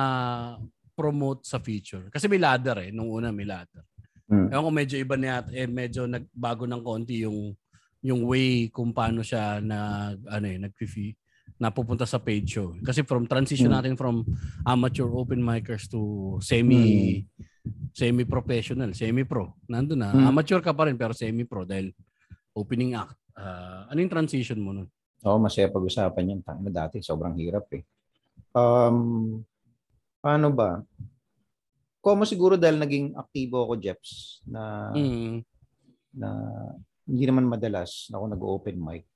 [0.93, 2.11] promote sa feature?
[2.11, 2.91] Kasi may ladder eh.
[2.91, 3.87] Nung una may ladder.
[4.27, 4.51] Hmm.
[4.51, 7.55] Ewan ko medyo iba na yata, eh, medyo nagbago ng konti yung
[8.03, 11.15] yung way kung paano siya na ano eh, nag-fee
[11.63, 12.75] napupunta sa page show.
[12.83, 13.77] Kasi from transition Mm.
[13.79, 14.27] natin from
[14.67, 17.23] amateur open micers to semi
[17.95, 19.55] semi professional, semi pro.
[19.71, 20.11] Nandun na.
[20.11, 20.27] Mm.
[20.35, 21.95] Amateur ka pa rin pero semi pro dahil
[22.51, 23.15] opening act.
[23.39, 24.91] Ah, ano yung transition mo nun?
[25.23, 26.41] Oo, masaya pag-usapan yan.
[26.43, 27.83] Tangina dati, sobrang hirap eh.
[28.53, 29.39] Um,
[30.19, 30.83] paano ba?
[32.03, 35.47] Como siguro dahil naging aktibo ako, Jeps, na, Mm.
[36.19, 36.29] na
[37.07, 39.07] hindi naman madalas na ako nag-open mic.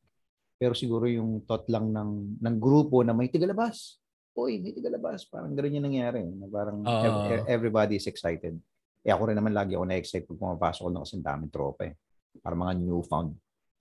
[0.57, 3.99] Pero siguro yung thought lang ng, ng grupo na may tigalabas.
[4.33, 5.27] Uy, may tigalabas.
[5.27, 6.23] Parang gano'n yung nangyari.
[6.23, 8.55] Na parang ev- everybody is excited.
[9.03, 11.95] Eh ako rin naman lagi ako na-excite pag pumapasok ko na kasi daming tropa eh.
[12.41, 13.31] Parang mga newfound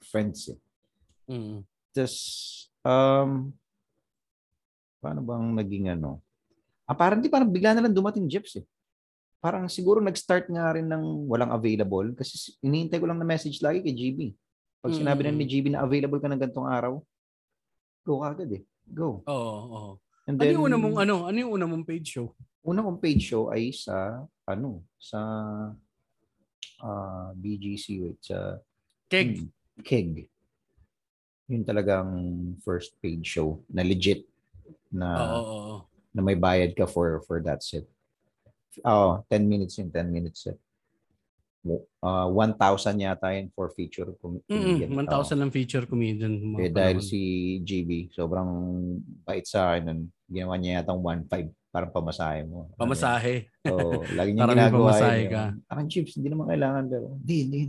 [0.01, 0.59] friends eh.
[1.29, 1.61] Mm.
[1.95, 2.15] Tapos,
[2.83, 3.55] um,
[4.99, 6.19] paano bang naging ano?
[6.83, 8.65] Ah, parang di parang bigla na lang dumating Jeps eh.
[9.39, 13.63] Parang siguro nag-start nga rin ng walang available kasi si- iniintay ko lang na message
[13.63, 14.19] lagi kay GB.
[14.83, 15.39] Pag sinabi na Mm.
[15.39, 16.99] ni GB na available ka ng gantong araw,
[18.03, 18.61] go agad eh.
[18.85, 19.23] Go.
[19.25, 19.91] Oo, oo.
[20.27, 21.15] And Ano yung una mong ano?
[21.25, 22.29] Ano yung una mong page show?
[22.65, 25.21] una kong page show ay sa ano, sa
[26.81, 28.57] ah, BGC wait, sa
[29.05, 29.37] Keg.
[29.37, 29.49] Hmm,
[29.85, 30.25] Keg.
[31.45, 32.09] Yun talagang
[32.59, 34.25] first page show na legit
[34.89, 35.77] na Oo, oo, oo.
[36.09, 37.85] na may bayad ka for for that set.
[38.81, 40.57] Oh, 10 minutes yun, 10 minutes set.
[41.65, 42.61] Uh, 1,000
[43.01, 44.89] yata yun for feature com- Mm, comedian.
[45.05, 46.33] 1,000 lang feature comedian.
[46.53, 46.61] Oo.
[46.61, 47.19] Eh, dahil si
[47.61, 48.45] GB, sobrang
[49.23, 49.99] bait sa akin nun.
[50.25, 52.69] Ginawa niya yata 1,500 parang pamasahe mo.
[52.75, 53.49] Pamasahe.
[53.61, 53.75] So,
[54.13, 55.31] lagi niya Parang ginagawa pamasahe yun.
[55.35, 55.43] ka.
[55.65, 56.83] Parang chips, hindi naman kailangan.
[56.87, 57.61] Pero, hindi, hindi.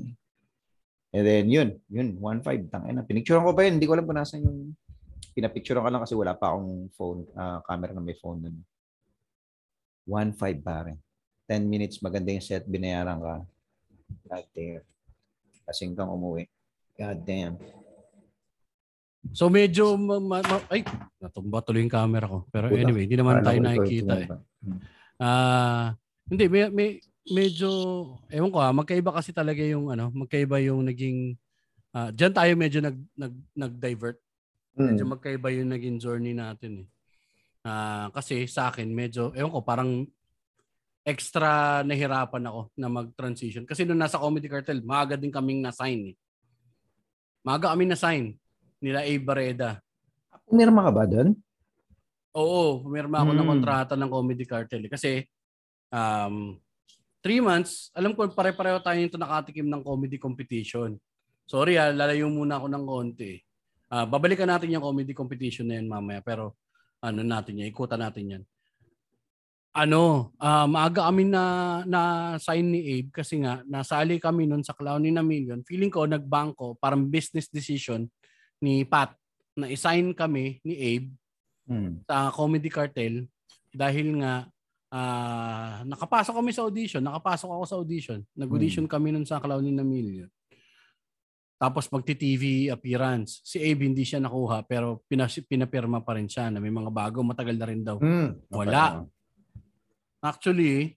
[1.17, 1.81] And then, yun.
[1.89, 2.69] Yun, 1.5.
[2.69, 3.01] Tangina.
[3.01, 3.81] Pinicturean ko pa yun.
[3.81, 4.77] Hindi ko alam kung nasan yung...
[5.33, 8.57] Pinapicturean ko lang kasi wala pa akong phone, ah, camera na may phone nun.
[10.05, 11.01] 1.5 pare.
[11.49, 13.35] 10 minutes, maganda yung set, binayaran ka.
[14.29, 14.85] God damn.
[15.65, 16.49] Kasing kang umuwi.
[16.97, 17.57] God damn.
[19.35, 20.87] So medyo ma- ma- ma- ay
[21.19, 22.47] natumba tuloy yung camera ko.
[22.49, 22.79] Pero Puta.
[22.79, 24.29] anyway, hindi naman Akala tayo nakikita eh.
[25.19, 25.97] Ah,
[26.31, 26.89] hindi may, may
[27.29, 27.69] medyo
[28.31, 31.35] ewan ko ah, magkaiba kasi talaga yung ano, magkaiba yung naging
[31.91, 34.19] ah diyan tayo medyo nag nag nag-divert.
[34.77, 35.13] Medyo Mm.
[35.17, 36.89] magkaiba yung naging journey natin eh.
[37.67, 40.07] Ah, kasi sa akin medyo ewan ko parang
[41.03, 46.17] extra nahirapan ako na mag-transition kasi nung nasa Comedy Cartel, maaga din kaming na-sign eh.
[47.43, 48.35] Maaga kami na-sign
[48.83, 49.79] nila Abe Barreda.
[50.45, 51.31] Pumirma ka ba doon?
[52.37, 53.51] Oo, pumirma ako ng Hmm.
[53.55, 54.91] kontrata ng Comedy Cartel eh.
[54.91, 55.11] kasi
[55.89, 56.59] um
[57.27, 60.95] three months, alam ko pare-pareho tayo nito nakatikim ng comedy competition.
[61.43, 63.43] Sorry ah, lalayo muna ako ng konti.
[63.91, 66.55] Ah, babalikan natin yung comedy competition na yan mamaya pero
[67.03, 68.43] ano natin yan, ikutan natin yan.
[69.75, 72.01] Ano, ah, maaga kami na na
[72.39, 75.67] sign ni Abe kasi nga nasali kami noon sa Clowny na Million.
[75.67, 78.07] Feeling ko nagbangko, parang business decision
[78.63, 79.19] ni Pat
[79.59, 81.11] na i-sign kami ni Abe
[81.67, 81.99] Hmm.
[82.07, 83.27] sa Comedy Cartel
[83.75, 84.47] dahil nga
[84.89, 88.21] ah, nakapasok kami sa audition, nakapasok ako sa audition.
[88.33, 90.29] Nag-audition kami nun sa Clowny na Million.
[91.57, 93.41] Tapos magti-TV appearance.
[93.41, 97.25] Si Abe hindi siya nakuha pero pinas- pinapirma pa rin siya na may mga bago,
[97.25, 97.97] matagal na rin daw.
[97.97, 98.37] Hmm.
[98.45, 98.53] Okay.
[98.53, 99.09] Wala.
[100.21, 100.97] Actually,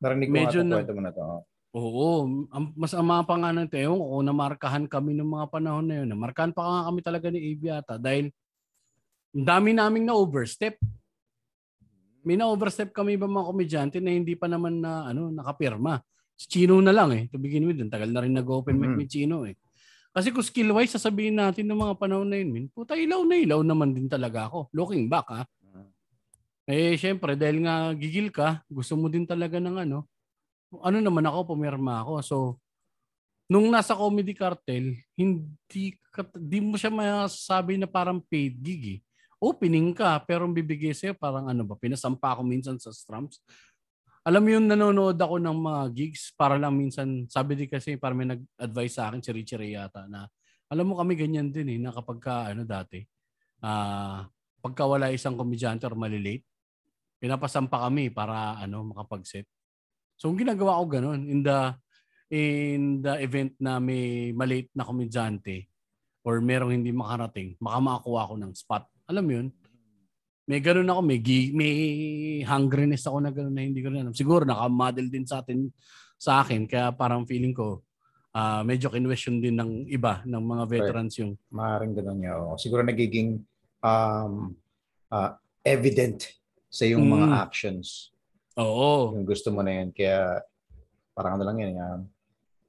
[0.00, 1.20] Narinig ko Medyo na- kwento mo na to.
[1.20, 1.40] oh.
[1.70, 6.02] Oo, ang mas ama pa nga ng Teo ko namarkahan kami ng mga panahon na
[6.02, 6.10] yun.
[6.10, 8.34] Namarkahan pa nga kami talaga ni Abe yata dahil
[9.30, 10.74] ang dami naming na overstep.
[12.24, 16.00] May na overstep kami ba mga komedyante na hindi pa naman na ano nakapirma.
[16.36, 17.24] Si Chino na lang eh.
[17.32, 18.98] To begin with, tagal na rin nag-open mic Mhm.
[19.00, 19.56] ni Chino eh.
[20.10, 23.60] Kasi kung skill-wise, sasabihin natin ng mga panahon na yun, min, puta ilaw na ilaw
[23.62, 24.66] naman din talaga ako.
[24.74, 25.42] Looking back ha.
[26.70, 30.06] Eh, syempre, dahil nga gigil ka, gusto mo din talaga ng ano,
[30.82, 32.14] ano naman ako, pumirma ako.
[32.22, 32.36] So,
[33.50, 39.00] nung nasa Comedy Cartel, hindi, ka, di mo siya masasabi na parang paid gig eh.
[39.40, 43.40] Opening ka, pero ang bibigay sa'yo parang ano ba, pinasampa ako minsan sa strums.
[44.20, 48.12] Alam mo yung nanonood ako ng mga gigs para lang minsan, sabi din kasi para
[48.12, 50.28] may nag-advise sa akin si Richie Ray yata na
[50.68, 53.00] alam mo kami ganyan din eh, na kapag ka, ano dati,
[53.64, 54.28] ah
[54.60, 56.44] pagka wala isang komedyante or malilate,
[57.16, 59.48] pinapasampa kami para ano makapag-set.
[60.20, 61.72] So, ang ginagawa ko ganun, in the,
[62.28, 65.72] in the event na may malate na komedyante
[66.20, 68.84] or merong hindi makarating, makakuha ako ng spot.
[69.10, 69.48] Alam mo yun?
[70.46, 71.74] May ganun ako, may, gi- may
[72.42, 74.14] hungriness ako na ganun na hindi ko rin alam.
[74.14, 75.70] Siguro naka-model din sa atin
[76.14, 77.82] sa akin, kaya parang feeling ko,
[78.30, 82.38] ah medyo kinwestiyon din ng iba, ng mga veterans yung Maaaring ganun niya.
[82.38, 82.54] oo.
[82.54, 83.42] Siguro nagiging
[83.82, 84.54] um,
[85.08, 85.34] ah,
[85.66, 86.30] evident
[86.70, 87.34] sa yung mga Mm.
[87.36, 88.14] actions.
[88.54, 89.14] Oo.
[89.14, 89.90] Yung gusto mo na yan.
[89.90, 90.38] Kaya
[91.10, 91.74] parang ano lang yan.
[91.74, 91.98] ah,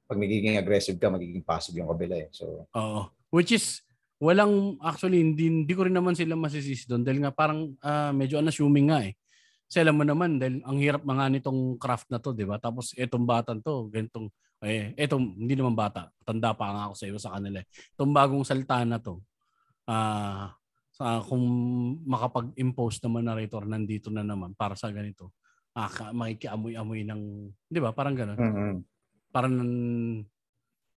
[0.09, 2.29] pag nagiging aggressive ka, magiging passive yung kabila eh.
[2.33, 3.09] So, Oo.
[3.29, 3.85] Which is,
[4.21, 8.37] walang, actually, hindi, hindi ko rin naman sila masisisi doon dahil nga parang ah, medyo
[8.37, 9.17] unassuming nga eh.
[9.65, 12.61] Kasi alam mo naman, dahil ang hirap mga nitong craft na to, di ba?
[12.61, 14.29] Tapos etong batang to, ganitong,
[14.61, 17.63] eh, etong, hindi naman bata, tanda pa nga ako sa iyo sa kanila.
[17.63, 17.67] eh.
[17.97, 19.17] Itong bagong salta na to,
[19.89, 20.53] ah,
[20.91, 21.41] sa, kung
[22.05, 25.33] makapag-impose naman narrator, nandito na naman para sa ganito.
[25.73, 27.21] Ah, makikiamoy-amoy ng,
[27.65, 27.95] di ba?
[27.95, 28.75] Parang gano'n mm
[29.31, 29.55] parang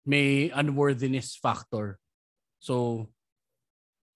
[0.02, 2.01] may unworthiness factor.
[2.62, 3.06] So,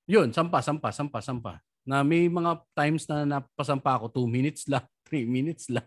[0.06, 1.54] yun, sampa, sampa, sampa, sampa.
[1.82, 5.86] Na may mga times na napasampa ako, 2 minutes lang, 3 minutes lang.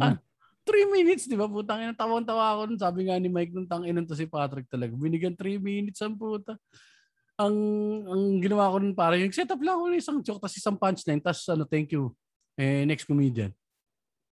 [0.00, 0.16] Ah,
[0.64, 1.44] 3 minutes, di ba?
[1.44, 2.80] Putang ina, tawang-tawa ako nun.
[2.80, 4.96] Sabi nga ni Mike nung tang to si Patrick talaga.
[4.96, 6.56] Binigyan 3 minutes ang puta.
[7.36, 7.56] Ang
[8.08, 11.24] ang ginawa ko nun para yung setup lang ako ng isang joke tapos isang punchline
[11.24, 12.12] tapos ano thank you
[12.52, 13.48] eh next comedian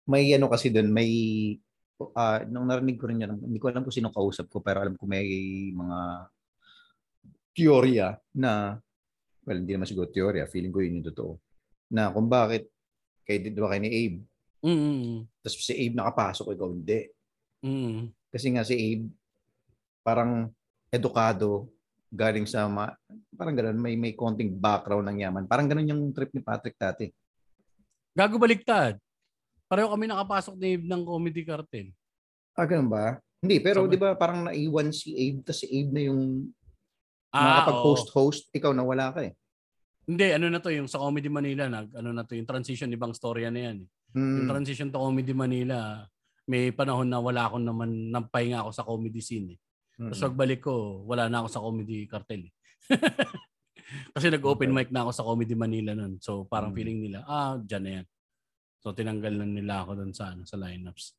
[0.05, 1.09] may ano kasi doon, may
[2.13, 4.93] ah nung narinig ko rin yan, hindi ko alam kung sino kausap ko, pero alam
[4.93, 5.25] ko may
[5.73, 5.97] mga
[7.55, 8.75] teorya na,
[9.47, 11.33] well, hindi naman siguro teorya, feeling ko yun yung totoo,
[11.87, 12.67] na kung bakit
[13.23, 14.17] kay di ba kay ni Abe,
[14.61, 17.07] mm tapos si Abe nakapasok, ikaw hindi.
[17.63, 19.07] mm Kasi nga si Abe,
[20.03, 20.51] parang
[20.91, 21.71] edukado,
[22.11, 22.93] galing sa ma-
[23.33, 25.43] parang ganun, may may konting background ng yaman.
[25.47, 27.09] Parang ganun yung trip ni Patrick dati.
[28.15, 28.99] Gago baliktad.
[29.65, 31.89] Pareho kami nakapasok ni Abe ng Comedy Cartel.
[32.55, 33.19] Ah, ganun ba?
[33.43, 36.21] Hindi, pero So, di ba parang naiwan si Abe, tapos si Abe na yung
[37.35, 37.83] Ah, oo.
[37.91, 39.35] post-host, ikaw nawala ka eh.
[40.05, 43.11] Hindi, ano na to, yung sa Comedy Manila, nag, ano na to, yung transition, ibang
[43.11, 43.77] storya na yan.
[43.83, 43.89] eh.
[44.15, 44.51] Yung Hmm.
[44.55, 46.05] transition to Comedy Manila,
[46.45, 49.57] may panahon na wala ako naman, nampahinga ako sa comedy scene.
[49.57, 49.59] Eh.
[49.97, 50.13] Mm.
[50.13, 52.47] Tapos pagbalik ko, wala na ako sa Comedy Cartel.
[52.47, 52.53] eh.
[54.13, 54.77] Kasi nag-open Okay.
[54.77, 56.21] mic na ako sa Comedy Manila nun.
[56.21, 56.77] So parang Mm.
[56.77, 58.05] feeling nila, ah, dyan na yan.
[58.77, 61.17] So tinanggal na nila ako dun sa, ano, sa lineups.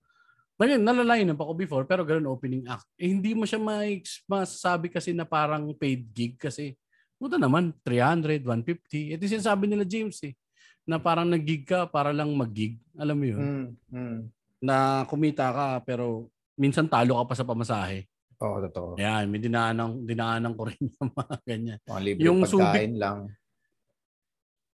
[0.57, 2.89] Ngayon, nalaline up ako before, pero ganun opening act.
[2.97, 3.85] Eh, hindi mo siya ma-
[4.25, 6.73] masasabi kasi na parang paid gig kasi
[7.17, 9.17] Puta naman, 300, 150.
[9.17, 10.37] Ito yung sinasabi nila James eh.
[10.85, 12.77] Na parang nag-gig ka para lang mag-gig.
[12.93, 13.41] Alam mo yun?
[13.41, 13.67] Mm.
[13.89, 14.21] Mm.
[14.61, 16.29] Na kumita ka pero
[16.61, 18.05] minsan talo ka pa sa pamasahe.
[18.37, 19.01] Oo, totoo.
[19.01, 21.79] Yan, may dinaanan, dinaanan ko rin yung mga ganyan.
[21.89, 23.19] Mga libre Yung pagkain lang.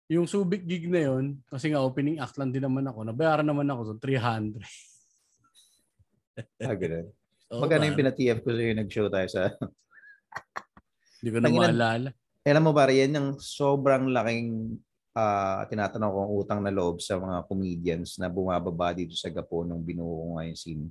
[0.09, 3.69] Yung Subic gig na yun, kasi nga opening act lang din naman ako, nabayaran naman
[3.69, 4.63] ako so 300.
[6.63, 7.09] Ah, ganun.
[7.49, 9.49] So, Magkano yung pinatf ko sa'yo nag-show tayo sa...
[11.25, 12.13] Hindi ko na maalala.
[12.45, 14.77] Alam mo ba, yan yung sobrang laking
[15.17, 19.81] ah tinatanong kong utang na loob sa mga comedians na bumababa dito sa Gapo nung
[19.81, 20.85] binuo ko nga yung scene.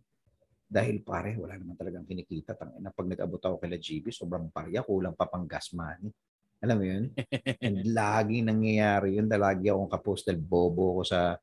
[0.65, 2.57] Dahil pare, wala naman talagang kinikita.
[2.57, 6.11] Tangina, pag nag-abot ako kay GB, sobrang parya, kulang pa pang gas money.
[6.59, 7.03] Alam mo yun?
[7.63, 9.29] And lagi nangyayari yun.
[9.29, 11.37] Lagi akong kapos dahil bobo ko sa...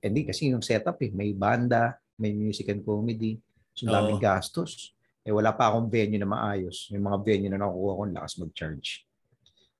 [0.00, 1.12] Hindi, kasi yung setup eh.
[1.12, 3.38] May banda, may music and comedy.
[3.74, 3.92] So, Oo.
[3.92, 4.94] daming gastos.
[5.24, 6.92] Eh, wala pa akong venue na maayos.
[6.92, 8.88] May mga venue na nakukuha ko, lakas mag-charge.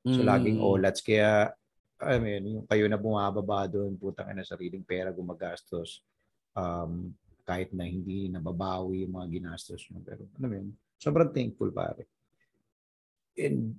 [0.02, 0.26] So, Mm.
[0.26, 1.00] laging olats.
[1.00, 1.52] Kaya,
[2.00, 6.00] I mean, yung kayo na bumababa doon, putang ina sariling pera gumagastos.
[6.52, 7.12] Um,
[7.44, 10.00] kahit na hindi nababawi yung mga ginastos nyo.
[10.00, 12.08] Pero, ano yun, sobrang thankful pare.
[13.36, 13.76] And,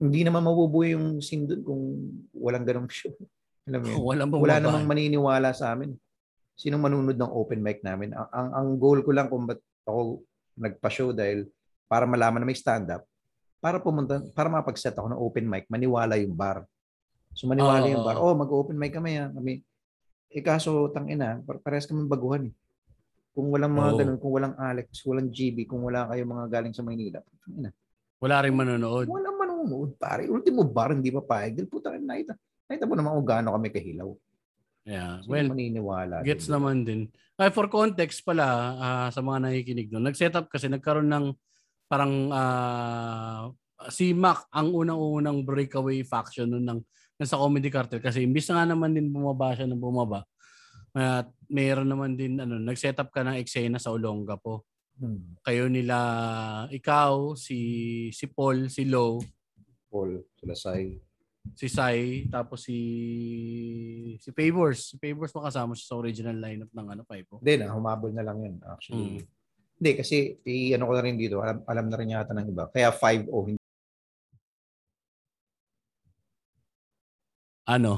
[0.00, 1.82] hindi naman mabubuhay yung scene doon kung
[2.32, 3.12] walang ganong show.
[3.68, 4.00] Alam mo yun?
[4.08, 4.64] Walang Wala bumaba.
[4.64, 5.92] namang maniniwala sa amin.
[6.60, 8.12] Sinong manunod ng open mic namin?
[8.12, 9.56] Ang, ang, ang goal ko lang kung ba't
[9.88, 10.20] ako
[10.60, 11.48] nagpa-show dahil
[11.88, 13.08] para malaman na may stand-up,
[13.64, 16.68] para pumunta, para mapag-set ako ng open mic, maniwala yung bar.
[17.32, 19.16] So maniwala Oo, yung bar, oh, mag-open mic kami.
[19.16, 19.32] ah.
[19.32, 19.64] kami.
[20.30, 22.54] Eh kaso, tangina, par- parehas kami baguhan eh.
[23.32, 23.98] Kung walang mga Oo.
[23.98, 27.72] ganun, kung walang Alex, walang GB, kung wala kayo mga galing sa Maynila, tangina,
[28.20, 29.08] Wala rin manonood.
[29.08, 30.28] walang manonood, pare.
[30.28, 31.56] Ultimo bar, hindi pa payag.
[31.56, 32.36] Dahil puta, nakita,
[32.68, 34.12] nakita mo naman kung gaano kami kahilaw.
[34.84, 35.20] Yeah.
[35.20, 36.24] Sino Well, maniniwala?
[36.24, 36.54] Gets doon?
[36.56, 37.00] naman din.
[37.40, 38.46] Ay, for context pala
[38.76, 41.26] ah, sa mga nakikinig doon, nag-set up kasi nagkaroon ng
[41.88, 43.48] parang ah,
[43.88, 46.80] si Mac ang unang-unang breakaway faction nun ng,
[47.16, 50.24] ng sa Comedy Cartel kasi imbis na nga naman din bumaba siya ng bumaba.
[50.92, 54.68] At mayroon naman din ano, nag-set up ka ng eksena sa Olongapo.
[55.00, 55.40] Hmm.
[55.40, 55.96] Kayo nila
[56.68, 57.56] ikaw, si
[58.12, 59.16] si Paul, si Lo,
[59.88, 61.09] Paul, sila Sai.
[61.56, 62.78] Si Sai, tapos si
[64.20, 64.92] si Favors.
[64.92, 67.26] Si Favors makasama siya sa original lineup ng ano, Five.
[67.40, 69.20] Hindi na, humabol na lang yun actually.
[69.20, 69.26] Mm.
[69.80, 72.68] Hindi, kasi i-ano ko na rin dito, alam, alam na rin yata ng iba.
[72.68, 73.60] Kaya 5-0, hindi
[77.70, 77.92] Ano?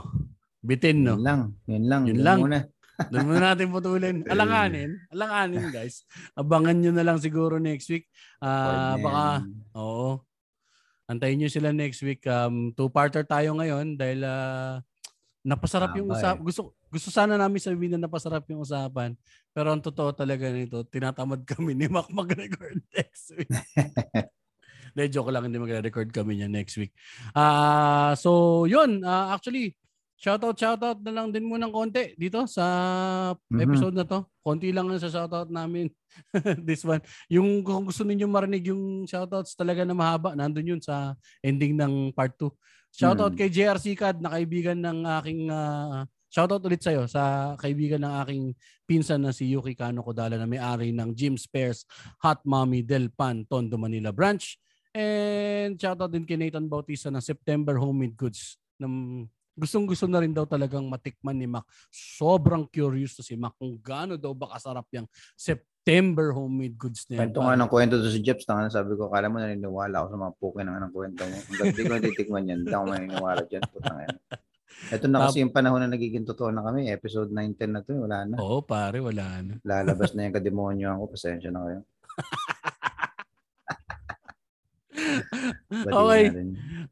[0.63, 1.19] Bitin, no?
[1.19, 1.41] Yun lang.
[1.67, 2.03] Yun lang.
[2.07, 2.39] Yun lang.
[2.39, 2.61] Muna.
[3.11, 4.17] Doon muna natin putulin.
[4.33, 5.01] Alanganin.
[5.11, 6.05] Alanganin, guys.
[6.39, 8.07] Abangan nyo na lang siguro next week.
[8.39, 9.27] Ah, Fine, baka,
[9.75, 10.23] oo.
[11.13, 12.25] Antayin nyo sila next week.
[12.25, 14.81] Um, two-parter tayo ngayon dahil ah,
[15.45, 16.37] napasarap yung Tama usap.
[16.39, 16.43] eh.
[16.43, 19.13] Gusto, gusto sana namin sabihin na napasarap yung usapan.
[19.51, 23.51] Pero ang totoo talaga nito, tinatamad kami ni Mac mag-record next week.
[24.97, 26.93] De, joke lang, hindi magre-record kami niya next week.
[27.33, 29.73] Ah, so yun, ah, actually,
[30.15, 32.65] shoutout shoutout na lang din muna ng konti dito sa
[33.51, 33.59] Mhm.
[33.59, 34.23] episode na to.
[34.39, 35.89] Konti lang ang sa shoutout namin
[36.69, 37.01] this one.
[37.29, 42.13] Yung kung gusto niyo marinig yung shoutouts talaga na mahaba, nandun yun sa ending ng
[42.13, 42.49] part 2.
[42.93, 43.41] Shoutout Hmm.
[43.41, 48.43] kay JRC Cad na kaibigan ng aking ah, shoutout ulit sa'yo sa kaibigan ng aking
[48.85, 51.89] pinsan na si Yuki Kano Kodala na may-ari ng Jim Spares
[52.21, 54.61] Hot Mommy Del Pan Tondo Manila branch.
[54.93, 58.61] And shoutout din kay Nathan Bautista ng September Homemade Goods.
[58.77, 59.25] Ng
[59.57, 61.65] gustong gusto na rin daw talagang matikman ni Mac.
[61.93, 67.19] Sobrang curious to si Mac kung gaano daw ba kasarap yung September Homemade Goods na
[67.19, 67.21] yan.
[67.27, 68.47] Kwento nga ng kwento to si Jeps.
[68.47, 71.37] Tanga sabi ko, kala mo naniniwala ako sa mga pukin ng ng kwento mo.
[71.37, 72.59] Hanggang di ko natitikman yan.
[72.63, 73.63] Hindi ako maniniwala dyan.
[73.67, 74.19] Putang ina.
[74.89, 76.87] Ito na kasi yung panahon na nagiging totoo na kami.
[76.87, 77.91] Episode 9-10 na to.
[77.91, 78.01] eh.
[78.01, 78.35] Wala na.
[78.39, 79.55] Oo, pare, wala na.
[79.63, 81.19] Lalabas na yung kademonyo ako.
[81.19, 81.81] Pasensya na kayo.
[85.73, 86.31] Okay.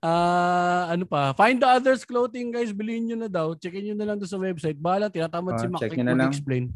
[0.01, 1.31] Ah, ano pa?
[1.33, 3.53] Find the others clothing guys, bilhin niyo na daw.
[3.55, 4.75] Checkin niyo na lang doon sa website.
[4.75, 6.27] Bahala, tinatamad Ah, si Mac check na lang.
[6.27, 6.73] explain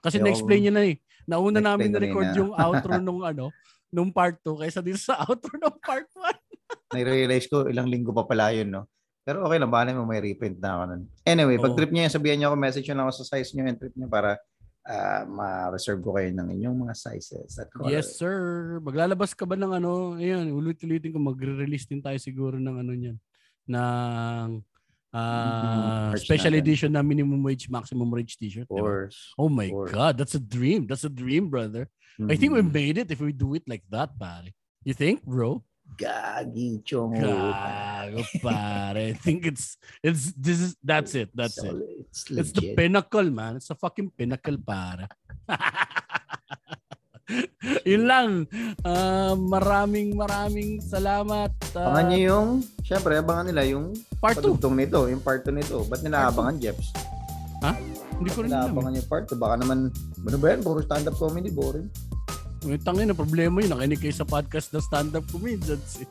[0.00, 0.24] Kasi Yo.
[0.24, 0.96] na-explain niya na eh.
[1.26, 2.36] Nauna Na-explain namin na-record na.
[2.38, 3.44] yung outro nung ano,
[3.92, 6.96] nung part 2 kaysa dito sa outro ng part 1.
[6.96, 8.88] nai-realize ko ilang linggo pa pala yun, no?
[9.22, 11.02] Pero okay lang, baka naman may reprint na ako nun.
[11.22, 13.78] Anyway, pag trip niya, sabihan niyo ako, message niyo lang ako sa size niyo and
[13.78, 14.34] trip niyo para
[14.82, 17.86] ah, ma-reserve ko kayo ng inyong mga sizes at color.
[17.86, 18.34] Yes, sir.
[18.82, 20.18] Maglalabas ka ba ng ano?
[20.18, 21.22] Ayan, ulit-ulitin ko.
[21.22, 23.16] Magre-release din tayo siguro ng ano niyan.
[23.70, 24.48] Ng
[25.12, 26.12] ah, Mhm.
[26.12, 26.62] Merch special natin.
[26.64, 28.68] edition na minimum wage, maximum wage t-shirt.
[28.70, 29.32] Of course.
[29.38, 29.92] Oh my course.
[29.92, 30.86] God, that's a dream.
[30.86, 31.88] That's a dream, brother.
[32.28, 32.72] I think we Mhm.
[32.72, 34.52] made it if we do it like that, pare.
[34.84, 35.64] You think, bro?
[35.98, 37.12] Gagi, chong.
[37.16, 38.96] Gago, pare.
[39.10, 41.28] I think it's it's this is that's it.
[41.34, 41.76] That's it.
[42.08, 43.56] It's It's the pinnacle, man.
[43.56, 45.08] It's the fucking pinnacle, para.
[47.90, 48.28] Yun lang.
[48.82, 51.50] Ah, maraming maraming salamat.
[51.72, 52.48] Ah, Abangan niyo yung,
[52.80, 54.40] syempre, abangan nila yung part 2.
[54.40, 55.82] padugtong nito, yung part 2 nito.
[55.86, 56.88] Ba't nila Part abangan, Jeps?
[58.12, 58.70] Hindi ko rin alam.
[58.70, 59.34] Naabangan yung part 2.
[59.34, 59.78] Baka naman,
[60.20, 60.60] ano ba yan?
[60.60, 61.88] Puro stand-up comedy, boring.
[62.62, 63.74] May tangin na problema yun.
[63.74, 65.98] Nakinig kayo sa podcast ng stand-up comedians.
[65.98, 66.06] eh.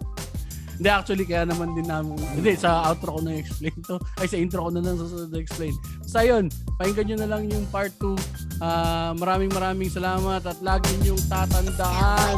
[0.82, 2.18] Hindi, actually, kaya naman din namin.
[2.34, 4.02] Hindi, sa outro ko na explain to.
[4.18, 5.78] Ay, sa intro ko na lang susunod na explain.
[6.02, 6.49] Basta yun,
[6.82, 8.18] pakinggan nyo na lang yung part 2.
[8.58, 12.34] Ah, maraming maraming salamat at lagi nyong tatandaan.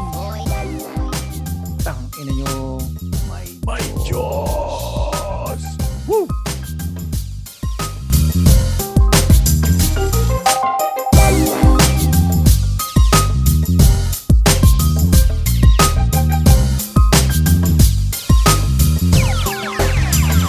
[1.87, 2.83] Tang, ina nyo.
[3.31, 5.63] My My Diyos!
[6.03, 6.27] Woo!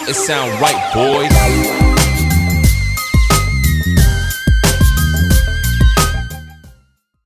[0.07, 1.84] It sound right, boys.